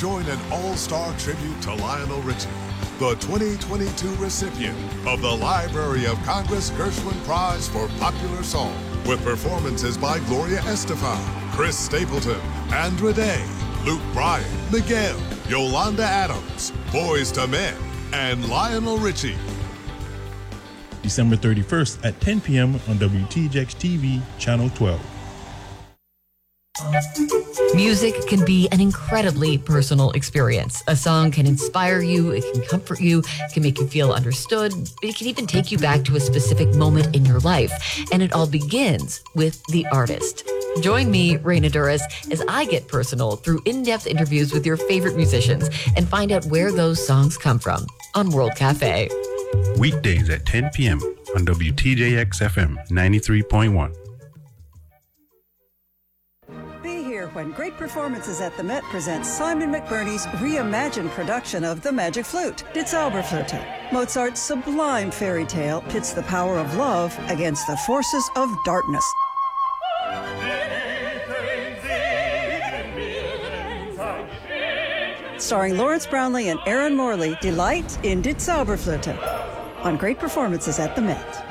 Join 0.00 0.24
an 0.30 0.40
all-star 0.50 1.12
tribute 1.18 1.60
to 1.60 1.74
Lionel 1.74 2.22
Richie, 2.22 2.48
the 2.98 3.16
2022 3.16 4.08
recipient 4.14 4.74
of 5.06 5.20
the 5.20 5.30
Library 5.30 6.06
of 6.06 6.16
Congress 6.22 6.70
Gershwin 6.70 7.22
Prize 7.26 7.68
for 7.68 7.86
Popular 7.98 8.42
Song, 8.42 8.74
with 9.04 9.22
performances 9.22 9.98
by 9.98 10.18
Gloria 10.20 10.60
Estefan, 10.60 11.20
Chris 11.52 11.78
Stapleton, 11.78 12.40
Andra 12.72 13.12
Day, 13.12 13.44
Luke 13.84 14.00
Bryan, 14.14 14.72
Miguel, 14.72 15.20
Yolanda 15.50 16.04
Adams, 16.04 16.72
Boyz 16.86 17.38
II 17.38 17.48
Men, 17.48 17.76
and 18.14 18.48
Lionel 18.48 18.96
Richie. 18.96 19.36
December 21.02 21.36
31st 21.36 22.06
at 22.06 22.18
10 22.22 22.40
p.m. 22.40 22.76
on 22.88 22.96
WTJX 22.96 23.76
TV, 23.76 24.22
Channel 24.38 24.70
12. 24.70 25.19
Music 27.74 28.14
can 28.26 28.44
be 28.44 28.68
an 28.72 28.80
incredibly 28.80 29.56
personal 29.58 30.10
experience. 30.12 30.82
A 30.86 30.96
song 30.96 31.30
can 31.30 31.46
inspire 31.46 32.00
you, 32.00 32.30
it 32.30 32.44
can 32.52 32.62
comfort 32.62 33.00
you, 33.00 33.20
it 33.20 33.52
can 33.52 33.62
make 33.62 33.78
you 33.78 33.86
feel 33.86 34.12
understood, 34.12 34.72
it 35.02 35.16
can 35.16 35.26
even 35.26 35.46
take 35.46 35.70
you 35.70 35.78
back 35.78 36.04
to 36.04 36.16
a 36.16 36.20
specific 36.20 36.68
moment 36.74 37.14
in 37.14 37.24
your 37.24 37.38
life. 37.40 37.72
And 38.12 38.22
it 38.22 38.32
all 38.32 38.46
begins 38.46 39.22
with 39.34 39.62
the 39.66 39.86
artist. 39.88 40.48
Join 40.80 41.10
me, 41.10 41.36
Raina 41.38 41.70
Douris, 41.70 42.02
as 42.30 42.42
I 42.48 42.64
get 42.64 42.88
personal 42.88 43.36
through 43.36 43.60
in 43.64 43.82
depth 43.82 44.06
interviews 44.06 44.52
with 44.52 44.64
your 44.64 44.76
favorite 44.76 45.16
musicians 45.16 45.68
and 45.96 46.08
find 46.08 46.32
out 46.32 46.44
where 46.46 46.72
those 46.72 47.04
songs 47.04 47.36
come 47.36 47.58
from 47.58 47.86
on 48.14 48.30
World 48.30 48.54
Cafe. 48.56 49.08
Weekdays 49.78 50.30
at 50.30 50.46
10 50.46 50.70
p.m. 50.70 51.00
on 51.34 51.44
WTJX 51.46 52.40
FM 52.42 52.76
93.1. 52.88 54.09
when 57.40 57.52
great 57.52 57.74
performances 57.78 58.42
at 58.42 58.54
the 58.58 58.62
Met 58.62 58.82
present 58.84 59.24
Simon 59.24 59.72
McBurney's 59.72 60.26
reimagined 60.42 61.08
production 61.12 61.64
of 61.64 61.80
The 61.80 61.90
Magic 61.90 62.26
Flute, 62.26 62.64
Die 62.74 62.82
Zauberflöte. 62.82 63.90
Mozart's 63.90 64.38
sublime 64.38 65.10
fairy 65.10 65.46
tale 65.46 65.80
pits 65.88 66.12
the 66.12 66.22
power 66.24 66.58
of 66.58 66.76
love 66.76 67.18
against 67.30 67.66
the 67.66 67.78
forces 67.86 68.28
of 68.36 68.50
darkness. 68.66 69.02
Starring 75.38 75.78
Lawrence 75.78 76.06
Brownlee 76.06 76.50
and 76.50 76.60
Erin 76.66 76.94
Morley, 76.94 77.38
Delight 77.40 78.04
in 78.04 78.20
Die 78.20 78.34
Zauberflöte. 78.34 79.16
On 79.82 79.96
great 79.96 80.18
performances 80.18 80.78
at 80.78 80.94
the 80.94 81.00
Met. 81.00 81.42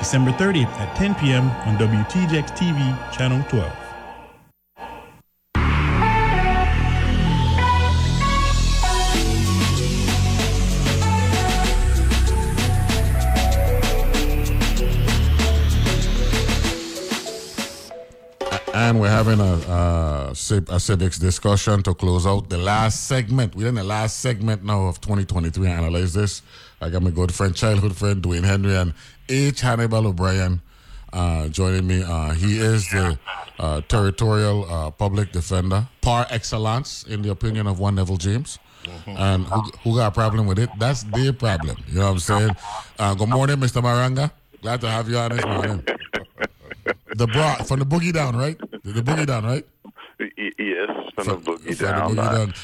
December 0.00 0.32
30th 0.32 0.66
at 0.80 0.96
10 0.96 1.14
p.m. 1.14 1.48
on 1.68 1.76
WTJX 1.76 2.50
TV, 2.56 3.12
Channel 3.16 3.44
12. 3.48 3.85
And 18.86 19.00
we're 19.00 19.10
having 19.10 19.40
a, 19.40 19.54
a, 19.68 20.30
a 20.68 20.78
civics 20.78 21.18
discussion 21.18 21.82
to 21.82 21.92
close 21.92 22.24
out 22.24 22.48
the 22.48 22.56
last 22.56 23.08
segment. 23.08 23.56
We're 23.56 23.66
in 23.66 23.74
the 23.74 23.82
last 23.82 24.20
segment 24.20 24.62
now 24.62 24.86
of 24.86 25.00
2023. 25.00 25.66
I 25.66 25.72
Analyze 25.72 26.14
this. 26.14 26.42
I 26.80 26.90
got 26.90 27.02
my 27.02 27.10
good 27.10 27.34
friend, 27.34 27.52
childhood 27.52 27.96
friend, 27.96 28.22
Dwayne 28.22 28.44
Henry, 28.44 28.76
and 28.76 28.94
H. 29.28 29.60
Hannibal 29.60 30.06
O'Brien 30.06 30.60
uh, 31.12 31.48
joining 31.48 31.84
me. 31.84 32.04
Uh, 32.04 32.30
he 32.34 32.58
is 32.58 32.88
the 32.90 33.18
uh, 33.58 33.80
territorial 33.88 34.72
uh, 34.72 34.92
public 34.92 35.32
defender 35.32 35.88
par 36.00 36.28
excellence, 36.30 37.02
in 37.08 37.22
the 37.22 37.30
opinion 37.32 37.66
of 37.66 37.80
one 37.80 37.96
Neville 37.96 38.18
James. 38.18 38.60
And 39.06 39.46
who, 39.46 39.62
who 39.82 39.96
got 39.96 40.06
a 40.06 40.10
problem 40.12 40.46
with 40.46 40.60
it? 40.60 40.70
That's 40.78 41.02
their 41.02 41.32
problem. 41.32 41.76
You 41.88 41.98
know 41.98 42.04
what 42.04 42.10
I'm 42.12 42.18
saying? 42.20 42.56
Uh, 43.00 43.14
good 43.14 43.30
morning, 43.30 43.56
Mr. 43.56 43.82
Maranga. 43.82 44.30
Glad 44.62 44.80
to 44.82 44.88
have 44.88 45.10
you 45.10 45.18
on 45.18 45.32
this 45.32 45.44
morning. 45.44 45.84
The 47.16 47.26
bra 47.26 47.56
from 47.64 47.80
the 47.80 47.86
boogie 47.86 48.12
down, 48.12 48.36
right? 48.36 48.56
The, 48.86 49.02
boogie 49.02 49.26
down, 49.26 49.44
right? 49.44 49.66
Yes, 50.20 50.88
the 51.16 51.36
boogie 51.36 51.76
the 51.76 51.86
down. 51.86 52.14
boogie 52.14 52.16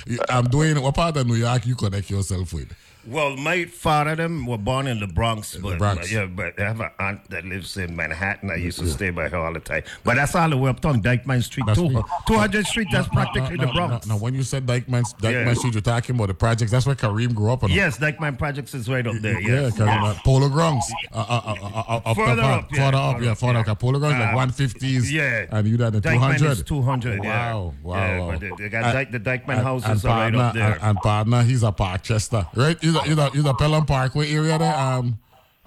down. 0.09 0.27
I'm 0.29 0.45
doing 0.45 0.81
what 0.81 0.95
part 0.95 1.17
of 1.17 1.27
New 1.27 1.35
York 1.35 1.67
you 1.67 1.75
connect 1.75 2.11
yourself 2.11 2.53
with? 2.53 2.73
Well, 3.07 3.37
my 3.37 3.65
father 3.65 4.15
them 4.15 4.47
were 4.47 4.59
born 4.59 4.87
in 4.87 5.01
the 5.01 5.07
Bronx, 5.09 5.57
but 5.57 5.79
Bronx. 5.79 6.11
yeah, 6.13 6.27
but 6.27 6.59
I 6.61 6.65
have 6.65 6.81
an 6.81 6.91
aunt 7.01 7.29
that 7.31 7.45
lives 7.45 7.77
in 7.77 7.97
Manhattan. 7.97 8.51
I 8.51 8.55
used 8.57 8.79
to 8.79 8.87
stay 8.89 9.11
by 9.11 9.29
her 9.29 9.37
all 9.39 9.53
the 9.53 9.61
time. 9.61 9.83
But 10.05 10.15
that's 10.17 10.35
all 10.37 10.49
the 10.49 10.57
way 10.57 10.71
up 10.71 10.77
uptown 10.77 11.03
Dyckman 11.03 11.43
Street, 11.43 11.65
That's 11.67 11.79
two 11.81 11.89
me. 11.89 12.03
hundred 12.29 12.67
Street. 12.67 12.89
That's 12.93 13.09
practically 13.09 13.57
no, 13.57 13.67
the 13.67 13.73
Bronx. 13.73 14.07
No, 14.07 14.15
no, 14.15 14.21
when 14.21 14.35
you 14.35 14.43
said 14.43 14.67
Dyckman, 14.67 15.03
Dyckman 15.21 15.47
Yeah. 15.47 15.55
Street, 15.55 15.75
you're 15.75 15.81
talking 15.83 16.15
about 16.15 16.29
the 16.29 16.35
projects. 16.35 16.71
That's 16.71 16.87
where 16.87 16.95
Kareem 16.95 17.35
grew 17.35 17.51
up. 17.51 17.65
on. 17.65 17.71
Yes, 17.71 17.99
Dyckman 17.99 18.39
Projects 18.39 18.75
is 18.75 18.89
right 18.89 19.07
up 19.07 19.17
there. 19.21 19.41
Yeah, 19.41 19.63
Yes, 19.63 19.73
because 19.73 19.87
yes. 19.89 20.05
uh, 20.05 20.21
Polo 20.25 20.49
Grounds. 20.49 20.85
Uh, 21.13 21.17
uh, 21.19 21.23
uh, 21.23 21.55
uh, 21.63 21.83
uh, 21.89 22.01
up 22.11 22.17
Further 22.17 22.43
up, 22.43 22.73
yeah, 22.73 22.85
further 22.91 22.97
up, 22.99 23.21
yeah, 23.21 23.35
further 23.35 23.59
up. 23.59 23.67
yeah. 23.67 23.75
Polo 23.75 23.99
Grounds 23.99 24.19
like 24.19 24.35
Uh, 24.35 24.37
150s. 24.37 25.11
yeah. 25.11 25.47
And 25.51 25.67
you 25.69 25.77
done 25.77 25.93
the 25.93 26.01
Dyckman 26.01 26.39
200. 26.39 26.51
is 26.53 26.63
200. 26.63 27.19
Wow, 27.21 27.75
wow, 27.83 27.97
Yeah, 27.97 28.19
wow. 28.21 28.31
but 28.31 28.41
they- 28.41 28.51
they 28.59 28.69
got 28.69 28.85
And- 28.85 28.93
Dyke- 28.93 29.11
the 29.13 29.21
Dyckman 29.21 29.63
houses 29.63 29.89
and 29.91 30.05
are 30.05 30.09
right 30.21 30.35
up 30.35 30.41
partner- 30.41 30.61
there. 30.61 30.73
And, 30.75 30.83
and 30.83 30.99
partner, 30.99 31.43
he's 31.43 31.63
a 31.63 31.73
Parkchester, 31.73 32.47
right? 32.57 32.77
He's 32.81 32.92
a, 32.95 33.03
he's 33.03 33.19
a, 33.19 33.31
he's 33.31 33.45
a 33.45 33.55
Pelham 33.55 33.87
Parkway 33.87 34.33
area 34.33 34.59
there, 34.59 34.75
um, 34.75 35.19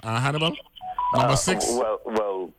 uh, 0.04 0.20
Hannibal? 0.20 0.56
Number 1.14 1.34
uh, 1.34 1.36
six? 1.36 1.66
Well, 1.70 2.02
well, 2.06 2.52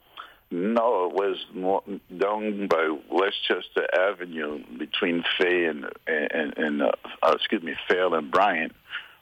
no, 0.51 1.09
it 1.09 1.15
was 1.15 1.45
more 1.55 1.83
down 2.17 2.69
by 2.69 2.97
Westchester 3.11 3.87
Avenue 3.99 4.63
between 4.79 5.25
Fay 5.39 5.67
and 5.67 5.87
and, 6.07 6.57
and 6.57 6.83
uh, 6.83 6.93
uh, 7.23 7.33
excuse 7.35 7.63
me, 7.63 7.75
Faile 7.89 8.15
and 8.15 8.31
Bryant. 8.31 8.73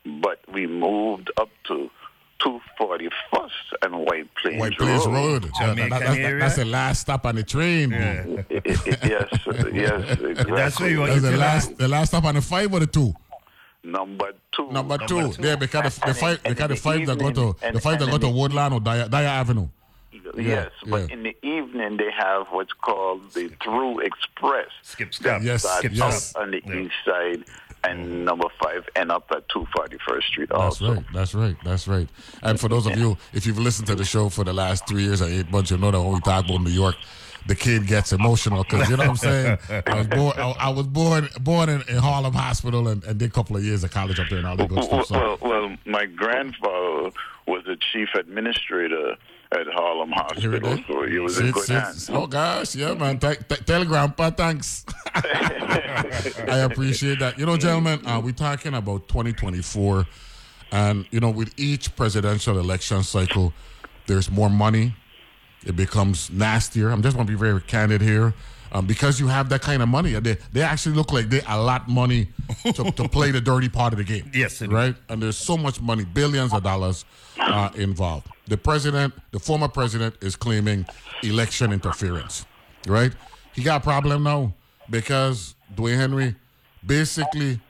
But 0.05 0.41
we 0.53 0.67
moved 0.67 1.31
up 1.39 1.49
to 1.69 1.91
241st 2.45 3.51
and 3.83 3.95
White 3.95 4.29
Plains 4.35 4.61
White 4.61 4.77
Plains 4.77 5.07
Road. 5.07 5.45
Yeah, 5.61 5.67
that- 5.69 5.77
Jamaican 5.77 5.91
that- 5.91 6.39
that's, 6.41 6.57
the 6.57 6.65
last 6.65 7.01
stop 7.01 7.25
on 7.25 7.37
the 7.37 7.43
train. 7.43 7.95
I- 7.95 7.99
I- 7.99 8.45
yes, 8.51 9.29
yes, 9.73 10.21
exactly. 10.21 10.35
That's 10.55 10.81
where 10.81 10.91
you 10.91 11.07
That's 11.07 11.23
the 11.23 11.37
last, 11.37 11.79
the 11.79 11.89
last 11.89 12.09
stop 12.09 12.25
on 12.25 12.35
the 12.35 12.43
five 12.43 12.73
or 12.73 12.81
the 12.81 12.87
two? 12.87 13.15
Number 13.85 14.33
two. 14.53 14.73
Number 14.73 14.99
two. 14.99 15.29
There, 15.33 15.57
because 15.57 15.95
the, 15.95 16.07
the 16.07 16.15
five, 16.15 16.41
And 16.45 16.57
because 16.57 16.69
the 16.69 16.75
in 16.75 16.81
five 16.81 17.07
that 17.07 17.19
go 17.19 17.31
to 17.31 17.73
the 17.73 17.81
five 17.81 18.01
that 18.01 18.11
go 18.11 18.19
to 18.19 18.29
Woodlawn 18.29 18.73
or 18.73 18.81
Dyre, 18.81 19.09
Dyre 19.09 19.27
Avenue. 19.27 19.69
Yes, 20.37 20.71
but 20.87 21.09
yeah. 21.09 21.15
in 21.15 21.23
the 21.23 21.37
evening 21.47 21.99
they 21.99 22.11
have 22.11 22.47
what's 22.49 22.73
called 22.73 23.33
the 23.35 23.49
Through 23.63 24.01
Express. 24.01 24.69
Skip 24.83 25.13
That 25.17 25.43
Yes, 25.43 25.63
starts 25.63 25.79
skip 25.87 26.01
out 26.01 26.13
stop. 26.15 26.43
on 26.43 26.51
the 26.53 26.59
east 26.59 26.95
side 27.05 27.45
and 27.85 28.07
mm. 28.07 28.25
number 28.25 28.47
five 28.63 28.89
and 28.97 29.13
up 29.13 29.31
at 29.31 29.47
241st 29.49 30.23
Street 30.23 30.49
That's 30.49 30.61
also. 30.61 30.95
right. 30.95 31.05
That's 31.13 31.35
right. 31.35 31.57
That's 31.65 31.87
right. 31.87 32.09
And 32.43 32.59
for 32.59 32.69
those 32.69 32.87
of 32.87 32.97
you, 32.97 33.17
if 33.33 33.47
you've 33.47 33.59
listened 33.59 33.87
to 33.89 33.95
the 33.95 34.05
show 34.05 34.29
for 34.29 34.45
the 34.45 34.53
last 34.53 34.89
three 34.89 35.05
years 35.05 35.21
or 35.21 35.29
eight 35.29 35.51
months, 35.51 35.71
you 35.71 35.77
know 35.77 35.91
that 35.91 36.01
when 36.01 36.15
we 36.15 36.21
talk 36.21 36.47
about 36.47 36.63
New 36.63 36.71
York, 36.71 36.97
the 37.47 37.55
kid 37.55 37.87
gets 37.87 38.13
emotional 38.13 38.65
because 38.65 38.89
you 38.89 38.97
know 38.97 39.03
what 39.05 39.11
I'm 39.11 39.17
saying. 39.17 39.59
I 39.87 39.95
was 39.99 40.07
born. 40.07 40.39
I, 40.39 40.51
I 40.59 40.69
was 40.71 40.87
born 40.87 41.29
born 41.41 41.69
in, 41.69 41.83
in 41.89 41.97
Harlem 41.97 42.33
Hospital 42.35 42.89
and, 42.89 43.05
and 43.05 43.19
did 43.19 43.31
a 43.31 43.33
couple 43.33 43.57
of 43.57 43.65
years 43.65 43.85
of 43.85 43.91
college 43.91 44.19
up 44.19 44.29
there 44.29 44.39
and 44.39 44.47
all 44.47 44.57
that 44.57 44.69
good 44.69 44.83
stuff. 44.85 45.07
So 45.07 45.15
Well, 45.15 45.39
well, 45.41 45.77
my 45.85 46.07
grandfather 46.07 47.11
was 47.47 47.63
the 47.67 47.77
chief 47.93 48.09
administrator 48.15 49.17
at 49.53 49.67
Harlem 49.69 50.11
Hospital, 50.13 50.79
so 50.89 51.07
he 51.07 51.19
was 51.19 51.37
Sit- 51.37 51.47
in 51.47 51.53
good 51.53 51.65
sit- 51.65 52.11
Oh 52.15 52.27
gosh, 52.27 52.75
yeah, 52.75 52.95
man. 52.95 53.19
Th- 53.19 53.39
th- 53.47 53.65
tell 53.65 53.85
Grandpa 53.85 54.31
thanks. 54.31 54.85
I 55.15 56.61
appreciate 56.65 57.19
that. 57.21 57.39
You 57.39 57.47
know, 57.47 57.57
gentlemen, 57.57 58.05
uh, 58.07 58.21
we're 58.25 58.33
talking 58.33 58.75
about 58.75 59.07
2024, 59.09 60.07
and 60.73 61.07
you 61.11 61.21
know, 61.21 61.31
with 61.31 61.53
each 61.57 61.95
presidential 61.95 62.59
election 62.59 63.03
cycle, 63.03 63.53
there's 64.07 64.31
more 64.31 64.51
money. 64.51 64.95
It 65.67 65.77
becomes 65.77 66.31
nastier. 66.31 66.91
I'm 66.91 67.03
just 67.03 67.17
going 67.17 67.27
to 67.27 67.33
be 67.33 67.39
very 67.39 67.61
candid 67.61 68.01
here. 68.03 68.35
Um, 68.73 68.87
because 68.87 69.21
you 69.21 69.29
have 69.29 69.49
that 69.51 69.63
kind 69.63 69.83
of 69.83 69.89
money, 69.89 70.15
they 70.15 70.37
they 70.53 70.63
actually 70.63 70.97
look 70.97 71.13
like 71.13 71.29
they 71.29 71.41
allot 71.47 71.89
money 71.89 72.27
to, 72.65 72.91
to 72.91 73.09
play 73.17 73.31
the 73.31 73.41
dirty 73.41 73.69
part 73.69 73.93
of 73.93 73.99
the 73.99 74.05
game. 74.05 74.29
Yes, 74.35 74.61
it 74.63 74.65
is. 74.67 74.71
right. 74.73 74.97
And 75.09 75.23
there's 75.23 75.37
so 75.37 75.57
much 75.57 75.81
money, 75.81 76.05
billions 76.05 76.53
of 76.53 76.65
dollars 76.65 77.05
uh, 77.39 77.71
involved. 77.77 78.27
The 78.49 78.57
president, 78.57 79.15
the 79.31 79.39
former 79.39 79.69
president, 79.69 80.17
is 80.21 80.35
claiming 80.35 80.87
election 81.23 81.73
interference. 81.73 82.47
Right? 82.89 83.13
He 83.55 83.63
got 83.63 83.81
a 83.83 83.85
problem 83.85 84.25
now. 84.25 84.53
because 84.91 85.55
Dwayne 85.75 85.97
Henry 85.97 86.35
basically 86.85 87.61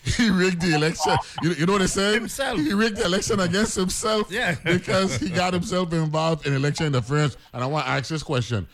he 0.16 0.30
rigged 0.30 0.62
the 0.62 0.74
election. 0.74 1.16
You, 1.42 1.50
you 1.52 1.66
know 1.66 1.72
what 1.74 1.80
they 1.80 1.86
say? 1.86 2.14
Himself. 2.14 2.58
He 2.58 2.72
rigged 2.72 2.96
the 2.96 3.04
election 3.04 3.40
against 3.40 3.76
himself 3.76 4.30
Yeah. 4.30 4.54
because 4.64 5.16
he 5.16 5.28
got 5.28 5.52
himself 5.52 5.92
involved 5.92 6.46
in 6.46 6.54
election 6.54 6.86
interference. 6.86 7.36
And 7.52 7.62
I 7.62 7.66
want 7.66 7.84
to 7.86 7.90
ask 7.90 8.08
this 8.08 8.22
question. 8.22 8.66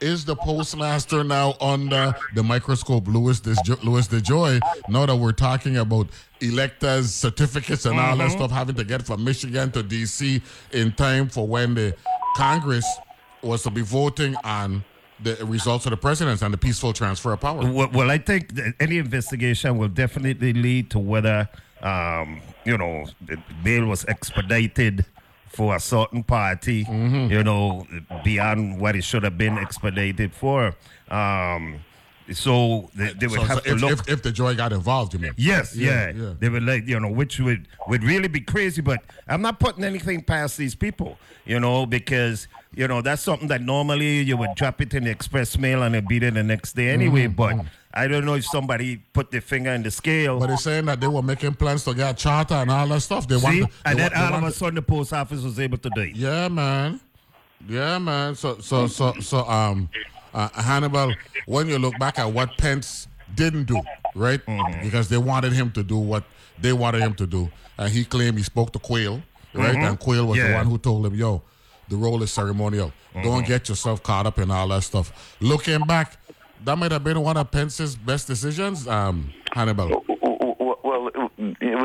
Is 0.00 0.24
the 0.24 0.34
postmaster 0.34 1.22
now 1.22 1.54
under 1.60 2.12
the 2.34 2.42
microscope, 2.42 3.06
Louis 3.06 3.40
DeJoy, 3.40 3.84
Louis 3.84 4.08
DeJoy, 4.08 4.60
now 4.88 5.06
that 5.06 5.14
we're 5.14 5.30
talking 5.30 5.76
about 5.76 6.08
electors' 6.40 7.14
certificates 7.14 7.86
and 7.86 8.00
all 8.00 8.16
that 8.16 8.30
Mhm. 8.30 8.36
stuff 8.36 8.50
having 8.50 8.74
to 8.74 8.82
get 8.84 9.06
from 9.06 9.22
Michigan 9.22 9.70
to 9.70 9.82
D.C. 9.84 10.42
in 10.72 10.90
time 10.92 11.28
for 11.28 11.46
when 11.46 11.74
the 11.74 11.94
Congress 12.36 12.84
was 13.42 13.62
to 13.62 13.70
be 13.70 13.82
voting 13.82 14.34
on 14.42 14.82
the 15.22 15.44
results 15.46 15.86
of 15.86 15.90
the 15.90 15.96
presidents 15.96 16.42
and 16.42 16.52
the 16.52 16.58
peaceful 16.58 16.92
transfer 16.92 17.32
of 17.32 17.40
power? 17.40 17.60
Well, 17.70 17.88
well, 17.92 18.10
I 18.10 18.18
think 18.18 18.50
any 18.80 18.98
investigation 18.98 19.78
will 19.78 19.88
definitely 19.88 20.52
lead 20.52 20.90
to 20.90 20.98
whether, 20.98 21.48
um, 21.82 22.40
you 22.64 22.76
know, 22.78 23.06
the 23.24 23.36
bail 23.62 23.86
was 23.86 24.04
expedited 24.06 25.04
for 25.48 25.76
a 25.76 25.80
certain 25.80 26.22
party, 26.22 26.84
Mm-hmm. 26.84 27.30
you 27.32 27.44
know, 27.44 27.86
beyond 28.24 28.80
what 28.80 28.96
it 28.96 29.04
should 29.04 29.22
have 29.22 29.36
been 29.36 29.58
expedited 29.58 30.32
for. 30.34 30.74
Um, 31.10 31.80
so 32.32 32.90
they, 32.94 33.12
they 33.14 33.26
would 33.26 33.40
So- 33.40 33.46
have 33.46 33.58
so 33.58 33.64
to 33.64 33.70
if, 33.74 33.80
look. 33.80 33.92
if, 33.92 34.08
if 34.08 34.22
DeJoy 34.22 34.56
got 34.56 34.72
involved, 34.72 35.12
you 35.14 35.18
mean? 35.20 35.32
Yes, 35.36 35.74
yeah, 35.76 36.10
yeah. 36.10 36.34
They 36.38 36.48
would 36.48 36.62
like, 36.62 36.86
you 36.86 36.98
know, 37.00 37.10
which 37.10 37.40
would 37.40 37.66
would 37.88 38.04
really 38.04 38.28
be 38.28 38.40
crazy. 38.40 38.80
But 38.82 39.00
I'm 39.28 39.42
not 39.42 39.58
putting 39.58 39.84
anything 39.84 40.22
past 40.22 40.56
these 40.56 40.74
people, 40.74 41.18
you 41.44 41.58
know, 41.60 41.86
because 41.86 42.46
you 42.74 42.86
know 42.88 43.02
that's 43.02 43.22
something 43.22 43.48
that 43.48 43.60
normally 43.62 44.20
you 44.22 44.36
would 44.36 44.54
drop 44.56 44.80
it 44.80 44.94
in 44.94 45.04
the 45.04 45.10
express 45.10 45.58
mail 45.58 45.82
and 45.82 45.94
it'd 45.94 46.08
be 46.08 46.18
there 46.18 46.30
the 46.30 46.42
next 46.42 46.74
day 46.74 46.88
anyway. 46.90 47.26
Mhm, 47.26 47.36
But 47.36 47.56
I 47.94 48.06
don't 48.08 48.24
know 48.24 48.34
if 48.34 48.46
somebody 48.46 48.96
put 49.12 49.30
their 49.30 49.42
finger 49.42 49.70
in 49.70 49.82
the 49.82 49.90
scale. 49.90 50.38
But 50.40 50.46
they're 50.46 50.56
saying 50.56 50.86
that 50.86 51.00
they 51.00 51.08
were 51.08 51.22
making 51.22 51.54
plans 51.54 51.84
to 51.84 51.92
get 51.94 52.10
a 52.12 52.14
charter 52.14 52.54
and 52.54 52.70
all 52.70 52.86
that 52.88 53.00
stuff. 53.00 53.28
They 53.28 53.36
want, 53.36 53.54
See, 53.56 53.60
they 53.62 53.68
and 53.84 53.98
then 53.98 54.10
want- 54.14 54.32
all 54.32 54.38
of 54.38 54.44
a 54.44 54.52
sudden 54.52 54.76
the 54.76 54.82
post 54.82 55.12
office 55.12 55.42
was 55.42 55.58
able 55.60 55.76
to 55.78 55.90
do 55.94 56.00
it. 56.02 56.16
Yeah, 56.16 56.48
man. 56.48 57.00
Yeah, 57.68 57.98
man. 57.98 58.34
So, 58.34 58.58
so, 58.60 58.86
so, 58.86 59.12
so, 59.20 59.46
um, 59.48 59.88
uh, 60.34 60.48
Hannibal, 60.54 61.16
when 61.46 61.68
you 61.68 61.78
look 61.78 61.98
back 61.98 62.18
at 62.18 62.32
what 62.32 62.56
Pence 62.56 63.08
didn't 63.34 63.64
do, 63.64 63.82
right? 64.14 64.40
Because 64.82 65.08
they 65.08 65.18
wanted 65.18 65.52
him 65.52 65.70
to 65.72 65.82
do 65.82 65.96
what 65.98 66.24
they 66.60 66.72
wanted 66.72 67.02
him 67.02 67.14
to 67.14 67.26
do, 67.26 67.50
and 67.78 67.90
he 67.92 68.04
claimed 68.04 68.36
he 68.38 68.44
spoke 68.44 68.72
to 68.72 68.78
Quayle, 68.78 69.22
right? 69.54 69.76
Mhm. 69.76 69.88
And 69.88 69.98
Quayle 69.98 70.26
was 70.26 70.38
the 70.38 70.54
one 70.54 70.66
who 70.66 70.78
told 70.78 71.04
him, 71.06 71.14
"Yo, 71.14 71.42
the 71.88 71.96
role 71.96 72.22
is 72.22 72.30
ceremonial. 72.30 72.92
Don't 73.14 73.42
Mhm. 73.42 73.46
get 73.46 73.68
yourself 73.68 74.02
caught 74.02 74.26
up 74.26 74.38
in 74.38 74.50
all 74.50 74.68
that 74.68 74.82
stuff." 74.84 75.36
Looking 75.40 75.84
back, 75.84 76.18
that 76.64 76.76
might 76.78 76.92
have 76.92 77.02
been 77.04 77.20
one 77.20 77.36
of 77.36 77.50
Pence's 77.50 77.96
best 77.96 78.26
decisions, 78.26 78.86
um, 78.86 79.32
Hannibal. 79.54 80.04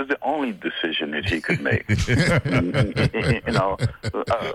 Was 0.07 0.17
the 0.17 0.27
only 0.27 0.51
decision 0.51 1.11
that 1.11 1.25
he 1.25 1.41
could 1.41 1.61
make. 1.61 1.85
you 3.47 3.53
know, 3.53 3.77
uh, 4.13 4.53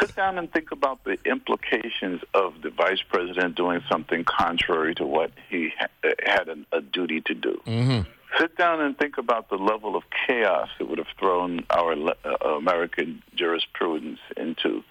sit 0.00 0.14
down 0.16 0.38
and 0.38 0.52
think 0.52 0.70
about 0.72 1.02
the 1.04 1.18
implications 1.24 2.22
of 2.34 2.54
the 2.62 2.70
vice 2.70 3.02
president 3.08 3.54
doing 3.54 3.80
something 3.90 4.24
contrary 4.24 4.94
to 4.94 5.06
what 5.06 5.30
he 5.48 5.70
ha- 5.78 6.10
had 6.24 6.48
a, 6.48 6.76
a 6.76 6.80
duty 6.80 7.20
to 7.22 7.34
do. 7.34 7.60
Mm-hmm. 7.66 8.08
Sit 8.38 8.56
down 8.56 8.80
and 8.80 8.96
think 8.96 9.18
about 9.18 9.50
the 9.50 9.56
level 9.56 9.96
of 9.96 10.04
chaos 10.26 10.68
it 10.78 10.88
would 10.88 10.98
have 10.98 11.08
thrown 11.18 11.64
our 11.70 11.96
le- 11.96 12.16
uh, 12.24 12.48
American 12.56 13.22
jurisprudence 13.34 14.20
into. 14.36 14.82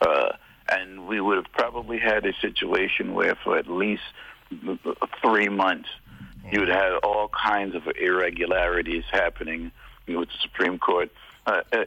Uh, 0.00 0.32
and 0.70 1.06
we 1.06 1.20
would 1.20 1.36
have 1.36 1.50
probably 1.52 1.98
had 1.98 2.26
a 2.26 2.32
situation 2.42 3.14
where, 3.14 3.34
for 3.42 3.56
at 3.56 3.68
least 3.68 4.02
three 5.22 5.48
months, 5.48 5.88
you 6.52 6.60
would 6.60 6.68
have 6.68 7.00
all 7.02 7.28
kinds 7.28 7.74
of 7.74 7.82
irregularities 8.00 9.04
happening 9.10 9.70
with 10.06 10.28
the 10.28 10.34
Supreme 10.42 10.78
Court. 10.78 11.10
Uh, 11.46 11.62
uh, 11.72 11.84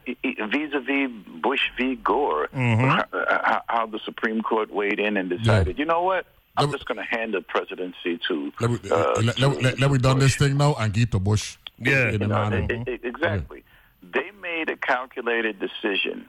vis-a-vis 0.48 1.10
Bush 1.40 1.70
v. 1.76 1.94
Gore, 1.96 2.48
Mhm. 2.52 2.80
how, 2.88 3.04
how, 3.44 3.62
how 3.68 3.86
the 3.86 4.00
Supreme 4.04 4.42
Court 4.42 4.72
weighed 4.72 4.98
in 4.98 5.16
and 5.16 5.28
decided, 5.30 5.78
you 5.78 5.84
know 5.84 6.02
what, 6.02 6.26
I'm 6.56 6.70
just 6.72 6.84
going 6.86 6.98
to 6.98 7.04
hand 7.04 7.34
the 7.34 7.40
presidency 7.42 8.18
to. 8.28 8.52
Let 8.60 8.70
me, 8.70 8.90
uh, 8.90 9.20
let, 9.22 9.38
let, 9.38 9.62
let, 9.62 9.80
let 9.80 9.90
me 9.90 9.98
done 9.98 10.18
this 10.18 10.34
thing 10.36 10.56
now 10.56 10.74
and 10.74 10.92
get 10.92 11.12
to 11.12 11.18
Bush. 11.20 11.56
Yeah. 11.78 12.10
you 12.10 12.18
know, 12.18 12.26
manner. 12.28 12.66
e- 12.70 12.90
e- 12.90 12.98
exactly. 13.02 13.62
They 14.02 14.30
made 14.40 14.68
a 14.68 14.76
calculated 14.76 15.58
decision, 15.60 16.28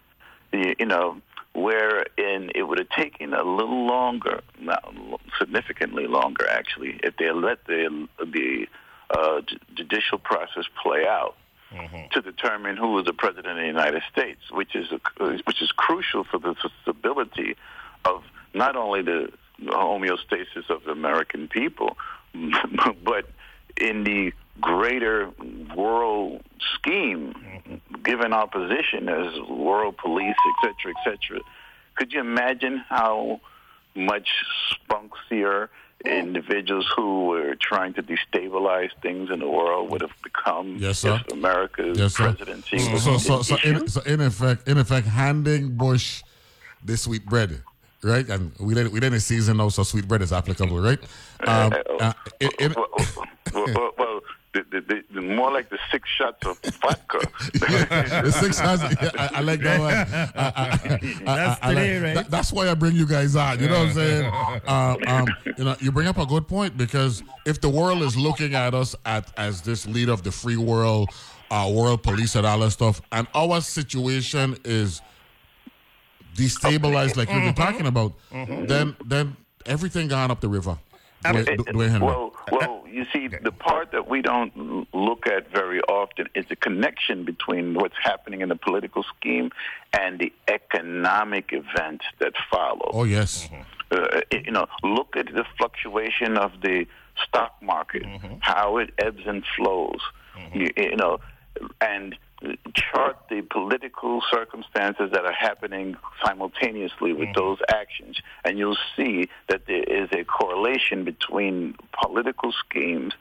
y- 0.54 0.76
you 0.80 0.86
know, 0.86 1.18
wherein 1.54 2.51
it 2.56 2.64
would 2.64 2.80
have 2.80 2.89
taken 2.89 3.34
a 3.34 3.43
little 3.43 3.86
longer, 3.86 4.41
not 4.60 4.93
significantly 5.39 6.08
longer, 6.08 6.47
actually, 6.49 6.99
if 7.04 7.16
they 7.18 7.32
let 7.32 7.66
the 7.66 8.08
the 8.20 8.68
uh, 9.10 9.41
judicial 9.76 10.18
process 10.18 10.66
play 10.82 11.06
out 11.06 11.36
to 12.12 12.22
determine 12.22 12.78
who 12.78 12.91
was 12.91 13.06
the 13.06 13.14
president 13.14 13.47
of 13.47 13.58
the 13.58 13.66
United 13.66 14.04
States, 14.12 14.41
which 14.51 14.76
is 14.76 14.91
a, 14.91 14.99
which 15.45 15.62
is 15.62 15.72
crucial 15.72 16.24
for 16.24 16.38
the 16.38 16.56
stability 16.82 17.56
of 18.06 18.24
not 18.54 18.76
only 18.76 19.01
the 19.01 19.32
homeostasis 19.62 20.70
of 20.70 20.84
the 20.84 20.91
American 20.91 21.47
people, 21.47 21.97
but 23.04 23.30
in 23.78 24.04
the 24.04 24.34
greater 24.62 25.32
world 25.76 26.41
scheme, 26.76 27.82
given 28.04 28.34
our 28.34 28.47
position 28.47 29.10
as 29.10 29.39
world 29.49 29.97
police, 29.97 30.36
et 30.47 30.56
cetera, 30.62 30.93
et 30.95 31.04
cetera. 31.04 31.41
Could 31.95 32.14
you 32.14 32.20
imagine 32.20 32.84
how 32.89 33.41
much 33.95 34.30
spunkier 34.72 35.70
individuals 36.06 36.91
who 36.95 37.26
were 37.28 37.56
trying 37.56 37.93
to 37.93 38.04
destabilize 38.04 38.89
things 39.01 39.30
in 39.30 39.39
the 39.39 39.49
world 39.49 39.89
would 39.89 40.01
have 40.01 40.12
become 40.22 40.78
Yes, 40.78 40.99
sir. 40.99 41.22
if 41.26 41.32
America's 41.32 41.97
Yes, 41.97 42.16
sir. 42.16 42.34
presidency 42.34 42.80
So, 42.80 42.91
was 42.91 43.04
so, 43.04 43.18
so, 43.18 43.41
so, 43.41 43.58
in, 43.64 43.88
so 43.88 44.01
in 44.01 44.20
effect, 44.22 44.68
in 44.68 44.78
effect, 44.78 45.08
handing 45.08 45.76
Bush 45.78 46.24
the 46.84 46.97
sweet 46.97 47.26
bread, 47.26 47.62
right? 48.04 48.28
And 48.28 48.51
we 48.60 48.74
didn't, 48.74 48.91
we 48.91 48.99
didn't 48.99 49.22
season 49.22 49.58
now, 49.58 49.70
so 49.70 49.84
sweet 49.84 50.08
bread 50.08 50.22
is 50.22 50.34
applicable, 50.34 50.80
right? 50.80 50.99
Um, 51.47 51.74
uh, 51.99 52.14
in, 52.39 52.49
in, 52.60 52.74
well, 52.74 52.88
well, 53.54 53.91
well 53.97 54.20
the, 54.54 54.64
the, 54.72 54.82
the, 54.82 55.04
the 55.16 55.22
more 55.22 55.51
like 55.51 55.70
the 55.70 55.80
six 55.91 56.08
shots 56.10 56.45
of 56.45 56.60
vodka. 56.82 57.20
the 57.54 58.32
six 58.32 58.60
has, 58.60 58.82
yeah, 58.82 59.10
I, 59.18 59.30
I 59.36 59.41
like 59.41 59.60
that 59.62 59.80
one. 59.80 59.93
I, 59.93 60.51
I, 60.56 60.72
I, 61.26 61.36
That's 61.36 61.62
I, 61.64 61.70
I 61.70 61.74
today, 61.74 61.93
like, 61.95 62.04
right? 62.04 62.16
that- 62.16 62.32
that's 62.32 62.54
why 62.54 62.70
I 62.70 62.74
bring 62.76 62.95
you 62.95 63.06
guys 63.08 63.36
on. 63.36 63.60
You 63.60 63.68
know 63.70 63.80
what 63.80 63.89
I'm 63.89 63.93
saying? 63.93 64.32
Um, 64.68 64.97
um, 65.08 65.28
you 65.58 65.64
know, 65.64 65.76
you 65.80 65.91
bring 65.91 66.08
up 66.08 66.18
a 66.18 66.26
good 66.26 66.47
point 66.47 66.78
because 66.78 67.24
if 67.45 67.60
the 67.62 67.70
world 67.70 68.01
is 68.04 68.16
looking 68.16 68.54
at 68.56 68.74
us 68.74 68.95
at 69.06 69.32
as 69.38 69.62
this 69.62 69.88
leader 69.88 70.12
of 70.12 70.24
the 70.24 70.32
free 70.32 70.58
world, 70.58 71.10
uh, 71.51 71.72
world 71.74 72.01
police 72.04 72.36
and 72.36 72.45
all 72.45 72.60
that 72.60 72.72
stuff, 72.72 73.01
and 73.12 73.28
our 73.36 73.60
situation 73.62 74.56
is 74.64 75.01
destabilized, 76.36 77.16
like 77.16 77.30
you've 77.32 77.43
been 77.43 77.54
talking 77.54 77.86
about, 77.86 78.14
then 78.32 78.95
then 79.06 79.36
everything 79.66 80.08
gone 80.08 80.32
up 80.32 80.41
the 80.41 80.49
river. 80.49 80.78
Well, 82.02 82.34
well, 82.52 82.84
you 82.90 83.06
see, 83.12 83.28
the 83.28 83.52
part 83.52 83.92
that 83.92 84.08
we 84.08 84.22
don't 84.22 84.88
look 84.94 85.28
at 85.28 85.52
very 85.52 85.82
often 85.82 86.28
is 86.36 86.46
the 86.48 86.56
connection 86.56 87.26
between 87.26 87.74
what's 87.74 87.96
happening 88.02 88.42
in 88.42 88.50
the 88.50 88.56
political 88.56 89.04
scheme 89.04 89.52
and 89.98 90.20
the 90.20 90.34
economic 90.48 91.52
events 91.52 92.06
that 92.20 92.34
follow. 92.52 92.92
oh 92.94 93.04
yes. 93.04 93.48
Mm-hmm. 93.48 93.62
Uh, 93.92 94.22
you 94.32 94.52
know, 94.52 94.66
look 94.82 95.16
at 95.16 95.28
the 95.28 95.46
fluctuation 95.58 96.36
of 96.36 96.52
the 96.62 96.88
stock 97.28 97.56
market, 97.62 98.04
how 98.40 98.78
it 98.78 98.90
ebbs 98.98 99.22
and 99.28 99.44
flows. 99.56 100.00
You, 100.52 100.72
you 100.76 100.96
know, 100.96 101.20
and 101.80 102.16
chart 102.76 103.18
the 103.30 103.41
political 103.41 104.22
circumstances 104.32 105.12
that 105.12 105.26
are 105.26 105.34
happening 105.34 105.96
simultaneously 106.26 107.14
with 107.14 107.34
those 107.36 107.60
actions, 107.70 108.20
and 108.44 108.58
you'll 108.58 108.78
see 108.96 109.30
that 109.48 109.66
there 109.68 109.84
is 109.84 110.10
a 110.12 110.24
correlation 110.24 111.04
between 111.04 111.76
political 112.04 112.52
schemes 112.52 113.14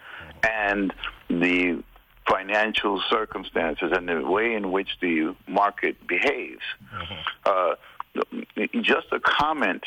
and 0.43 0.93
the 1.29 1.83
financial 2.29 3.03
circumstances 3.11 3.91
and 3.93 4.09
the 4.09 4.21
way 4.23 4.55
in 4.55 4.71
which 4.71 4.91
the 5.01 5.35
market 5.49 5.97
behaves. 6.07 6.63
Uh, 7.45 7.75
just 8.83 9.07
a 9.13 9.21
comment 9.21 9.85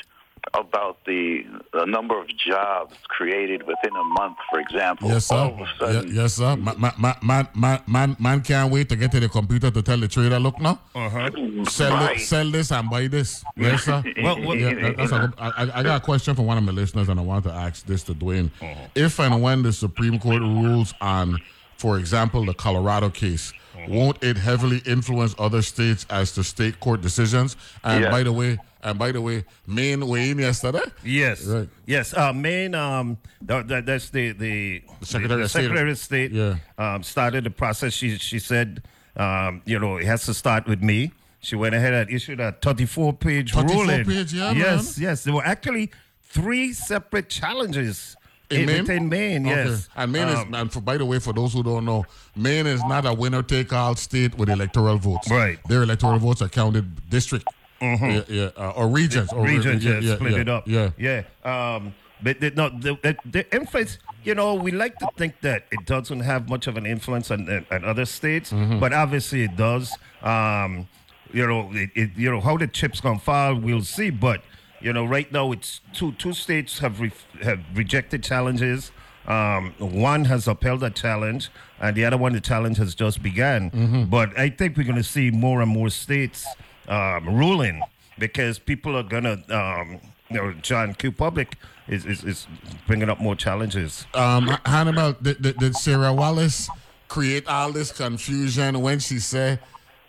about 0.54 1.04
the, 1.06 1.44
the 1.74 1.86
number 1.86 2.18
of 2.20 2.28
jobs 2.38 2.96
created 3.08 3.64
within 3.64 3.96
a 3.96 4.04
month, 4.04 4.38
for 4.50 4.60
example. 4.60 5.10
Yes, 5.10 5.26
sir. 5.26 5.36
All 5.36 5.54
of 5.54 5.60
a 5.62 5.68
sudden, 5.80 6.14
yes, 6.16 6.34
sir. 6.36 6.56
Man, 6.56 6.76
man, 6.80 6.94
man, 7.00 7.48
man, 7.56 7.80
man, 7.88 8.16
man 8.20 8.42
can't 8.42 8.72
wait 8.72 8.88
to 8.90 8.96
get 8.96 9.12
to 9.12 9.20
the 9.20 9.28
computer 9.30 9.72
to 9.72 9.82
tell 9.82 9.98
the 9.98 10.08
trader, 10.08 10.40
look 10.40 10.60
now, 10.62 10.80
Uh-huh. 10.94 11.30
sell, 11.66 11.92
Right. 11.94 12.18
this, 12.18 12.28
sell 12.30 12.50
this 12.50 12.72
and 12.72 12.90
buy 12.90 13.08
this. 13.08 13.44
Yes, 13.58 13.84
sir. 13.84 14.04
Well, 14.24 14.40
well- 14.42 14.56
Yeah, 14.56 14.92
that's 14.96 15.12
a 15.12 15.20
good- 15.20 15.34
I, 15.38 15.50
I- 15.58 15.80
I 15.80 15.84
got 15.84 16.02
a 16.02 16.06
question 16.06 16.36
from 16.36 16.46
one 16.46 16.58
of 16.58 16.64
my 16.64 16.72
listeners, 16.72 17.10
and 17.10 17.20
I 17.20 17.24
want 17.24 17.44
to 17.46 17.52
ask 17.52 17.86
this 17.86 18.04
to 18.04 18.14
Dwayne. 18.14 18.52
If 18.96 19.20
and 19.20 19.42
when 19.42 19.64
the 19.64 19.74
Supreme 19.74 20.20
Court 20.20 20.42
rules 20.42 20.94
on, 21.02 21.40
for 21.78 21.98
example, 22.00 22.46
the 22.46 22.54
Colorado 22.54 23.10
case, 23.10 23.52
won't 23.90 24.24
it 24.24 24.38
heavily 24.38 24.82
influence 24.86 25.36
other 25.38 25.62
states 25.62 26.06
as 26.10 26.32
to 26.34 26.44
state 26.44 26.80
court 26.80 27.02
decisions? 27.02 27.58
And 27.84 28.04
Yeah. 28.06 28.12
by 28.12 28.24
the 28.24 28.32
way, 28.32 28.58
and 28.86 28.98
by 29.00 29.12
the 29.12 29.20
way, 29.20 29.44
Maine 29.68 30.08
weighed 30.08 30.32
in 30.32 30.40
yesterday. 30.40 30.84
Yes. 31.04 31.44
Right. 31.46 31.68
Yes. 31.86 32.14
Uh, 32.14 32.32
Maine, 32.32 32.76
um, 32.76 33.18
th- 33.46 33.68
th- 33.68 33.84
that's 33.86 34.10
the, 34.12 34.32
the, 34.32 34.84
Secretary 35.02 35.40
the 35.40 35.44
of 35.46 35.50
State. 35.50 35.62
Secretary 35.64 35.92
of 35.92 35.98
State 35.98 36.32
Yeah. 36.32 36.56
um, 36.78 37.04
started 37.04 37.44
the 37.44 37.50
process. 37.50 37.94
She, 37.94 38.18
she 38.18 38.40
said, 38.40 38.84
um, 39.18 39.62
you 39.66 39.80
know, 39.80 39.98
it 39.98 40.06
has 40.06 40.26
to 40.28 40.34
start 40.34 40.68
with 40.68 40.82
me. 40.84 41.12
She 41.40 41.56
went 41.56 41.76
ahead 41.76 41.94
and 41.94 42.10
issued 42.10 42.40
a 42.40 42.54
34 42.62 43.14
page 43.14 43.54
34 43.54 43.76
ruling. 43.84 44.06
page, 44.06 44.34
yeah, 44.34 44.52
yes, 44.52 44.98
yes. 44.98 45.24
There 45.24 45.34
were 45.34 45.46
actually 45.46 45.92
three 46.24 46.74
separate 46.74 47.30
challenges 47.30 48.16
In 48.50 48.66
Maine? 48.66 48.82
within 48.82 49.10
Maine. 49.10 49.48
Okay. 49.48 49.70
Yes. 49.70 49.90
And 49.96 50.12
Maine 50.12 50.28
Um, 50.30 50.54
is, 50.54 50.60
and 50.62 50.72
for, 50.74 50.82
by 50.82 50.98
the 50.98 51.06
way, 51.06 51.20
for 51.20 51.34
those 51.34 51.54
who 51.54 51.64
don't 51.64 51.86
know, 51.86 52.04
Maine 52.36 52.68
is 52.68 52.84
not 52.86 53.06
a 53.06 53.14
winner 53.14 53.42
take 53.44 53.74
all 53.74 53.96
state 53.96 54.36
with 54.38 54.50
electoral 54.50 54.98
votes. 54.98 55.30
Right. 55.30 55.58
Their 55.68 55.84
electoral 55.84 56.20
votes 56.20 56.42
are 56.42 56.50
counted 56.50 57.10
district. 57.10 57.48
Yeah, 57.82 58.22
yeah, 58.28 58.50
uh, 58.58 58.72
or 58.76 58.88
regions. 58.88 59.32
Or 59.34 59.44
regions, 59.46 59.84
yeah, 59.84 60.00
yeah, 60.00 60.16
split 60.16 60.34
yeah, 60.34 60.40
it 60.40 60.50
up. 60.50 60.68
Yeah. 60.68 60.90
yeah. 60.98 61.24
Um, 61.44 61.94
but 62.24 62.40
the, 62.40 62.52
no, 62.52 62.70
the, 62.70 62.98
the, 63.04 63.18
the 63.30 63.56
influence. 63.56 63.98
You 64.24 64.34
know, 64.34 64.56
we 64.56 64.72
like 64.72 64.98
to 65.00 65.08
think 65.18 65.42
that 65.42 65.66
it 65.72 65.86
doesn't 65.86 66.22
have 66.22 66.50
much 66.50 66.66
of 66.66 66.78
an 66.78 66.86
influence 66.88 67.30
on, 67.30 67.48
on, 67.48 67.66
on 67.70 67.86
other 67.86 68.06
states, 68.06 68.52
Mhm. 68.52 68.80
but 68.80 68.92
obviously 68.92 69.44
it 69.44 69.56
does. 69.56 69.94
Um, 70.24 70.88
you 71.32 71.46
know, 71.46 71.70
it, 71.74 71.90
it, 71.94 72.10
you 72.16 72.32
know 72.32 72.40
how 72.42 72.58
the 72.58 72.66
chips 72.68 73.00
gonna 73.02 73.20
fall, 73.20 73.54
we'll 73.56 73.84
see. 73.84 74.10
But 74.10 74.42
you 74.82 74.94
know, 74.94 75.06
right 75.06 75.32
now 75.32 75.52
it's 75.52 75.82
two 75.94 76.14
two 76.14 76.34
states 76.34 76.80
have 76.80 77.00
re- 77.02 77.12
have 77.44 77.60
rejected 77.76 78.24
challenges. 78.24 78.92
Um, 79.28 79.74
one 79.80 80.26
has 80.26 80.48
upheld 80.48 80.82
a 80.84 80.90
challenge, 80.90 81.50
and 81.80 81.96
the 81.96 82.06
other 82.06 82.18
one, 82.18 82.34
the 82.34 82.42
challenge 82.42 82.78
has 82.78 82.96
just 82.96 83.22
begun. 83.22 83.70
Mhm. 83.72 84.10
But 84.10 84.38
I 84.40 84.50
think 84.50 84.76
we're 84.78 84.84
going 84.86 84.96
to 84.98 85.04
see 85.04 85.30
more 85.32 85.62
and 85.62 85.70
more 85.70 85.90
states 85.90 86.46
um, 86.88 87.36
ruling 87.36 87.82
because 88.18 88.60
people 88.60 88.96
are 88.96 89.04
to, 89.04 89.58
um, 89.58 90.00
you 90.30 90.38
know, 90.38 90.54
John 90.62 90.94
Q. 90.94 91.12
Public 91.12 91.58
is, 91.88 92.06
is, 92.06 92.24
is 92.24 92.48
bringing 92.88 93.10
up 93.10 93.20
more 93.20 93.36
challenges. 93.36 94.06
Um, 94.14 94.48
Hannibal, 94.66 95.14
did, 95.14 95.42
did, 95.42 95.58
did 95.58 95.76
Sarah 95.76 96.14
Wallace 96.14 96.70
create 97.08 97.48
all 97.48 97.72
this 97.72 97.92
confusion 97.92 98.82
when 98.82 99.00
she 99.00 99.20
said, 99.20 99.60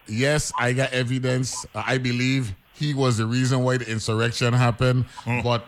"Yes, 0.07 0.53
I 0.59 0.73
got 0.73 0.93
evidence. 0.93 1.67
I 1.75 1.99
believe 1.99 2.55
he 2.75 2.95
was 2.95 3.19
the 3.19 3.27
reason 3.27 3.63
why 3.63 3.79
the 3.79 3.91
insurrection 3.91 4.53
happened, 4.53 5.07
but 5.43 5.67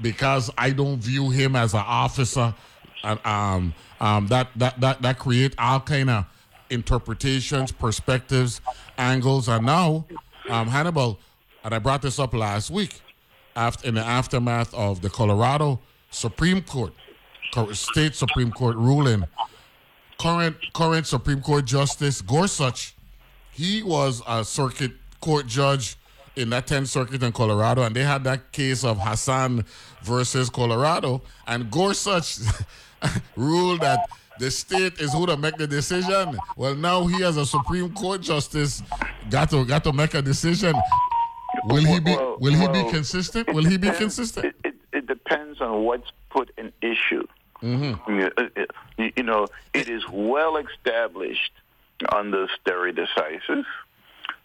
because 0.00 0.50
I 0.56 0.70
don't 0.70 0.98
view 0.98 1.30
him 1.30 1.56
as 1.56 1.74
an 1.74 1.84
officer, 1.84 2.54
and 3.02 3.26
um, 3.26 3.74
um, 4.00 4.26
that 4.28 4.48
that 4.56 4.80
that 4.80 5.02
that 5.02 5.18
create 5.18 5.54
all 5.58 5.80
kind 5.80 6.10
of 6.10 6.26
interpretations, 6.70 7.72
perspectives, 7.72 8.60
angles, 8.96 9.48
and 9.48 9.66
now, 9.66 10.06
um, 10.50 10.68
Hannibal, 10.68 11.18
and 11.64 11.74
I 11.74 11.78
brought 11.78 12.02
this 12.02 12.18
up 12.18 12.34
last 12.34 12.70
week, 12.70 13.00
after 13.56 13.88
in 13.88 13.94
the 13.94 14.04
aftermath 14.04 14.72
of 14.74 15.02
the 15.02 15.10
Colorado 15.10 15.80
Supreme 16.10 16.62
Court, 16.62 16.92
state 17.72 18.14
Supreme 18.14 18.50
Court 18.50 18.76
ruling, 18.76 19.24
current 20.18 20.56
current 20.72 21.06
Supreme 21.06 21.40
Court 21.40 21.64
Justice 21.64 22.20
Gorsuch, 22.20 22.94
he 23.52 23.82
was 23.82 24.22
a 24.26 24.44
circuit 24.44 24.92
court 25.20 25.46
judge 25.46 25.96
in 26.36 26.50
that 26.50 26.66
10th 26.66 26.88
circuit 26.88 27.22
in 27.22 27.32
Colorado, 27.32 27.82
and 27.82 27.94
they 27.94 28.04
had 28.04 28.24
that 28.24 28.52
case 28.52 28.84
of 28.84 28.98
Hassan 28.98 29.64
versus 30.02 30.48
Colorado, 30.48 31.22
and 31.46 31.70
Gorsuch 31.70 32.38
ruled 33.36 33.80
that 33.80 34.08
the 34.40 34.50
state 34.50 34.98
is 35.00 35.12
who 35.12 35.26
to 35.26 35.36
make 35.36 35.56
the 35.58 35.66
decision. 35.66 36.36
Well, 36.56 36.74
now 36.74 37.06
he 37.06 37.22
as 37.22 37.36
a 37.36 37.44
Supreme 37.44 37.92
Court 37.92 38.22
justice 38.22 38.82
got 39.28 39.50
to 39.50 39.64
got 39.66 39.84
to 39.84 39.92
make 39.92 40.14
a 40.14 40.22
decision. 40.22 40.74
Will 41.64 41.84
he 41.84 42.00
be 42.00 42.16
will 42.38 42.54
he 42.54 42.66
be 42.68 42.90
consistent? 42.90 43.52
Will 43.52 43.64
he 43.64 43.76
be 43.76 43.88
it- 43.88 43.98
consistent? 43.98 44.54
It, 44.64 44.74
it 44.92 45.06
depends 45.06 45.60
on 45.60 45.84
what's 45.84 46.10
put 46.30 46.50
in 46.56 46.72
issue. 46.80 47.26
Mm-hmm. 47.62 49.10
You 49.16 49.22
know, 49.22 49.46
it 49.74 49.90
is 49.90 50.02
well 50.10 50.56
established 50.56 51.52
under 52.10 52.48
stare 52.58 52.90
decisis 52.92 53.66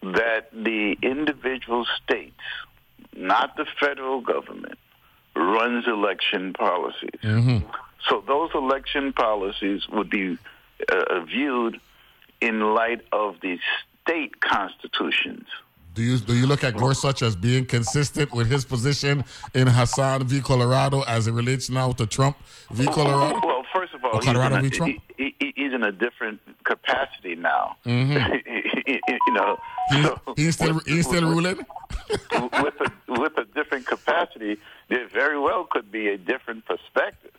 that 0.04 0.52
the 0.52 0.98
individual 1.02 1.86
states, 2.04 2.41
not 3.16 3.56
the 3.56 3.66
federal 3.80 4.20
government, 4.20 4.78
runs 5.36 5.88
election 5.88 6.54
policies. 6.54 7.22
Mm-hmm. 7.24 7.66
So 8.10 8.24
those 8.28 8.51
election 8.53 9.14
policies 9.14 9.88
would 9.89 10.10
be 10.10 10.38
uh, 10.91 11.20
viewed 11.22 11.80
in 12.41 12.60
light 12.76 13.01
of 13.12 13.36
the 13.41 13.58
state 14.03 14.39
constitutions. 14.41 15.47
Do 15.95 16.03
you 16.03 16.18
do 16.18 16.36
you 16.36 16.45
look 16.45 16.64
at 16.66 16.76
Gorsuch 16.76 17.22
as 17.22 17.38
being 17.38 17.66
consistent 17.66 18.34
with 18.34 18.47
his 18.51 18.66
position 18.66 19.24
in 19.53 19.66
Hassan 19.68 20.28
v. 20.28 20.41
Colorado 20.41 21.03
as 21.03 21.28
it 21.28 21.32
relates 21.32 21.70
now 21.70 21.93
to 21.93 22.06
Trump 22.06 22.36
v. 22.72 22.86
Colorado? 22.86 23.39
Well, 23.47 23.64
first 23.74 23.93
of 23.93 24.03
all, 24.03 24.20
Colorado 24.20 24.58
he's, 24.58 24.66
in 24.66 24.72
Trump? 24.72 24.91
a, 24.97 25.14
he, 25.24 25.36
he, 25.39 25.53
he's 25.56 25.74
in 25.74 25.84
a 25.84 25.93
different 25.93 26.41
capacity 26.66 27.36
now. 27.36 27.78
Mhm. 27.86 28.43
you 29.28 29.34
know, 29.34 29.58
He's, 29.89 30.06
so 30.06 30.34
he's 30.36 30.53
still 30.56 30.74
with- 30.76 30.86
he's 30.88 31.06
still 31.08 31.24
ruling. 31.30 31.58
with 32.41 32.82
a 32.82 32.91
with 33.08 33.38
a 33.38 33.45
different 33.56 33.86
capacity, 33.88 34.58
there 34.89 35.08
very 35.08 35.39
well 35.39 35.64
could 35.70 35.91
be 35.91 36.10
a 36.10 36.18
different 36.18 36.66
perspective. 36.66 37.32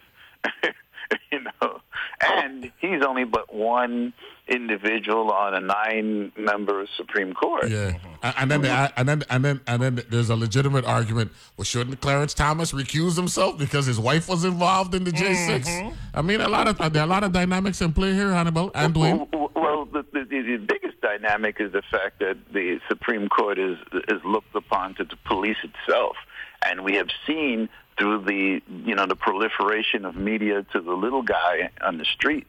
You 2.29 2.37
know, 2.37 2.43
and 2.43 2.72
he's 2.81 3.03
only 3.03 3.24
but 3.24 3.55
one 3.55 4.12
individual 4.49 5.33
on 5.33 5.55
a 5.55 5.61
nine-member 5.61 6.87
Supreme 6.97 7.33
Court. 7.33 7.68
Yeah, 7.68 7.95
and, 8.22 8.35
and 8.39 8.51
then 8.51 8.62
the, 8.62 8.93
and 8.97 9.09
then 9.09 9.22
and 9.29 9.45
then 9.45 9.61
and 9.66 9.83
then 9.83 10.03
there's 10.09 10.31
a 10.31 10.37
legitimate 10.37 10.85
argument. 10.85 11.33
Well, 11.57 11.64
shouldn't 11.64 12.01
Clarence 12.01 12.35
Thomas 12.35 12.72
recuse 12.72 13.16
himself 13.16 13.59
because 13.59 13.87
his 13.87 13.99
wife 13.99 14.29
was 14.29 14.45
involved 14.45 14.95
in 14.95 15.05
the 15.05 15.12
J 15.12 15.35
6 15.35 15.68
mm-hmm. 15.68 15.95
I 16.14 16.22
mean, 16.22 16.41
a 16.41 16.49
lot 16.49 16.68
of 16.68 16.93
there 16.93 17.03
are 17.03 17.07
a 17.07 17.09
lot 17.09 17.24
of 17.24 17.33
dynamics 17.33 17.81
in 17.81 17.93
play 17.93 18.14
here, 18.14 18.33
Hannibal 18.33 18.70
and 18.74 18.95
Dwayne. 18.95 19.29
Well, 19.33 19.51
well, 19.55 19.85
the, 19.87 20.05
the, 20.12 20.24
the 20.24 20.43
the 20.43 20.57
biggest 20.59 21.01
dynamic 21.01 21.57
is 21.61 21.72
the 21.72 21.83
fact 21.91 22.20
that 22.20 22.37
the 22.53 22.81
Supreme 22.89 23.29
Court 23.29 23.59
is 23.59 23.79
is 24.09 24.20
looked 24.24 24.55
upon 24.55 24.95
to 24.97 25.05
the 25.05 25.16
police 25.24 25.59
itself, 25.62 26.16
and 26.64 26.85
we 26.85 26.95
have 26.95 27.09
seen 27.27 27.68
through 27.99 28.25
the 28.25 28.61
you 28.85 28.95
know 28.95 29.07
the 29.07 29.17
proliferation 29.17 30.05
of 30.05 30.17
media 30.17 30.65
to 30.73 30.81
the 30.81 30.93
little 30.93 31.23
guy 31.23 31.71
on 31.83 31.99
the 31.99 32.05
street 32.05 32.47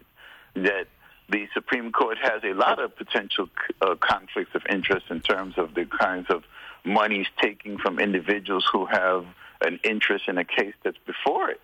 that 0.55 0.87
the 1.29 1.47
Supreme 1.53 1.91
Court 1.91 2.17
has 2.21 2.43
a 2.43 2.53
lot 2.53 2.79
of 2.79 2.95
potential 2.95 3.49
uh, 3.81 3.95
conflicts 3.99 4.55
of 4.55 4.61
interest 4.69 5.07
in 5.09 5.19
terms 5.19 5.55
of 5.57 5.73
the 5.73 5.85
kinds 5.85 6.27
of 6.29 6.43
monies 6.85 7.27
taking 7.41 7.77
from 7.77 7.99
individuals 7.99 8.65
who 8.71 8.85
have 8.85 9.25
an 9.61 9.79
interest 9.83 10.25
in 10.27 10.37
a 10.37 10.45
case 10.45 10.73
that's 10.83 10.97
before 11.05 11.49
it. 11.49 11.59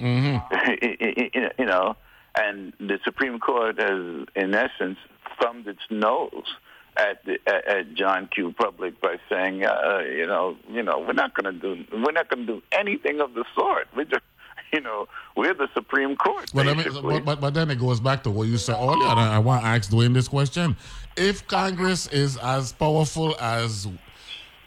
you 1.60 1.66
know, 1.66 1.96
and 2.36 2.74
the 2.80 3.00
Supreme 3.04 3.40
Court 3.40 3.80
has, 3.80 4.28
in 4.36 4.54
essence, 4.54 4.98
thumbed 5.40 5.68
its 5.68 5.82
nose 5.90 6.56
at 6.98 7.24
the, 7.26 7.40
at, 7.48 7.68
at 7.68 7.94
John 7.94 8.28
Q. 8.28 8.54
Public 8.54 9.00
by 9.02 9.18
saying, 9.30 9.66
uh, 9.66 10.00
you 10.00 10.28
know, 10.28 10.58
you 10.70 10.84
know, 10.84 11.00
we're 11.00 11.14
not 11.14 11.34
going 11.34 11.54
to 11.54 11.60
do, 11.60 11.84
we're 11.94 12.12
not 12.12 12.30
going 12.30 12.46
to 12.46 12.54
do 12.54 12.64
anything 12.72 13.22
of 13.22 13.34
the 13.34 13.46
sort. 13.56 13.88
We 13.96 14.06
just, 14.06 14.24
you 14.74 14.82
know, 14.82 15.08
we're 15.36 15.54
the 15.54 15.68
Supreme 15.74 16.16
Court. 16.16 16.52
But, 16.54 16.68
I 16.68 16.74
mean, 16.74 16.88
but, 17.02 17.26
but, 17.26 17.42
but 17.42 17.54
then 17.54 17.72
it 17.72 17.80
goes 17.80 18.00
back 18.00 18.24
to 18.24 18.32
what 18.32 18.48
you 18.48 18.58
said 18.58 18.76
earlier. 18.76 19.08
And 19.08 19.20
I, 19.20 19.36
I 19.36 19.40
want 19.40 19.62
to 19.64 19.68
ask 19.68 19.90
Dwayne 19.90 20.14
this 20.14 20.28
question: 20.28 20.76
If 21.18 21.48
Congress 21.48 22.08
is 22.08 22.38
as 22.38 22.74
powerful 22.74 23.36
as 23.40 23.88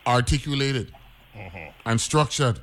articulated 0.07 0.93
and 1.85 2.01
structured, 2.01 2.61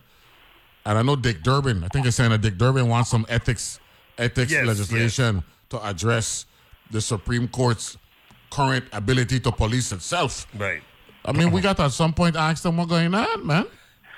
and 0.85 0.97
I 0.97 1.01
know 1.01 1.15
Dick 1.15 1.43
Durbin, 1.43 1.83
I 1.83 1.87
think 1.89 2.05
it's 2.05 2.17
saying 2.17 2.31
that 2.31 2.41
Dick 2.41 2.57
Durbin 2.57 2.87
wants 2.87 3.09
some 3.09 3.25
ethics 3.29 3.79
ethics 4.17 4.51
Yes, 4.51 4.65
legislation 4.65 5.43
to 5.69 5.85
address 5.85 6.45
the 6.91 7.01
Supreme 7.01 7.47
Court's 7.47 7.97
current 8.55 8.85
ability 8.91 9.37
to 9.45 9.51
police 9.51 9.91
itself. 9.97 10.33
Right. 10.65 10.81
I 11.25 11.31
mean, 11.37 11.49
we 11.55 11.59
got 11.67 11.75
to 11.77 11.83
at 11.83 11.91
some 11.91 12.13
point 12.13 12.35
ask 12.35 12.63
them 12.63 12.77
what's 12.77 12.89
going 12.95 13.13
on, 13.13 13.47
man. 13.51 13.65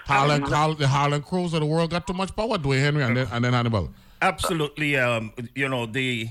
Harlan, 0.06 0.42
Harlan, 0.44 0.78
the 0.78 0.88
Harlan 0.88 1.22
Crows 1.22 1.54
of 1.54 1.62
the 1.62 1.70
world 1.74 1.90
got 1.90 2.06
too 2.06 2.18
much 2.22 2.32
power, 2.36 2.58
Dwayne 2.58 2.84
Henry, 2.86 3.04
and 3.04 3.16
then, 3.18 3.28
and 3.32 3.44
then 3.44 3.54
Hannibal. 3.54 3.86
Absolutely. 4.22 4.98
Um, 4.98 5.32
you 5.62 5.70
know 5.70 5.86
the. 5.86 6.30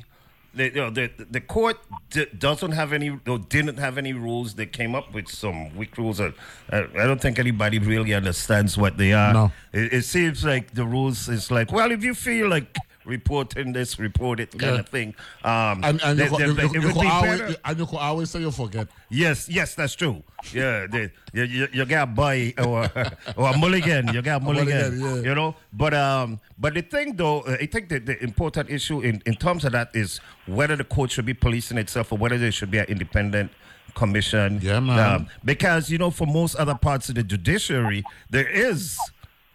The, 0.56 0.66
you 0.66 0.82
know, 0.82 0.90
the 0.98 1.10
the 1.36 1.40
court 1.40 1.78
d- 2.10 2.30
doesn't 2.38 2.74
have 2.80 2.92
any 2.92 3.10
or 3.26 3.38
didn't 3.54 3.78
have 3.86 3.98
any 3.98 4.12
rules. 4.12 4.54
They 4.54 4.66
came 4.66 4.94
up 4.94 5.12
with 5.12 5.26
some 5.26 5.74
weak 5.74 5.98
rules. 5.98 6.20
Uh, 6.20 6.30
I, 6.70 6.86
I 7.02 7.06
don't 7.08 7.20
think 7.20 7.40
anybody 7.40 7.80
really 7.80 8.14
understands 8.14 8.78
what 8.78 8.96
they 8.96 9.12
are. 9.12 9.32
No. 9.32 9.52
It, 9.72 9.92
it 9.92 10.04
seems 10.04 10.44
like 10.44 10.72
the 10.72 10.86
rules 10.86 11.28
is 11.28 11.50
like, 11.50 11.72
well, 11.72 11.90
if 11.90 12.04
you 12.04 12.14
feel 12.14 12.46
like 12.46 12.68
reporting 13.04 13.72
this, 13.72 13.98
report 13.98 14.40
it 14.40 14.50
kind 14.52 14.74
Yeah. 14.74 14.80
of 14.80 14.88
thing. 14.88 15.14
Um, 15.44 15.84
And, 15.84 16.00
and 16.02 16.18
you, 16.18 16.28
they- 16.28 16.44
you, 16.46 16.52
they- 16.54 16.62
you, 16.62 16.68
it 16.68 16.74
you 16.74 16.80
would 16.88 17.00
be 17.00 17.06
always, 17.06 17.40
better- 17.40 17.56
and 17.64 17.78
you 17.78 17.86
could 17.86 17.96
always 17.98 18.30
say 18.30 18.40
you 18.40 18.50
forget. 18.50 18.88
Yes, 19.10 19.48
yes, 19.48 19.74
that's 19.74 19.94
true. 19.94 20.22
Yeah, 20.52 20.86
they, 20.90 21.10
you, 21.32 21.44
you, 21.44 21.68
you 21.72 21.84
got 21.84 22.14
boy 22.14 22.52
or 22.58 22.90
or 23.36 23.48
a 23.50 23.58
mulligan. 23.58 24.08
You 24.12 24.22
got 24.22 24.42
mulligan. 24.42 25.00
mulligan, 25.00 25.24
You 25.24 25.34
know, 25.34 25.54
but 25.72 25.94
um, 25.94 26.40
but 26.58 26.74
the 26.74 26.82
thing 26.82 27.16
though, 27.16 27.40
uh, 27.42 27.56
I 27.60 27.66
think 27.66 27.88
that 27.90 28.06
the 28.06 28.22
important 28.22 28.68
issue 28.70 29.00
in, 29.00 29.22
in 29.26 29.34
terms 29.34 29.64
of 29.64 29.72
that 29.72 29.90
is 29.94 30.20
whether 30.46 30.76
the 30.76 30.84
court 30.84 31.10
should 31.12 31.24
be 31.26 31.34
policing 31.34 31.78
itself 31.78 32.12
or 32.12 32.18
whether 32.18 32.36
there 32.38 32.52
should 32.52 32.70
be 32.70 32.78
an 32.78 32.86
independent 32.86 33.50
commission. 33.94 34.58
Yeah, 34.62 34.80
man. 34.80 35.28
because 35.44 35.88
you 35.90 35.98
know, 35.98 36.10
for 36.10 36.26
most 36.26 36.56
other 36.56 36.74
parts 36.74 37.08
of 37.08 37.14
the 37.14 37.22
judiciary, 37.22 38.04
there 38.30 38.48
is, 38.48 38.98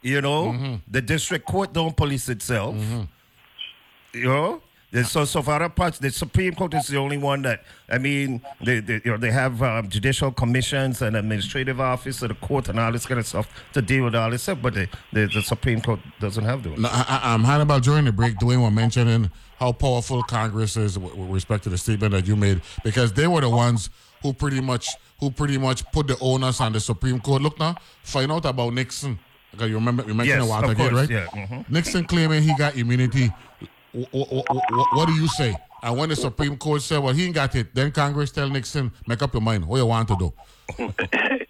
you 0.02 0.22
know, 0.22 0.54
Mm-hmm. 0.54 0.76
the 0.88 1.02
district 1.02 1.45
court 1.45 1.74
don't 1.74 1.95
police 1.95 2.30
itself. 2.30 2.76
You 4.14 4.24
know. 4.26 4.62
So, 5.03 5.24
so 5.24 5.41
other 5.41 5.70
parts, 5.70 5.99
the 5.99 6.10
Supreme 6.10 6.55
Court 6.55 6.74
is 6.74 6.88
the 6.88 6.97
only 6.97 7.20
one 7.20 7.43
that 7.43 7.64
I 7.91 7.99
mean, 7.99 8.41
they, 8.60 8.80
they 8.80 8.95
you 9.05 9.12
know 9.12 9.18
they 9.18 9.30
have 9.30 9.62
um, 9.62 9.88
judicial 9.88 10.32
commissions 10.32 11.03
and 11.03 11.16
administrative 11.16 11.80
office 11.80 12.24
of 12.24 12.30
the 12.30 12.34
court 12.36 12.70
and 12.70 12.80
all 12.80 12.91
this 12.91 13.05
kind 13.05 13.20
of 13.20 13.28
stuff 13.28 13.47
to 13.74 13.84
deal 13.84 14.05
with 14.05 14.16
all 14.16 14.32
this 14.32 14.41
stuff, 14.41 14.57
but 14.64 14.74
the, 14.74 14.88
the, 15.14 15.28
the 15.28 15.43
Supreme 15.43 15.80
Court 15.80 15.99
doesn't 16.20 16.43
have 16.43 16.64
those. 16.64 16.80
No, 16.80 16.89
I, 16.91 17.20
I, 17.24 17.34
um, 17.36 17.43
Hannibal, 17.43 17.80
during 17.80 18.05
the 18.05 18.12
break, 18.12 18.38
Dwayne 18.38 18.64
was 18.64 18.74
mentioning 18.74 19.30
how 19.60 19.74
powerful 19.74 20.24
Congress 20.24 20.76
is 20.76 20.97
with, 20.97 21.14
with 21.14 21.30
respect 21.30 21.66
to 21.66 21.70
the 21.70 21.78
statement 21.78 22.14
that 22.14 22.26
you 22.26 22.36
made, 22.36 22.60
because 22.84 23.14
they 23.14 23.28
were 23.28 23.41
the 23.41 23.49
ones 23.49 23.91
who 24.24 24.34
pretty 24.34 24.60
much 24.60 24.89
who 25.20 25.30
pretty 25.30 25.60
much 25.60 25.86
put 25.91 26.07
the 26.07 26.18
onus 26.20 26.60
on 26.62 26.74
the 26.74 26.80
Supreme 26.80 27.20
Court. 27.20 27.43
Look 27.43 27.60
now, 27.60 27.76
find 28.01 28.32
out 28.32 28.45
about 28.45 28.74
Nixon. 28.74 29.20
Okay, 29.53 29.68
you 29.68 29.76
remember 29.76 30.03
you 30.07 30.16
mentioned 30.16 30.39
Yes, 30.39 30.47
a 30.47 30.49
while 30.49 30.68
ago, 30.68 30.89
right? 30.89 31.10
yeah, 31.10 31.26
mhm. 31.28 31.70
Nixon 31.70 32.05
claiming 32.05 32.41
he 32.41 32.55
got 32.55 32.76
immunity. 32.76 33.32
What 33.93 35.07
do 35.07 35.13
you 35.13 35.27
say? 35.27 35.55
And 35.81 35.97
when 35.97 36.09
the 36.09 36.15
Supreme 36.15 36.57
Court 36.57 36.81
said, 36.81 36.99
"Well, 36.99 37.13
he 37.13 37.25
ain't 37.25 37.35
got 37.35 37.55
it," 37.55 37.73
then 37.73 37.91
Congress 37.91 38.31
tell 38.31 38.49
Nixon, 38.49 38.91
"Make 39.07 39.21
up 39.21 39.33
your 39.33 39.41
mind. 39.41 39.65
What 39.65 39.77
you 39.77 39.85
want 39.85 40.07
to 40.09 40.15
do?" 40.17 40.33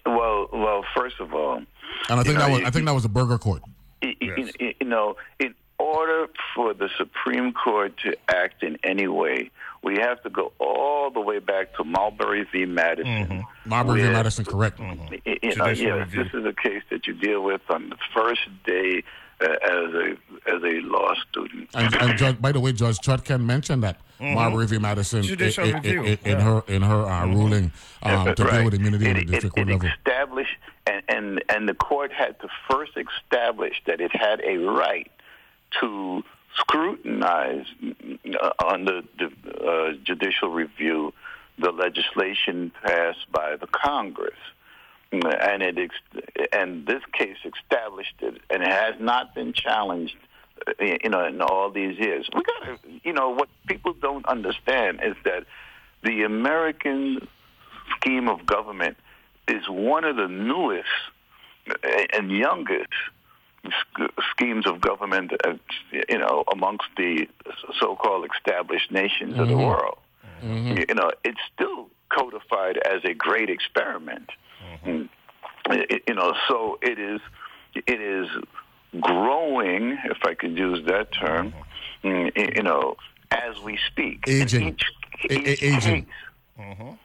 well, 0.06 0.48
well, 0.52 0.84
first 0.96 1.18
of 1.20 1.34
all, 1.34 1.56
And 1.56 1.66
I 2.08 2.16
you 2.18 2.22
think 2.24 2.34
know, 2.38 2.44
that 2.46 2.50
was 2.50 2.60
you- 2.60 2.66
I 2.66 2.70
think 2.70 2.86
that 2.86 2.92
was 2.94 3.02
the 3.02 3.08
Burger 3.08 3.38
Court. 3.38 3.62
y- 4.02 4.14
y- 4.20 4.50
y- 4.60 4.74
you 4.80 4.86
know, 4.86 5.16
in 5.40 5.54
order 5.78 6.28
for 6.54 6.74
the 6.74 6.88
Supreme 6.96 7.52
Court 7.52 7.96
to 8.04 8.16
act 8.28 8.62
in 8.62 8.78
any 8.84 9.08
way, 9.08 9.50
we 9.82 9.96
have 9.98 10.22
to 10.22 10.30
go 10.30 10.52
all 10.58 11.10
the 11.10 11.20
way 11.20 11.38
back 11.40 11.74
to 11.76 11.84
Marbury 11.84 12.46
v. 12.52 12.66
Madison. 12.66 13.26
Mm-hmm. 13.26 13.68
Marbury 13.68 14.02
v. 14.02 14.08
Madison, 14.10 14.44
correct. 14.44 14.78
Mm-hmm. 14.78 15.14
y- 15.26 15.38
You 15.42 15.56
know, 15.56 15.66
yes, 15.68 16.08
this 16.14 16.28
is 16.32 16.44
a 16.46 16.52
case 16.52 16.82
that 16.90 17.06
you 17.06 17.14
deal 17.14 17.42
with 17.42 17.62
on 17.68 17.88
the 17.90 17.96
first 18.14 18.42
day 18.64 19.02
as 19.40 19.94
a 19.94 20.10
as 20.46 20.62
a 20.62 20.80
law 20.86 21.14
student. 21.30 21.68
And, 21.74 21.94
and 21.94 22.18
Judge, 22.22 22.40
by 22.40 22.52
the 22.52 22.60
way, 22.60 22.72
Judge 22.72 22.98
Chutkan 22.98 23.44
mentioned 23.44 23.82
that 23.82 23.98
Mhm. 24.20 24.34
Marbury 24.34 24.66
v. 24.66 24.76
Madison 24.78 25.22
Judicial 25.22 25.64
in, 25.64 25.70
in- 25.70 25.82
review, 25.82 26.02
in- 26.04 26.18
in 26.32 26.40
her 26.40 26.62
in 26.68 26.82
her 26.82 27.06
uh, 27.06 27.24
ruling 27.26 27.72
um, 28.02 28.26
Yeah, 28.26 28.34
to 28.34 28.44
deal 28.44 28.64
with 28.66 28.74
immunity 28.74 29.06
it, 29.06 29.16
at 29.16 29.26
the 29.26 29.32
district 29.32 29.56
it, 29.56 29.60
court 29.64 29.68
it 29.68 29.72
level. 29.72 29.88
established, 29.88 30.56
and, 30.86 31.02
and 31.08 31.44
and 31.48 31.66
the 31.68 31.72
court 31.74 32.12
had 32.12 32.38
to 32.40 32.48
first 32.70 32.92
establish 32.98 33.80
that 33.86 34.02
it 34.02 34.14
had 34.14 34.42
a 34.42 34.58
right 34.58 35.10
to 35.80 36.22
scrutinize 36.54 37.64
uh, 38.42 38.50
under 38.66 39.00
the 39.18 39.26
uh, 39.66 39.92
judicial 40.04 40.50
review 40.50 41.14
the 41.58 41.70
legislation 41.72 42.72
passed 42.84 43.30
by 43.32 43.56
the 43.56 43.66
Congress. 43.68 44.36
And 45.12 45.62
it 45.62 45.76
ex- 45.76 46.48
and 46.52 46.86
this 46.86 47.02
case 47.12 47.36
established 47.44 48.14
it, 48.20 48.40
and 48.48 48.62
it 48.62 48.68
has 48.68 48.94
not 49.00 49.34
been 49.34 49.52
challenged. 49.52 50.16
uh, 50.68 50.72
You 51.02 51.10
know, 51.10 51.24
in 51.24 51.40
all 51.40 51.70
these 51.70 51.98
years, 51.98 52.28
we 52.32 52.42
got 52.42 52.62
to. 52.66 52.78
You 53.02 53.12
know, 53.12 53.30
what 53.30 53.48
people 53.66 53.92
don't 53.92 54.24
understand 54.26 55.00
is 55.02 55.16
that 55.24 55.46
the 56.02 56.22
American 56.22 57.26
scheme 57.96 58.28
of 58.28 58.46
government 58.46 58.96
is 59.48 59.68
one 59.68 60.04
of 60.04 60.14
the 60.14 60.28
newest 60.28 60.88
and 62.12 62.30
youngest 62.30 62.92
schemes 64.30 64.64
of 64.66 64.80
government, 64.80 65.32
uh, 65.44 65.54
you 66.08 66.18
know, 66.18 66.44
amongst 66.52 66.86
the 66.96 67.28
so-called 67.80 68.26
established 68.36 68.90
nations 68.92 69.38
of 69.38 69.48
the 69.48 69.54
Mhm. 69.54 69.66
world. 69.66 69.98
Mm-hmm. 70.42 70.84
You 70.88 70.94
know, 70.94 71.10
it's 71.24 71.40
still 71.52 71.90
codified 72.10 72.78
as 72.78 73.04
a 73.04 73.12
great 73.12 73.50
experiment. 73.50 74.30
Mm. 74.84 75.08
You 76.08 76.14
know, 76.14 76.34
so 76.48 76.78
it 76.82 76.98
is. 76.98 77.20
It 77.74 78.00
is 78.00 78.26
growing, 79.00 79.96
if 80.04 80.18
I 80.24 80.34
could 80.34 80.58
use 80.58 80.84
that 80.86 81.12
term. 81.12 81.54
mm, 82.02 82.56
You 82.56 82.62
know, 82.62 82.96
as 83.30 83.60
we 83.60 83.78
speak. 83.86 84.24
Aging. 84.26 84.68
each- 84.70 84.92
each 85.30 85.62
aging. 85.62 86.06
case 86.56 86.96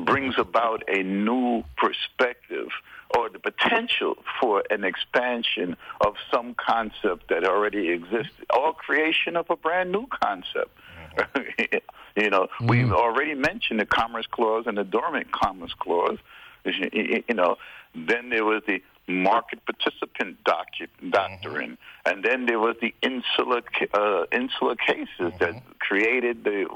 brings 0.00 0.38
about 0.38 0.82
a 0.88 1.02
new 1.02 1.64
perspective 1.78 2.68
or 3.16 3.30
the 3.30 3.38
potential 3.38 4.18
for 4.38 4.62
an 4.70 4.84
expansion 4.84 5.74
of 6.02 6.14
some 6.30 6.54
concept 6.54 7.28
that 7.30 7.44
already 7.44 7.88
existed 7.88 8.44
or 8.54 8.74
creation 8.74 9.36
of 9.36 9.48
a 9.48 9.56
brand 9.56 9.90
new 9.90 10.06
concept. 10.08 10.70
you 12.16 12.28
know, 12.30 12.46
we've 12.60 12.92
already 12.92 13.34
mentioned 13.34 13.80
the 13.80 13.86
Commerce 13.86 14.26
Clause 14.30 14.64
and 14.66 14.76
the 14.76 14.84
Dormant 14.84 15.32
Commerce 15.32 15.72
Clause. 15.78 16.18
You 16.66 17.34
know, 17.34 17.56
then 17.94 18.30
there 18.30 18.44
was 18.44 18.62
the 18.66 18.82
market 19.08 19.60
participant 19.64 20.42
docu- 20.44 21.10
doctrine, 21.10 21.72
mm-hmm. 21.72 22.10
and 22.10 22.24
then 22.24 22.46
there 22.46 22.58
was 22.58 22.76
the 22.80 22.94
insular 23.02 23.62
uh, 23.94 24.24
insular 24.32 24.74
cases 24.74 25.32
that 25.38 25.54
mm-hmm. 25.54 25.72
created 25.78 26.44
the 26.44 26.66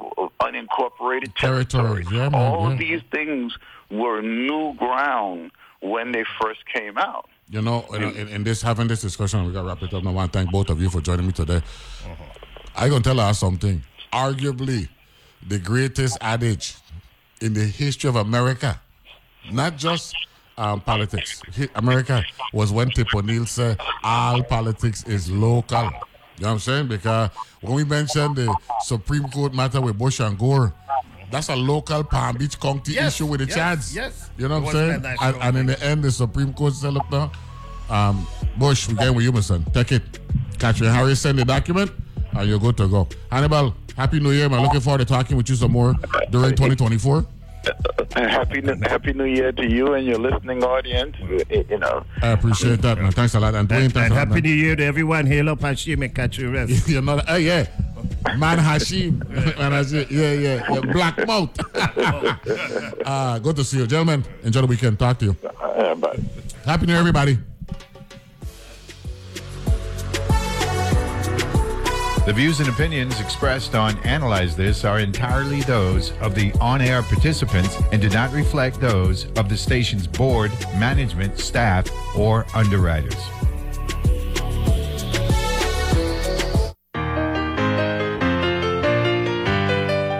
unincorporated 0.40 1.34
Territories, 1.34 2.06
yeah, 2.10 2.30
all 2.32 2.70
yeah. 2.70 2.76
these 2.76 3.02
things 3.10 3.56
were 3.90 4.22
new 4.22 4.74
ground 4.74 5.50
when 5.80 6.12
they 6.12 6.24
first 6.40 6.60
came 6.72 6.96
out. 6.98 7.28
You 7.48 7.62
know, 7.62 7.84
in, 7.92 8.02
in, 8.02 8.28
in 8.28 8.44
this 8.44 8.62
having 8.62 8.86
this 8.86 9.00
discussion, 9.00 9.44
we 9.44 9.52
got 9.52 9.62
to 9.62 9.68
wrap 9.68 9.82
it 9.82 9.92
up. 9.92 10.06
I 10.06 10.10
want 10.10 10.32
to 10.32 10.38
thank 10.38 10.52
both 10.52 10.70
of 10.70 10.80
you 10.80 10.88
for 10.88 11.00
joining 11.00 11.26
me 11.26 11.32
today. 11.32 11.62
Mm-hmm. 12.04 12.22
I 12.76 12.88
gonna 12.88 13.02
tell 13.02 13.18
us 13.18 13.40
something. 13.40 13.82
Arguably, 14.12 14.88
the 15.46 15.58
greatest 15.58 16.16
adage 16.20 16.76
in 17.40 17.54
the 17.54 17.64
history 17.64 18.08
of 18.08 18.16
America, 18.16 18.80
not 19.52 19.76
just 19.76 20.14
um, 20.58 20.80
politics. 20.80 21.42
America 21.74 22.22
was 22.52 22.72
when 22.72 22.90
Tip 22.90 23.14
O'Neill 23.14 23.46
said 23.46 23.78
all 24.02 24.42
politics 24.42 25.04
is 25.04 25.30
local. 25.30 25.84
You 25.84 26.44
know 26.44 26.48
what 26.48 26.48
I'm 26.54 26.58
saying? 26.58 26.88
Because 26.88 27.30
when 27.60 27.74
we 27.74 27.84
mentioned 27.84 28.36
the 28.36 28.54
Supreme 28.84 29.28
Court 29.28 29.54
matter 29.54 29.80
with 29.80 29.98
Bush 29.98 30.20
and 30.20 30.38
Gore, 30.38 30.72
that's 31.30 31.48
a 31.48 31.56
local 31.56 32.02
Palm 32.02 32.36
Beach 32.36 32.58
County 32.58 32.92
Yes, 32.94 33.14
issue 33.14 33.26
with 33.26 33.40
the 33.40 33.46
yes, 33.46 33.56
Chads. 33.56 33.94
yes. 33.94 34.30
You 34.36 34.48
know 34.48 34.60
what 34.60 34.74
I'm 34.74 35.00
saying? 35.02 35.16
And, 35.20 35.36
and 35.42 35.56
in 35.58 35.66
the 35.66 35.82
end, 35.82 36.02
the 36.02 36.10
Supreme 36.10 36.52
Court 36.52 36.72
said, 36.74 36.92
look 36.92 37.08
now, 37.10 37.30
um, 37.88 38.26
Bush, 38.56 38.88
we 38.88 38.94
getting 38.94 39.14
with 39.14 39.24
you, 39.24 39.32
my 39.32 39.40
son. 39.40 39.64
Take 39.72 39.92
it. 39.92 40.02
Katherine 40.58 40.92
Harris 40.92 41.20
send 41.20 41.38
the 41.38 41.44
document, 41.44 41.90
and 42.32 42.48
you're 42.48 42.58
good 42.58 42.76
to 42.78 42.88
go. 42.88 43.08
Hannibal, 43.30 43.74
Happy 43.96 44.18
New 44.18 44.30
Year, 44.32 44.48
man. 44.48 44.62
Looking 44.62 44.80
forward 44.80 44.98
to 44.98 45.04
talking 45.04 45.36
with 45.36 45.48
you 45.48 45.54
some 45.54 45.72
more 45.72 45.94
during 46.30 46.50
2024. 46.50 47.26
Happy 48.16 48.60
New, 48.60 48.74
Happy 48.82 49.12
New 49.12 49.24
Year 49.24 49.52
to 49.52 49.66
you 49.70 49.94
and 49.94 50.06
your 50.06 50.18
listening 50.18 50.64
audience. 50.64 51.16
You 51.18 51.78
know, 51.78 52.04
I 52.22 52.28
appreciate 52.28 52.82
that, 52.82 52.98
man. 52.98 53.12
Thanks 53.12 53.34
a 53.34 53.40
lot. 53.40 53.54
And 53.54 53.68
Dwayne, 53.68 53.84
And, 53.86 53.96
and 53.96 54.12
a 54.12 54.14
lot, 54.14 54.28
happy. 54.28 54.40
New 54.40 54.48
Year 54.54 54.76
to 54.76 54.84
everyone. 54.84 55.26
Hail 55.26 55.48
up 55.50 55.60
Hashim 55.60 56.04
and 56.04 56.14
catch 56.14 56.38
your 56.42 56.50
rest. 56.52 56.88
You're 56.88 57.02
not, 57.02 57.24
oh, 57.28 57.36
yeah. 57.36 57.66
Man 58.36 58.58
Hashim. 58.58 59.18
Man 59.58 59.72
Hashim. 59.72 60.10
Yeah, 60.10 60.32
yeah. 60.32 60.66
yeah. 60.70 60.80
Black 60.92 61.26
mouth. 61.26 61.50
uh, 63.06 63.38
good 63.42 63.56
to 63.56 63.64
see 63.64 63.78
you. 63.78 63.86
Gentlemen, 63.86 64.24
enjoy 64.42 64.62
the 64.62 64.66
weekend. 64.66 64.98
Talk 64.98 65.18
to 65.20 65.26
you. 65.26 65.36
Uh, 65.60 65.94
bye. 65.94 66.18
Happy 66.64 66.86
New 66.86 66.92
Year, 66.92 67.00
everybody. 67.00 67.38
The 72.30 72.36
views 72.36 72.60
and 72.60 72.68
opinions 72.68 73.18
expressed 73.18 73.74
on 73.74 73.98
Analyze 74.04 74.54
This 74.54 74.84
are 74.84 75.00
entirely 75.00 75.62
those 75.62 76.12
of 76.18 76.36
the 76.36 76.52
on 76.60 76.80
air 76.80 77.02
participants 77.02 77.76
and 77.90 78.00
do 78.00 78.08
not 78.08 78.32
reflect 78.32 78.80
those 78.80 79.24
of 79.32 79.48
the 79.48 79.56
station's 79.56 80.06
board, 80.06 80.52
management, 80.78 81.40
staff, 81.40 81.90
or 82.16 82.46
underwriters. 82.54 83.16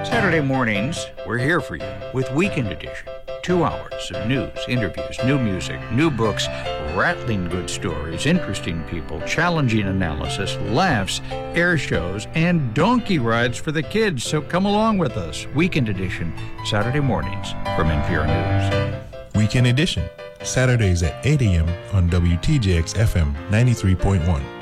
Saturday 0.05 0.41
mornings, 0.41 1.07
we're 1.29 1.39
here 1.39 1.61
for 1.61 1.77
you 1.77 1.87
with 2.13 2.29
Weekend 2.33 2.73
Edition. 2.73 3.07
Two 3.45 3.63
hours 3.63 4.11
of 4.13 4.27
news, 4.27 4.59
interviews, 4.67 5.17
new 5.25 5.39
music, 5.39 5.81
new 5.93 6.11
books, 6.11 6.49
rattling 6.97 7.49
good 7.49 7.69
stories, 7.69 8.27
interesting 8.27 8.83
people, 8.85 9.21
challenging 9.23 9.87
analysis, 9.87 10.57
laughs, 10.71 11.21
air 11.31 11.77
shows, 11.79 12.27
and 12.35 12.73
donkey 12.75 13.19
rides 13.19 13.59
for 13.59 13.73
the 13.73 13.83
kids. 13.83 14.25
So 14.25 14.41
come 14.41 14.67
along 14.67 14.99
with 14.99 15.17
us. 15.17 15.47
Weekend 15.55 15.89
Edition, 15.89 16.33
Saturday 16.65 17.01
mornings 17.01 17.53
from 17.77 17.89
NPR 17.89 18.27
News. 18.27 19.35
Weekend 19.35 19.67
Edition, 19.67 20.09
Saturdays 20.43 21.03
at 21.03 21.25
8 21.25 21.43
a.m. 21.43 21.69
on 21.93 22.09
WTJX 22.11 22.95
FM 22.95 23.35
93.1. 23.51 24.61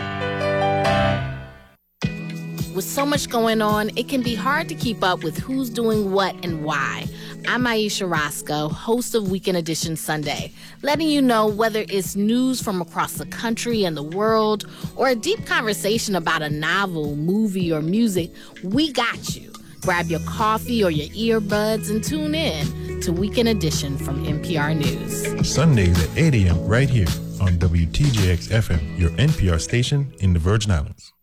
With 2.74 2.84
so 2.84 3.04
much 3.04 3.28
going 3.28 3.60
on, 3.60 3.90
it 3.96 4.08
can 4.08 4.22
be 4.22 4.36
hard 4.36 4.68
to 4.68 4.74
keep 4.76 5.02
up 5.02 5.24
with 5.24 5.36
who's 5.36 5.68
doing 5.68 6.12
what 6.12 6.36
and 6.44 6.62
why. 6.64 7.06
I'm 7.50 7.66
Ayesha 7.66 8.06
Rascoe, 8.06 8.68
host 8.68 9.14
of 9.14 9.30
Weekend 9.30 9.56
Edition 9.56 9.96
Sunday, 9.96 10.52
letting 10.82 11.08
you 11.08 11.22
know 11.22 11.46
whether 11.46 11.86
it's 11.88 12.14
news 12.14 12.60
from 12.60 12.82
across 12.82 13.14
the 13.14 13.24
country 13.24 13.84
and 13.84 13.96
the 13.96 14.02
world 14.02 14.68
or 14.96 15.08
a 15.08 15.14
deep 15.14 15.46
conversation 15.46 16.14
about 16.14 16.42
a 16.42 16.50
novel, 16.50 17.16
movie, 17.16 17.72
or 17.72 17.80
music, 17.80 18.30
we 18.62 18.92
got 18.92 19.34
you. 19.34 19.50
Grab 19.80 20.08
your 20.08 20.20
coffee 20.26 20.84
or 20.84 20.90
your 20.90 21.40
earbuds 21.40 21.88
and 21.88 22.04
tune 22.04 22.34
in 22.34 23.00
to 23.00 23.14
Weekend 23.14 23.48
Edition 23.48 23.96
from 23.96 24.26
NPR 24.26 24.76
News. 24.76 25.50
Sundays 25.50 25.98
at 26.04 26.18
8 26.18 26.34
a.m. 26.34 26.66
right 26.66 26.90
here 26.90 27.08
on 27.40 27.56
WTJX 27.56 28.48
FM, 28.48 28.98
your 28.98 29.10
NPR 29.12 29.58
station 29.58 30.12
in 30.18 30.34
the 30.34 30.38
Virgin 30.38 30.70
Islands. 30.70 31.14